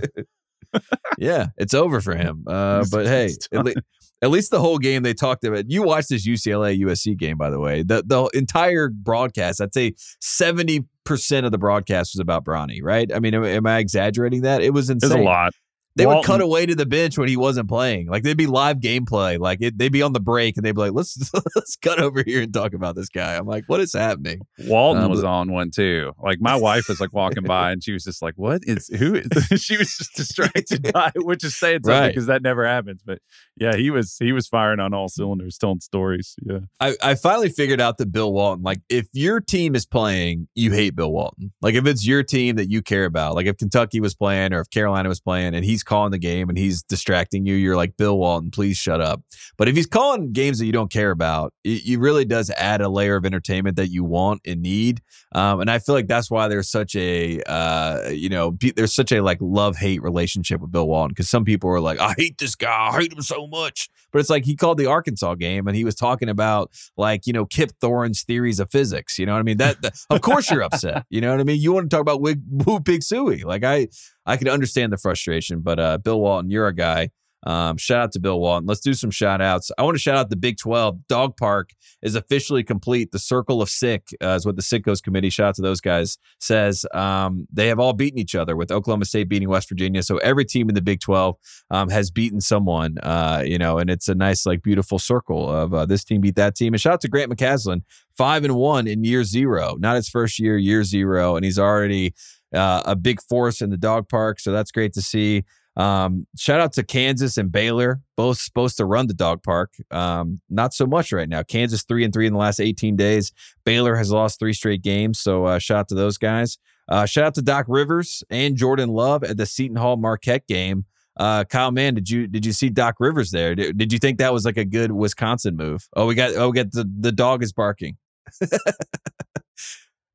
[1.19, 2.45] yeah, it's over for him.
[2.51, 3.75] Uh, but hey, at, le-
[4.23, 5.71] at, least the whole game they talked about.
[5.71, 7.83] You watched this UCLA USC game, by the way.
[7.83, 12.81] The the entire broadcast, I'd say seventy percent of the broadcast was about Bronny.
[12.83, 13.11] Right?
[13.15, 14.63] I mean, am, am I exaggerating that?
[14.63, 15.11] It was insane.
[15.11, 15.53] There's a lot.
[15.97, 16.19] They Walton.
[16.19, 18.07] would cut away to the bench when he wasn't playing.
[18.07, 19.41] Like they'd be live gameplay.
[19.41, 21.19] Like it, they'd be on the break and they'd be like, "Let's
[21.57, 25.05] let's cut over here and talk about this guy." I'm like, "What is happening?" Walton
[25.05, 26.13] um, was on one too.
[26.23, 29.17] Like my wife was like walking by and she was just like, "What is who?"
[29.17, 29.27] Is,
[29.61, 32.35] she was just distracted by, which is saying something because right.
[32.35, 33.03] that never happens.
[33.05, 33.19] But
[33.57, 36.37] yeah, he was he was firing on all cylinders, telling stories.
[36.43, 38.63] Yeah, I I finally figured out that Bill Walton.
[38.63, 41.53] Like if your team is playing, you hate Bill Walton.
[41.61, 44.61] Like if it's your team that you care about, like if Kentucky was playing or
[44.61, 47.77] if Carolina was playing and he's he's calling the game and he's distracting you, you're
[47.77, 49.23] like, Bill Walton, please shut up.
[49.57, 52.83] But if he's calling games that you don't care about, it, it really does add
[52.83, 55.01] a layer of entertainment that you want and need.
[55.33, 59.11] Um, and I feel like that's why there's such a, uh, you know, there's such
[59.13, 62.37] a like love hate relationship with Bill Walton because some people are like, I hate
[62.39, 63.89] this guy, I hate him so much.
[64.13, 67.33] But it's like he called the Arkansas game and he was talking about like, you
[67.33, 69.19] know, Kip Thorne's theories of physics.
[69.19, 69.59] You know what I mean?
[69.59, 69.79] That,
[70.11, 71.07] of course you're upset.
[71.09, 71.61] You know what I mean?
[71.61, 73.45] You want to talk about Wig Woo Pig Sooie.
[73.45, 73.89] Like I
[74.27, 77.11] I can understand the frustration, but uh, Bill Walton, you're a guy.
[77.45, 78.67] Um, shout out to Bill Walton.
[78.67, 79.71] Let's do some shout outs.
[79.79, 81.07] I want to shout out the Big 12.
[81.09, 81.71] Dog Park
[82.03, 83.13] is officially complete.
[83.13, 86.19] The Circle of Sick uh, is what the Sickos Committee, shout out to those guys,
[86.39, 86.85] says.
[86.93, 90.03] Um, they have all beaten each other with Oklahoma State beating West Virginia.
[90.03, 91.37] So every team in the Big 12
[91.71, 95.73] um, has beaten someone, uh, you know, and it's a nice, like, beautiful circle of
[95.73, 96.75] uh, this team beat that team.
[96.75, 97.83] And shout out to Grant McCasland,
[98.17, 101.37] five and one in year zero, not his first year, year zero.
[101.37, 102.15] And he's already
[102.55, 104.41] uh, a big force in the dog park.
[104.41, 105.45] So that's great to see.
[105.77, 109.73] Um, shout out to Kansas and Baylor, both supposed to run the dog park.
[109.91, 111.43] Um, not so much right now.
[111.43, 113.33] Kansas three and three in the last 18 days.
[113.65, 115.21] Baylor has lost three straight games.
[115.21, 116.59] So uh, shout out to those guys.
[116.89, 120.85] Uh, shout out to Doc Rivers and Jordan Love at the Seton Hall Marquette game.
[121.17, 123.55] Uh, Kyle man, did you did you see Doc Rivers there?
[123.55, 125.89] Did, did you think that was like a good Wisconsin move?
[125.95, 127.97] Oh, we got oh we got the the dog is barking.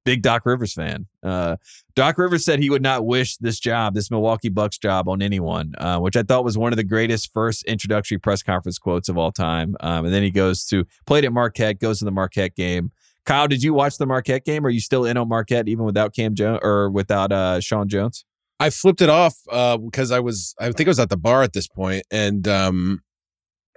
[0.05, 1.07] big Doc Rivers fan.
[1.21, 1.57] Uh,
[1.95, 5.73] Doc Rivers said he would not wish this job, this Milwaukee Bucks job, on anyone,
[5.79, 9.17] uh, which I thought was one of the greatest first introductory press conference quotes of
[9.17, 9.75] all time.
[9.81, 12.91] Um, and then he goes to played at Marquette, goes to the Marquette game.
[13.25, 14.65] Kyle, did you watch the Marquette game?
[14.65, 18.23] Are you still in on Marquette even without Kam Jones or without uh, Sean Jones?
[18.59, 21.41] I flipped it off because uh, I was, I think I was at the bar
[21.41, 23.01] at this point, and um,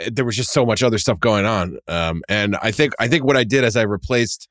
[0.07, 1.79] there was just so much other stuff going on.
[1.89, 4.49] Um, and I think, I think what I did is I replaced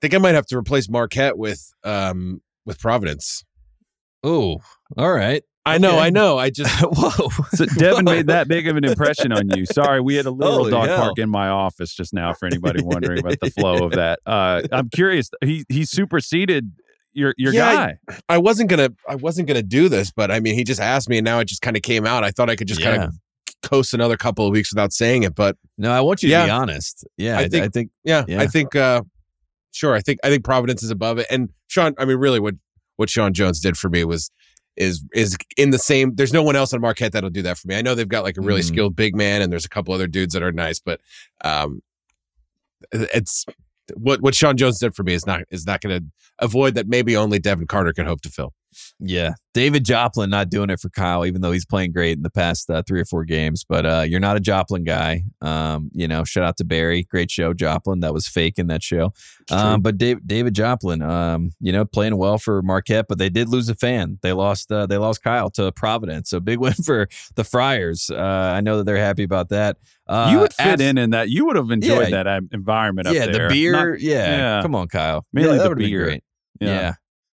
[0.00, 3.44] think I might have to replace Marquette with um with Providence.
[4.22, 4.58] Oh,
[4.96, 5.42] all right.
[5.66, 5.98] I know, Okay.
[6.00, 6.38] I know.
[6.38, 7.28] I just Whoa.
[7.54, 9.66] So Devin made that big of an impression on you.
[9.66, 10.98] Sorry, we had a literal Holy dog hell.
[11.02, 12.32] park in my office just now.
[12.32, 15.30] For anybody wondering about the flow of that, uh, I'm curious.
[15.42, 16.72] He he superseded
[17.12, 17.74] your your Yeah,
[18.08, 18.18] guy.
[18.28, 21.18] I wasn't gonna I wasn't gonna do this, but I mean he just asked me
[21.18, 22.24] and now it just kind of came out.
[22.24, 23.14] I thought I could just kind of
[23.62, 26.50] coast another couple of weeks without saying it, but No, I want you to be
[26.50, 27.06] honest.
[27.18, 28.40] Yeah, I I, think- I think yeah, Yeah.
[28.40, 29.02] I think uh
[29.72, 31.26] sure, I think I think Providence is above it.
[31.30, 32.54] And Sean, I mean really what
[32.96, 34.30] what Sean Jones did for me was
[34.76, 37.68] is is in the same there's no one else on Marquette that'll do that for
[37.68, 37.76] me.
[37.76, 38.68] I know they've got like a really Mhm.
[38.68, 41.00] skilled big man and there's a couple other dudes that are nice, but
[41.44, 41.82] um
[42.92, 43.44] it's
[43.94, 46.06] what what Sean Jones did for me is not is not going to
[46.38, 48.52] avoid that maybe only Devin Carter could hope to fill.
[48.98, 52.30] Yeah, David Joplin not doing it for Kyle, even though he's playing great in the
[52.30, 53.64] past uh, three or four games.
[53.68, 55.24] But uh, you're not a Joplin guy.
[55.40, 58.00] Um, you know, shout out to Barry, great show, Joplin.
[58.00, 59.12] That was fake in that show.
[59.50, 63.48] Um, but Dave, David Joplin, um, you know, playing well for Marquette, but they did
[63.48, 64.18] lose a fan.
[64.22, 64.70] They lost.
[64.70, 66.30] Uh, they lost Kyle to Providence.
[66.30, 68.10] So big win for the Friars.
[68.10, 68.16] Uh,
[68.54, 69.78] I know that they're happy about that.
[70.06, 71.28] Uh, you would fit abs- in in that.
[71.28, 72.22] You would have enjoyed Yeah.
[72.22, 73.48] that um, environment up yeah, there.
[73.48, 73.72] the beer.
[73.72, 74.36] Not- yeah.
[74.56, 74.62] yeah.
[74.62, 75.24] come on, Kyle.
[75.32, 76.04] Mainly yeah, that the beer.
[76.04, 76.24] great.
[76.60, 76.68] yeah.
[76.68, 76.94] yeah.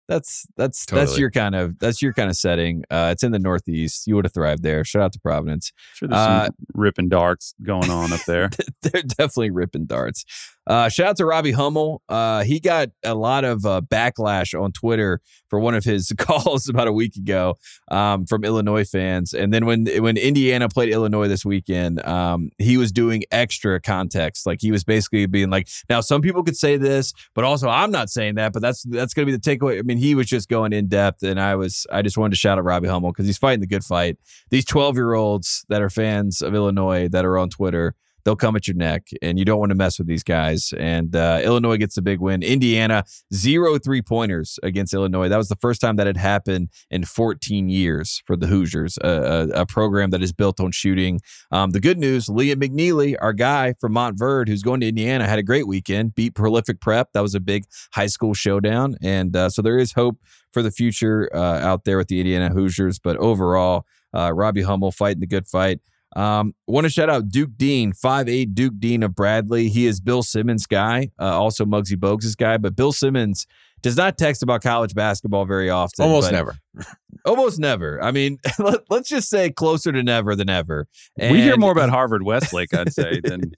[0.08, 2.84] That's that's that's your kind of that's your kind of setting.
[2.92, 4.06] Uh, it's in the Northeast.
[4.06, 4.84] You would have thrived there.
[4.84, 5.72] Shout out to Providence.
[5.94, 8.50] Sure, there's Uh, some ripping darts going on up there.
[8.82, 10.26] They're definitely ripping darts.
[10.66, 12.02] Uh, shout out to Robbie Hummel.
[12.08, 15.20] Uh, he got a lot of uh, backlash on Twitter
[15.50, 17.56] for one of his calls about a week ago
[17.92, 19.34] um, from Illinois fans.
[19.34, 24.46] And then when when Indiana played Illinois this weekend, um, he was doing extra context.
[24.46, 27.92] Like he was basically being like, "Now some people could say this, but also I'm
[27.92, 29.80] not saying that." But that's that's going to be the takeaway.
[29.80, 32.38] I mean, he was just going in depth, and I was I just wanted to
[32.38, 34.18] shout out Robbie Hummel because he's fighting the good fight.
[34.50, 38.56] These 12 year olds that are fans of Illinois that are on Twitter they'll come
[38.56, 40.74] at your neck and you don't want to mess with these guys.
[40.78, 42.44] And uh, illinois gets a big win.
[42.44, 45.30] Indiana zero three pointers against illinois.
[45.30, 49.08] That was the first time that had happened in 14 years for the hoosiers a,
[49.08, 51.20] a, a program that is built on shooting.
[51.52, 55.40] Um, the good news liam mcneely our guy from montverde who's going to indiana had
[55.40, 57.10] a great weekend beat prolific prep.
[57.14, 58.96] That was a big high school showdown.
[59.02, 60.18] And uh, so there is hope
[60.52, 63.00] for the future uh, out there with the indiana hoosiers.
[63.00, 63.86] But overall
[64.16, 65.80] uh, robbie hummel fighting the good fight
[66.16, 69.70] um, want to shout out Duke Deen, 5'8 Duke Deen of Bradley.
[69.70, 73.48] He is Bill Simmons' guy, uh, also Muggsy Bogues' guy, but Bill Simmons
[73.82, 76.06] does not text about college basketball very often.
[76.06, 76.58] Almost never.
[77.26, 78.02] Almost never.
[78.02, 80.88] I mean, let, us just say closer to never than ever.
[81.18, 83.52] we hear more about Harvard Westlake, I'd say, than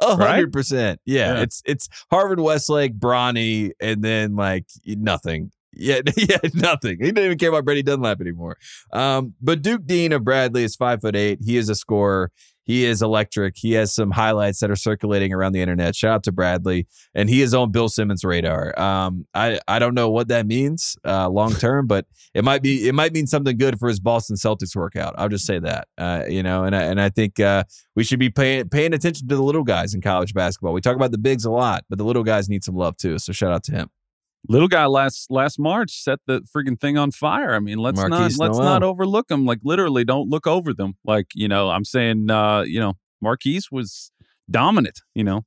[0.00, 1.00] hundred percent.
[1.04, 1.42] Yeah, Yeah.
[1.42, 5.50] it's it's Harvard Westlake, Bronny, and then like nothing.
[5.72, 6.98] Yeah, yeah, nothing.
[6.98, 8.56] He didn't even care about Brady Dunlap anymore.
[8.92, 11.40] Um, but Duke Deen of Bradley is five foot eight.
[11.44, 12.32] He is a scorer.
[12.64, 13.54] He is electric.
[13.56, 15.96] He has some highlights that are circulating around the internet.
[15.96, 18.78] Shout out to Bradley, and he is on Bill Simmons' radar.
[18.78, 22.86] Um, I I don't know what that means uh, long term, but it might be
[22.86, 25.14] it might mean something good for his Boston Celtics workout.
[25.18, 25.88] I'll just say that.
[25.98, 27.64] Uh, you know, and I, and I think uh,
[27.96, 30.72] we should be paying paying attention to the little guys in college basketball.
[30.72, 33.18] We talk about the bigs a lot, but the little guys need some love too.
[33.18, 33.90] So shout out to him.
[34.48, 37.54] Little guy last last March set the freaking thing on fire.
[37.54, 38.62] I mean, let's Markquis not let's Nowell.
[38.62, 39.44] not overlook them.
[39.44, 40.94] Like literally, don't look over them.
[41.04, 44.10] Like you know, I'm saying, uh, you know, Markquis was
[44.50, 45.00] dominant.
[45.14, 45.44] You know,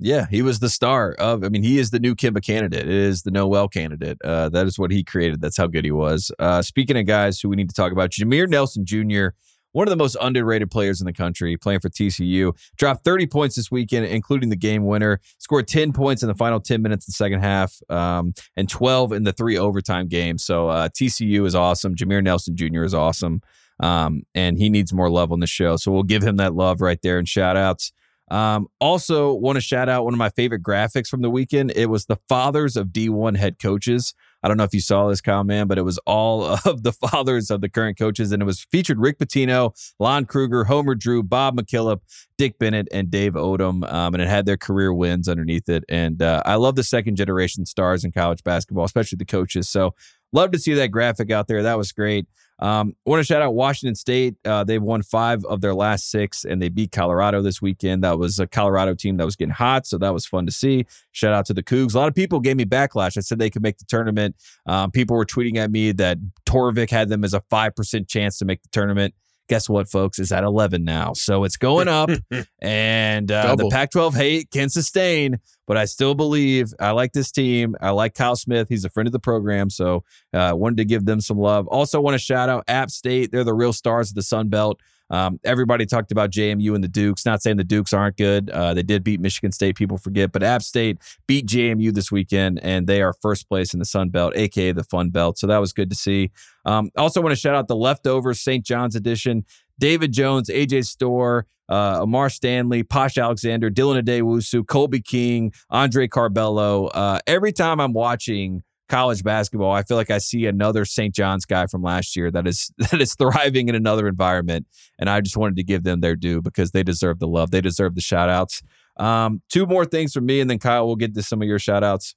[0.00, 1.44] Yeah, he was the star of.
[1.44, 2.80] I mean, he is the new Kemba candidate.
[2.80, 4.18] It is the Nowell candidate.
[4.24, 5.40] Uh, that is what he created.
[5.40, 6.32] That's how good he was.
[6.40, 9.28] Uh, speaking of guys who we need to talk about, Jameer Nelson Jr.,
[9.72, 13.56] one of the most underrated players in the country, playing for TCU, dropped 30 points
[13.56, 15.20] this weekend, including the game winner.
[15.38, 19.12] Scored 10 points in the final 10 minutes of the second half, um, and 12
[19.12, 20.44] in the three overtime games.
[20.44, 21.94] So uh, TCU is awesome.
[21.94, 22.84] Jameer Nelson Jr.
[22.84, 23.40] is awesome,
[23.80, 25.76] um, and he needs more love on the show.
[25.76, 27.92] So we'll give him that love right there and shout outs.
[28.30, 31.72] Um, also, want to shout out one of my favorite graphics from the weekend.
[31.76, 34.14] It was the fathers of D1 head coaches.
[34.42, 36.92] I don't know if you saw this, Kyle, man, but it was all of the
[36.92, 41.22] fathers of the current coaches, and it was featured Rick Pitino, Lon Kruger, Homer Drew,
[41.22, 42.00] Bob McKillop,
[42.36, 45.84] Dick Bennett, and Dave Odom, um, and it had their career wins underneath it.
[45.88, 49.68] And uh, I love the second generation stars in college basketball, especially the coaches.
[49.68, 49.94] So
[50.32, 51.62] love to see that graphic out there.
[51.62, 52.26] That was great.
[52.58, 54.36] Um, want to shout out Washington State.
[54.44, 58.04] Uh, they've won five of their last six, and they beat Colorado this weekend.
[58.04, 60.86] That was a Colorado team that was getting hot, so that was fun to see.
[61.10, 61.94] Shout out to the Cougs.
[61.94, 63.16] A lot of people gave me backlash.
[63.16, 64.36] I said they could make the tournament.
[64.66, 68.38] Um, people were tweeting at me that Torvik had them as a five percent chance
[68.38, 69.14] to make the tournament.
[69.48, 70.18] Guess what, folks?
[70.18, 72.10] is at eleven now, so it's going up,
[72.62, 75.38] and uh, the Pac-12 hate can sustain.
[75.66, 77.76] But I still believe I like this team.
[77.80, 78.68] I like Kyle Smith.
[78.68, 81.66] He's a friend of the program, so uh, wanted to give them some love.
[81.68, 83.30] Also, want to shout out App State.
[83.32, 84.80] They're the real stars of the Sun Belt.
[85.12, 87.24] Um, everybody talked about JMU and the Dukes.
[87.24, 88.50] Not saying the Dukes aren't good.
[88.50, 89.76] Uh, they did beat Michigan State.
[89.76, 93.78] People forget, but App State beat JMU this weekend, and they are first place in
[93.78, 95.38] the Sun Belt, aka the Fun Belt.
[95.38, 96.32] So that was good to see.
[96.64, 98.64] Um, also, want to shout out the leftovers St.
[98.64, 99.44] John's edition.
[99.78, 106.90] David Jones, AJ Storr, uh, Amar Stanley, Posh Alexander, Dylan Addae-Wusu, Colby King, Andre Curbelo.
[106.92, 108.62] Uh, every time I'm watching
[108.92, 111.14] college basketball, I feel like I see another St.
[111.14, 114.66] John's guy from last year that is that is thriving in another environment.
[114.98, 117.50] And I just wanted to give them their due because they deserve the love.
[117.50, 118.62] They deserve the shout outs.
[118.98, 121.58] Um, two more things from me, and then Kyle will get to some of your
[121.58, 122.14] shout outs.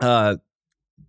[0.00, 0.36] Uh,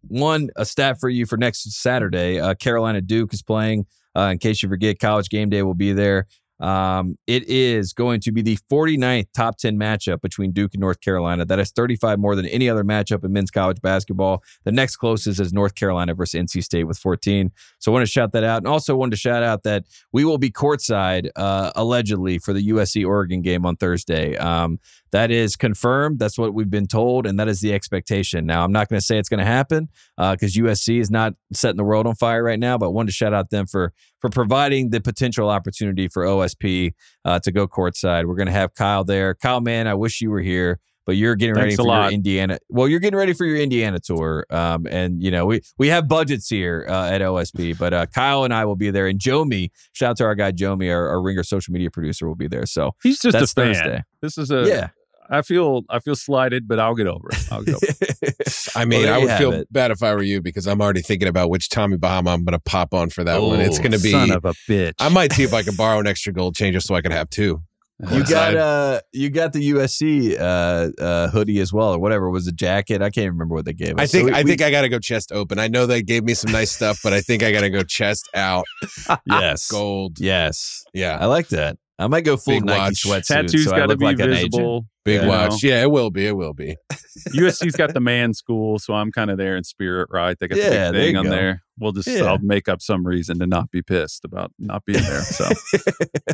[0.07, 2.39] one, a stat for you for next Saturday.
[2.39, 3.87] Uh, Carolina Duke is playing.
[4.15, 6.27] Uh, in case you forget, college game day will be there.
[6.63, 11.01] Um, it is going to be the 49th top 10 matchup between Duke and North
[11.01, 11.43] Carolina.
[11.43, 14.41] That is 35 more than any other matchup in men's college basketball.
[14.63, 17.51] The next closest is North Carolina versus NC State with 14.
[17.79, 18.59] So I want to shout that out.
[18.59, 19.83] And also wanted to shout out that
[20.13, 24.37] we will be courtside, uh, allegedly, for the USC Oregon game on Thursday.
[24.37, 24.79] Um,
[25.11, 26.17] that is confirmed.
[26.17, 28.47] That's what we've been told, and that is the expectation.
[28.47, 31.33] Now, I'm not going to say it's going to happen because uh, USC is not
[31.53, 33.93] setting the world on fire right now, but I wanted to shout out them for
[34.23, 36.93] for providing the potential opportunity for OSP
[37.25, 38.25] uh, to go courtside.
[38.25, 39.35] We're going to have Kyle there.
[39.35, 42.59] Kyle, man, I wish you were here but you're getting Thanks ready for your Indiana.
[42.69, 46.07] Well, you're getting ready for your Indiana tour, um, and you know we we have
[46.07, 47.77] budgets here uh, at OSP.
[47.77, 50.53] But uh, Kyle and I will be there, and Jomi, shout out to our guy
[50.53, 52.65] Jomi, our, our Ringer social media producer, will be there.
[52.65, 53.73] So he's just a fan.
[53.73, 54.03] Thursday.
[54.21, 54.89] This is a Yeah,
[55.29, 57.47] I feel I feel slighted, but I'll get over it.
[57.51, 58.71] I'll get over it.
[58.75, 59.71] I mean, Well, I would feel it.
[59.71, 62.53] bad if I were you because I'm already thinking about which Tommy Bahama I'm going
[62.53, 63.59] to pop on for that one.
[63.61, 64.11] It's Oh, going to be.
[64.11, 64.93] son of a bitch.
[64.99, 67.11] I might see if I can borrow an extra gold chain just so I can
[67.11, 67.61] have two.
[68.11, 68.57] you got Courtside.
[68.57, 73.01] uh you got the USC uh, uh, hoodie as well, or whatever was a jacket.
[73.03, 73.99] I can't remember what they gave us.
[73.99, 75.59] I think So we- I we- think I got to go chest open.
[75.59, 77.83] I know they gave me some nice stuff, but I think I got to go
[77.83, 78.65] chest out,
[79.27, 80.19] yes, gold.
[80.19, 80.83] yes.
[80.93, 81.77] Yeah, I like that.
[82.03, 83.03] I might go full Big Nike watch.
[83.03, 83.27] sweatsuit.
[83.27, 84.85] Tattoos so got to look be like visible.
[85.05, 85.51] big you watch.
[85.51, 85.57] know.
[85.69, 86.25] Yeah, it will be.
[86.27, 86.75] It will be.
[87.35, 90.37] USC's got the man school, so I'm kind of there in spirit, right?
[90.39, 91.29] They got Yeah, the there big thing on go.
[91.31, 91.63] there.
[91.79, 92.23] We'll just Yeah.
[92.25, 95.21] I'll make up some reason to not be pissed about not being there.
[95.21, 95.49] So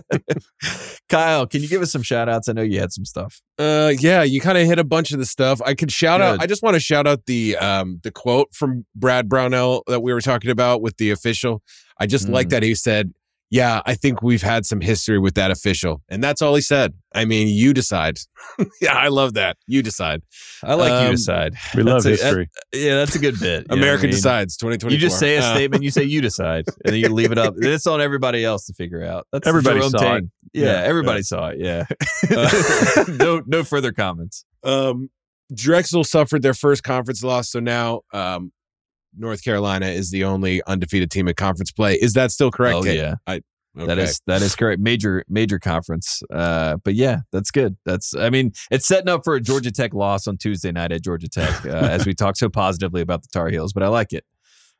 [1.10, 2.50] Kyle, can you give us some shout outs?
[2.50, 3.42] I know you had some stuff.
[3.58, 5.62] Uh, yeah, you kind of hit a bunch of the stuff.
[5.66, 6.42] I could shout out.
[6.42, 10.14] I just want to shout out the um the quote from Brad Brownell that we
[10.14, 11.62] were talking about with the official.
[12.00, 12.52] I just like Mm.
[12.52, 13.14] that he said,
[13.50, 16.94] "Yeah, I think we've had some history with that official," and that's all he said.
[17.14, 18.20] I mean, you decide.
[18.82, 19.58] yeah, I love that.
[19.68, 20.22] You decide.
[20.64, 21.56] I like you Um, decide.
[21.76, 22.50] we love That's a- history.
[22.74, 23.42] Yeah, that's a good bit.
[23.42, 24.12] you know what I America mean?
[24.12, 24.58] decides.
[24.58, 24.96] Twenty twenty.
[24.96, 27.38] You just say a Uh, statement, you say you decide, and then you leave it
[27.38, 27.56] up.
[27.58, 29.26] It's on everybody else to figure out.
[29.32, 30.24] That's Everybody Jerome saw it.
[30.54, 31.60] Yeah, Yeah, everybody saw it.
[31.60, 31.86] Yeah.
[32.30, 34.46] Uh, no, no further comments.
[34.64, 35.10] Um,
[35.54, 38.52] Drexel suffered their first conference loss, so now um,
[39.18, 41.96] North Carolina is the only undefeated team in conference play.
[41.96, 42.76] Is that still correct?
[42.78, 42.98] Oh Kate?
[42.98, 43.42] yeah, Okay.
[43.88, 44.82] that is that is correct.
[44.82, 46.22] Major major conference.
[46.34, 47.78] Uh, but yeah, that's good.
[47.86, 51.04] That's I mean, it's setting up for a Georgia Tech loss on Tuesday night at
[51.04, 53.74] Georgia Tech, uh, as we talk so positively about the Tar Heels.
[53.74, 54.26] But I like it.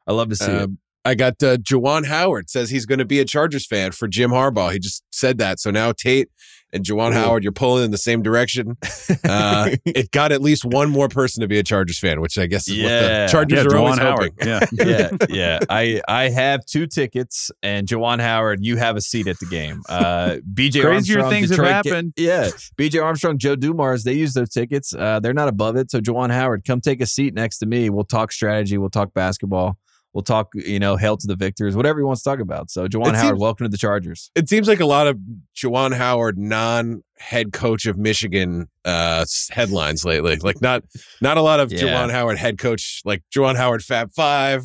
[0.08, 0.62] I love to see it.
[0.64, 4.08] Um, I got uh, Juwan Howard says he's going to be a Chargers fan for
[4.08, 4.74] Jim Harbaugh.
[4.74, 5.60] He just said that.
[5.60, 6.30] So now Tate
[6.72, 7.14] and Juwan Ooh.
[7.14, 8.78] Howard, you're pulling in the same direction.
[9.24, 12.46] Uh, it got at least one more person to be a Chargers fan, which I
[12.46, 12.84] guess is Yeah.
[13.02, 14.34] what the Chargers Yeah, are always Juwan Howard.
[14.40, 14.48] hoping.
[14.48, 14.60] Yeah.
[14.86, 15.60] yeah, yeah.
[15.70, 19.82] I I have two tickets, and Juwan Howard, you have a seat at the game.
[19.90, 20.90] Uh, BJ Crazier
[21.22, 22.14] Armstrong, things have Detroit Ki- happened.
[22.18, 24.94] yeah, BJ Armstrong, Joe Dumars, they use those tickets.
[24.94, 25.90] Uh, they're not above it.
[25.92, 27.90] So Juwan Howard, come take a seat next to me.
[27.90, 28.78] We'll talk strategy.
[28.78, 29.78] We'll talk basketball.
[30.20, 32.70] We'll talk, you know, hail to the victors, whatever he wants to talk about.
[32.70, 34.32] So Juwan Howard, seems- welcome to the Chargers.
[34.36, 35.18] It seems like a lot of
[35.56, 40.36] Juwan Howard non-head coach of Michigan uh, headlines lately.
[40.36, 40.84] Like not
[41.22, 41.84] not a lot of Yeah.
[41.84, 43.02] Juwan Howard head coach.
[43.06, 44.64] Like Juwan Howard Fab Five.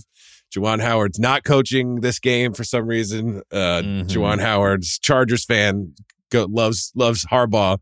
[0.53, 3.43] Juwan Howard's not coaching this game for some reason.
[3.53, 4.09] Uh, Mhm.
[4.09, 5.95] Juwan Howard's Chargers fan
[6.33, 7.79] go, loves loves Harbaugh.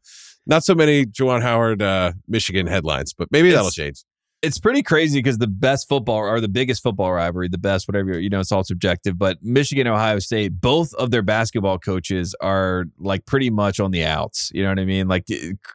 [0.47, 4.03] Not so many Juwan Howard uh, Michigan headlines, but maybe that'll change.
[4.43, 8.19] It's pretty crazy because the best football or the biggest football rivalry, the best, whatever,
[8.19, 9.17] you know, it's all subjective.
[9.17, 14.05] But Michigan, Ohio State, both of their basketball coaches are like pretty much on the
[14.05, 14.51] outs.
[14.53, 15.07] You know what I mean?
[15.07, 15.27] Like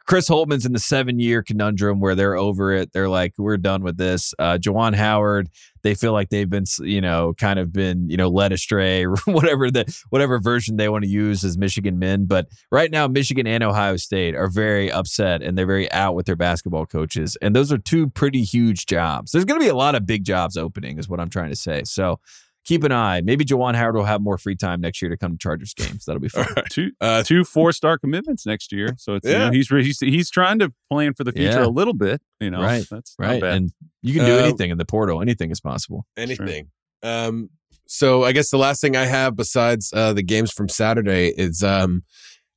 [0.06, 2.92] Chris Holtmann's in the seven year conundrum where they're over it.
[2.92, 4.34] They're like, we're done with this.
[4.38, 5.48] Uh, Juwan Howard,
[5.88, 9.16] they feel like they've been, you know, kind of been, you know, led astray or
[9.24, 12.26] whatever the whatever version they want to use as Michigan men.
[12.26, 16.26] But right now, Michigan and Ohio State are very upset and they're very out with
[16.26, 17.38] their basketball coaches.
[17.40, 19.32] And those are two pretty huge jobs.
[19.32, 21.56] There's going to be a lot of big jobs opening, is what I'm trying to
[21.56, 21.84] say.
[21.84, 22.20] So
[22.68, 23.22] keep an eye.
[23.22, 26.04] Maybe Juwan Howard will have more free time next year to come to Chargers games.
[26.04, 26.46] That'll be fun.
[26.70, 28.94] Two Uh, two four star commitments next year.
[28.98, 31.66] So it's you know, he's he's he's trying to plan for the future Yeah.
[31.66, 32.20] a little bit.
[32.40, 33.32] You know, Right, That's Right.
[33.32, 33.56] Not bad.
[33.56, 33.72] And
[34.02, 35.20] you can do Uh, anything in the portal.
[35.22, 36.06] Anything is possible.
[36.16, 36.68] anything.
[37.02, 37.48] Um,
[37.86, 41.62] So I guess the last thing I have besides uh, the games from Saturday is
[41.62, 42.02] um,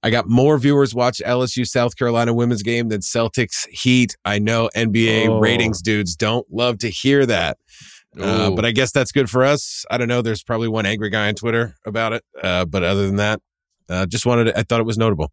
[0.03, 4.17] I got more viewers watch LSU South Carolina women's game than Celtics Heat.
[4.25, 5.39] I know NBA Oh.
[5.39, 7.57] ratings dudes don't love to hear that.
[8.19, 9.85] Uh, but I guess that's good for us.
[9.89, 10.21] I don't know.
[10.21, 12.23] There's probably one angry guy on Twitter about it.
[12.41, 13.41] Uh, but other than that,
[13.89, 15.31] uh, just wanted to, I thought it was notable.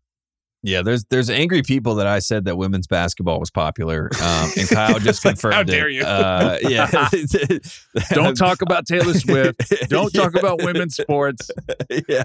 [0.64, 4.68] Yeah, there's there's angry people that I said that women's basketball was popular, um, and
[4.68, 5.66] Kyle just Like, confirmed how it.
[5.68, 6.02] dare you.
[6.02, 6.90] Uh, yeah,
[8.10, 9.60] Don't talk about Taylor Swift.
[9.88, 11.50] Don't talk about women's sports.
[12.08, 12.24] Yeah,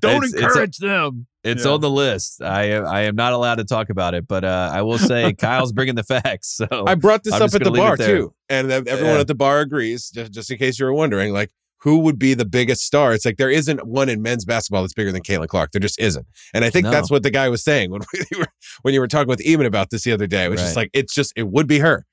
[0.00, 1.26] Don't It's- it's- encourage them.
[1.44, 1.70] It's Yeah.
[1.72, 2.42] on the list.
[2.42, 5.32] I am I am not allowed to talk about it, but uh, I will say
[5.34, 6.48] Kyle's bringing the facts.
[6.56, 9.20] So I brought this I'm up at the bar too, and everyone Yeah.
[9.20, 10.10] at the bar agrees.
[10.10, 11.50] Just, just in case you were wondering, like
[11.86, 13.14] who would be the biggest star?
[13.14, 15.70] It's like there isn't one in men's basketball that's bigger than Caitlin Clark.
[15.72, 16.90] There just isn't, and I think No.
[16.90, 18.00] that's what the guy was saying when
[18.32, 18.48] we were
[18.82, 20.44] when you were talking with Eamon about this the other day.
[20.44, 22.04] It was just like it's just it would be her.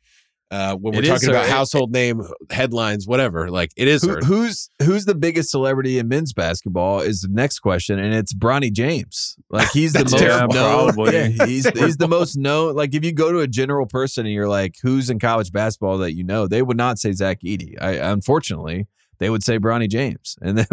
[0.51, 1.35] Uh, when we're It is talking her.
[1.35, 2.21] about It- household name
[2.51, 7.21] headlines, whatever, like it is Who, who's who's the biggest celebrity in men's basketball is
[7.21, 9.35] the next question, and it's Bronny James.
[9.49, 10.53] Like he's the most terrible.
[10.53, 10.93] known.
[11.11, 12.75] Yeah, he's he's the most known.
[12.75, 15.97] Like if you go to a general person and you're like, who's in college basketball
[15.99, 17.73] that you know, they would not say Zach Edey.
[17.81, 18.85] I unfortunately
[19.23, 20.67] they would say Bronny James, and then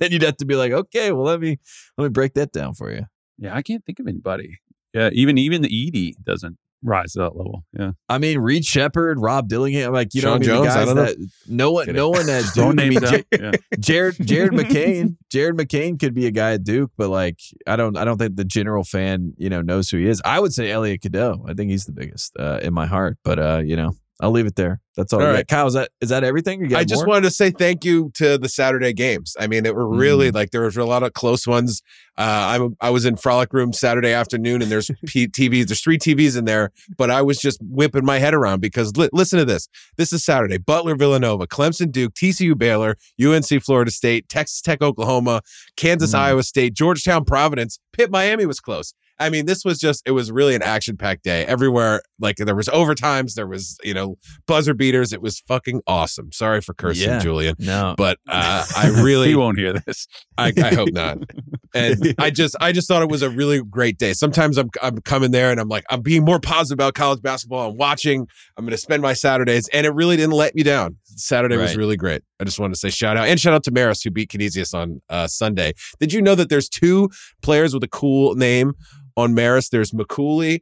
[0.00, 1.58] then you'd have to be like, okay, well let me
[1.98, 3.06] let me break that down for you.
[3.38, 4.58] Yeah, I can't think of anybody.
[4.94, 7.64] Yeah, even even the Edey doesn't rise to that level.
[7.72, 7.92] Yeah.
[8.08, 10.80] I mean, Reed Sheppard, Rob Dillingham, like you know, Sean what I mean, Jones, the
[10.80, 11.04] I guys don't know.
[11.04, 11.96] that no one, Kidding.
[11.96, 12.80] no one at Throw Duke.
[12.80, 13.24] I names mean, out.
[13.32, 13.50] Yeah.
[13.80, 17.96] Jared Jared McCain, Jared McCain could be a guy at Duke, but like I don't
[17.96, 20.22] I don't think the general fan you know knows who he is.
[20.24, 21.44] I would say Elliot Cadeau.
[21.48, 24.46] I think he's the biggest uh, in my heart, but uh, you know I'll leave
[24.46, 24.80] it there.
[24.96, 25.20] That's all.
[25.20, 25.46] All right.
[25.46, 26.62] Kyle, is that is that everything?
[26.62, 27.08] You got I just more?
[27.08, 29.36] wanted to say thank you to the Saturday games.
[29.38, 31.82] I mean, it were really like there was a lot of close ones.
[32.16, 35.66] Uh, I'm I was in Frolic Room Saturday afternoon, and there's P- TVs.
[35.66, 39.10] There's three TVs in there, but I was just whipping my head around because li-
[39.12, 39.68] listen to this.
[39.98, 45.42] This is Saturday: Butler, Villanova, Clemson, Duke, TCU, Baylor, UNC, Florida State, Texas Tech, Oklahoma,
[45.76, 46.18] Kansas, Mm.
[46.20, 48.94] Iowa State, Georgetown, Providence, Pitt, Miami was close.
[49.18, 52.02] I mean, this was just, it was really an action packed day everywhere.
[52.18, 54.16] Like there was overtimes, there was, you know,
[54.46, 55.12] buzzer beaters.
[55.12, 56.32] It was fucking awesome.
[56.32, 57.18] Sorry for cursing, Yeah.
[57.18, 57.94] Julian, no.
[57.96, 60.06] but uh, I really, he won't hear this.
[60.36, 61.18] I, I hope not.
[61.74, 64.14] And I just, I just thought it was a really great day.
[64.14, 67.68] Sometimes I'm, I'm coming there and I'm like, I'm being more positive about college basketball.
[67.68, 68.26] I'm watching.
[68.56, 70.96] I'm going to spend my Saturdays, and it really didn't let me down.
[71.04, 72.22] Saturday was really great.
[72.40, 74.74] I just wanted to say shout out and shout out to Marist who beat Canisius
[74.74, 75.72] on uh, Sunday.
[76.00, 77.08] Did you know that there's two
[77.42, 78.74] players with a cool name
[79.16, 79.70] on Marist?
[79.70, 80.60] There's McCooley.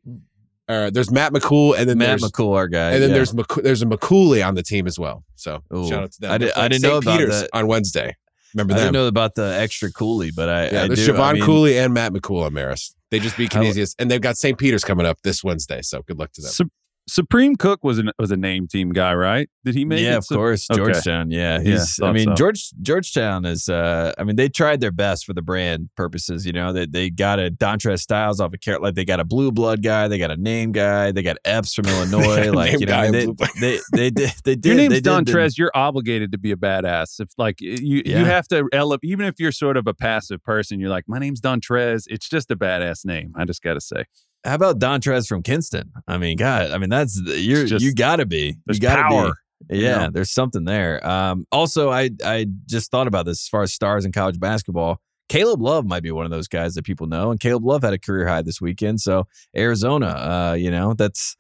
[0.67, 3.17] Uh, there's Matt McCool, and then Matt there's McCool, our guy, and then yeah.
[3.17, 5.23] there's McCoo- there's a McCooley on the team as well.
[5.35, 5.87] So Ooh.
[5.89, 6.31] shout out to them.
[6.33, 6.93] I did- They're I from didn't St.
[6.93, 7.51] know about Peters that.
[7.53, 8.17] on Wednesday.
[8.55, 8.81] Remember that.
[8.81, 8.93] I them?
[8.93, 11.13] didn't know about the extra Cooley, but I, Yeah, I there's do.
[11.13, 12.95] Siobhan I mean, Cooley and Matt McCool on Marist.
[13.11, 14.57] They just beat I lo- Canisius, and they've got St.
[14.57, 15.83] Peter's coming up this Wednesday.
[15.83, 16.51] So good luck to them.
[16.51, 16.71] Su-
[17.07, 19.49] Supreme Cook was an was a name team guy, right?
[19.65, 20.05] Did he make it?
[20.05, 20.67] yeah, of course.
[20.75, 21.31] Georgetown.
[21.31, 22.01] Yeah, Yeah, he's.
[22.03, 22.35] I mean, so.
[22.35, 23.69] George Georgetown is.
[23.69, 26.47] Uh, I mean, they tried their best for the brand purposes.
[26.47, 29.25] You know, they they got a Dontrez Styles off of Car- like they got a
[29.25, 32.51] blue blood guy, they got a name guy, they got Epps from Illinois.
[32.51, 33.51] like you know, guy I mean, and blue blood.
[33.61, 34.65] they, they they did they did.
[34.65, 35.59] Your name's they did Dontrez.
[35.59, 37.21] You're obligated to be a badass.
[37.21, 38.21] If like you, Yeah.
[38.21, 41.19] you have to ele- even if you're sort of a passive person, you're like, my
[41.19, 42.05] name's Dontrez.
[42.07, 43.33] It's just a badass name.
[43.37, 44.05] I just got to say,
[44.45, 45.91] How about Dontrez from Kinston?
[46.07, 48.57] I mean, God, I mean that's you're just- you got to be.
[48.67, 49.35] there's you got to power.
[49.69, 49.79] be.
[49.79, 50.11] you Yeah, know?
[50.11, 51.05] there's something there.
[51.07, 55.01] Um, also, I I just thought about this as far as stars in college basketball.
[55.31, 57.95] Caleb Love might be one of those guys that people know, and Caleb Love had
[57.95, 59.01] a career high this weekend.
[59.01, 59.27] So
[59.57, 61.37] Arizona, uh, you know, that's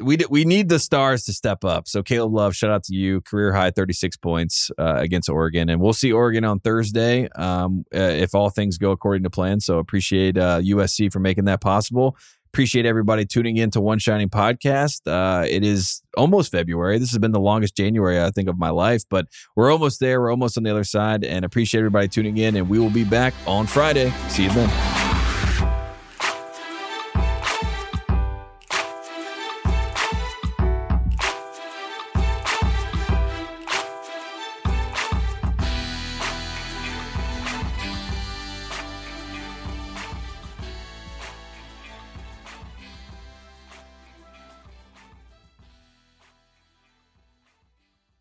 [0.00, 1.88] we d- we need the stars to step up.
[1.88, 5.80] So Caleb Love, shout out to you, career high 36 points uh, against Oregon, and
[5.80, 9.60] we'll see Oregon on Thursday um, uh, if all things go according to plan.
[9.60, 12.16] So appreciate uh, USC for making that possible.
[12.52, 15.02] Appreciate everybody tuning in to One Shining Podcast.
[15.06, 16.98] Uh, it is almost February.
[16.98, 20.20] This has been the longest January I think of my life, but we're almost there.
[20.20, 22.56] We're almost on the other side, and appreciate everybody tuning in.
[22.56, 24.12] And we will be back on Friday.
[24.28, 24.99] See you then.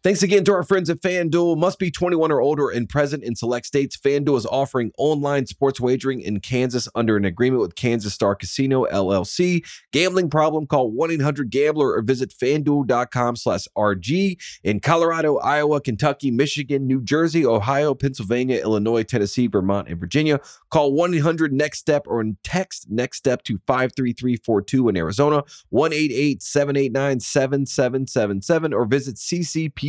[0.02, 1.58] Thanks again to our friends at FanDuel.
[1.58, 3.98] Must be 21 or older and present in select states.
[3.98, 8.86] FanDuel is offering online sports wagering in Kansas under an agreement with Kansas Star Casino
[8.86, 9.62] LLC.
[9.92, 10.68] Gambling problem?
[10.68, 14.38] Call 1-800-GAMBLER or visit fanduel.com slash RG.
[14.64, 20.40] In Colorado, Iowa, Kentucky, Michigan, New Jersey, Ohio, Pennsylvania, Illinois, Tennessee, Vermont, and Virginia,
[20.70, 25.44] call 1-800-NEXT-STEP or text NEXT STEP to 53342 in Arizona,
[25.74, 29.89] 1-888-789-7777 or visit ccpg.com.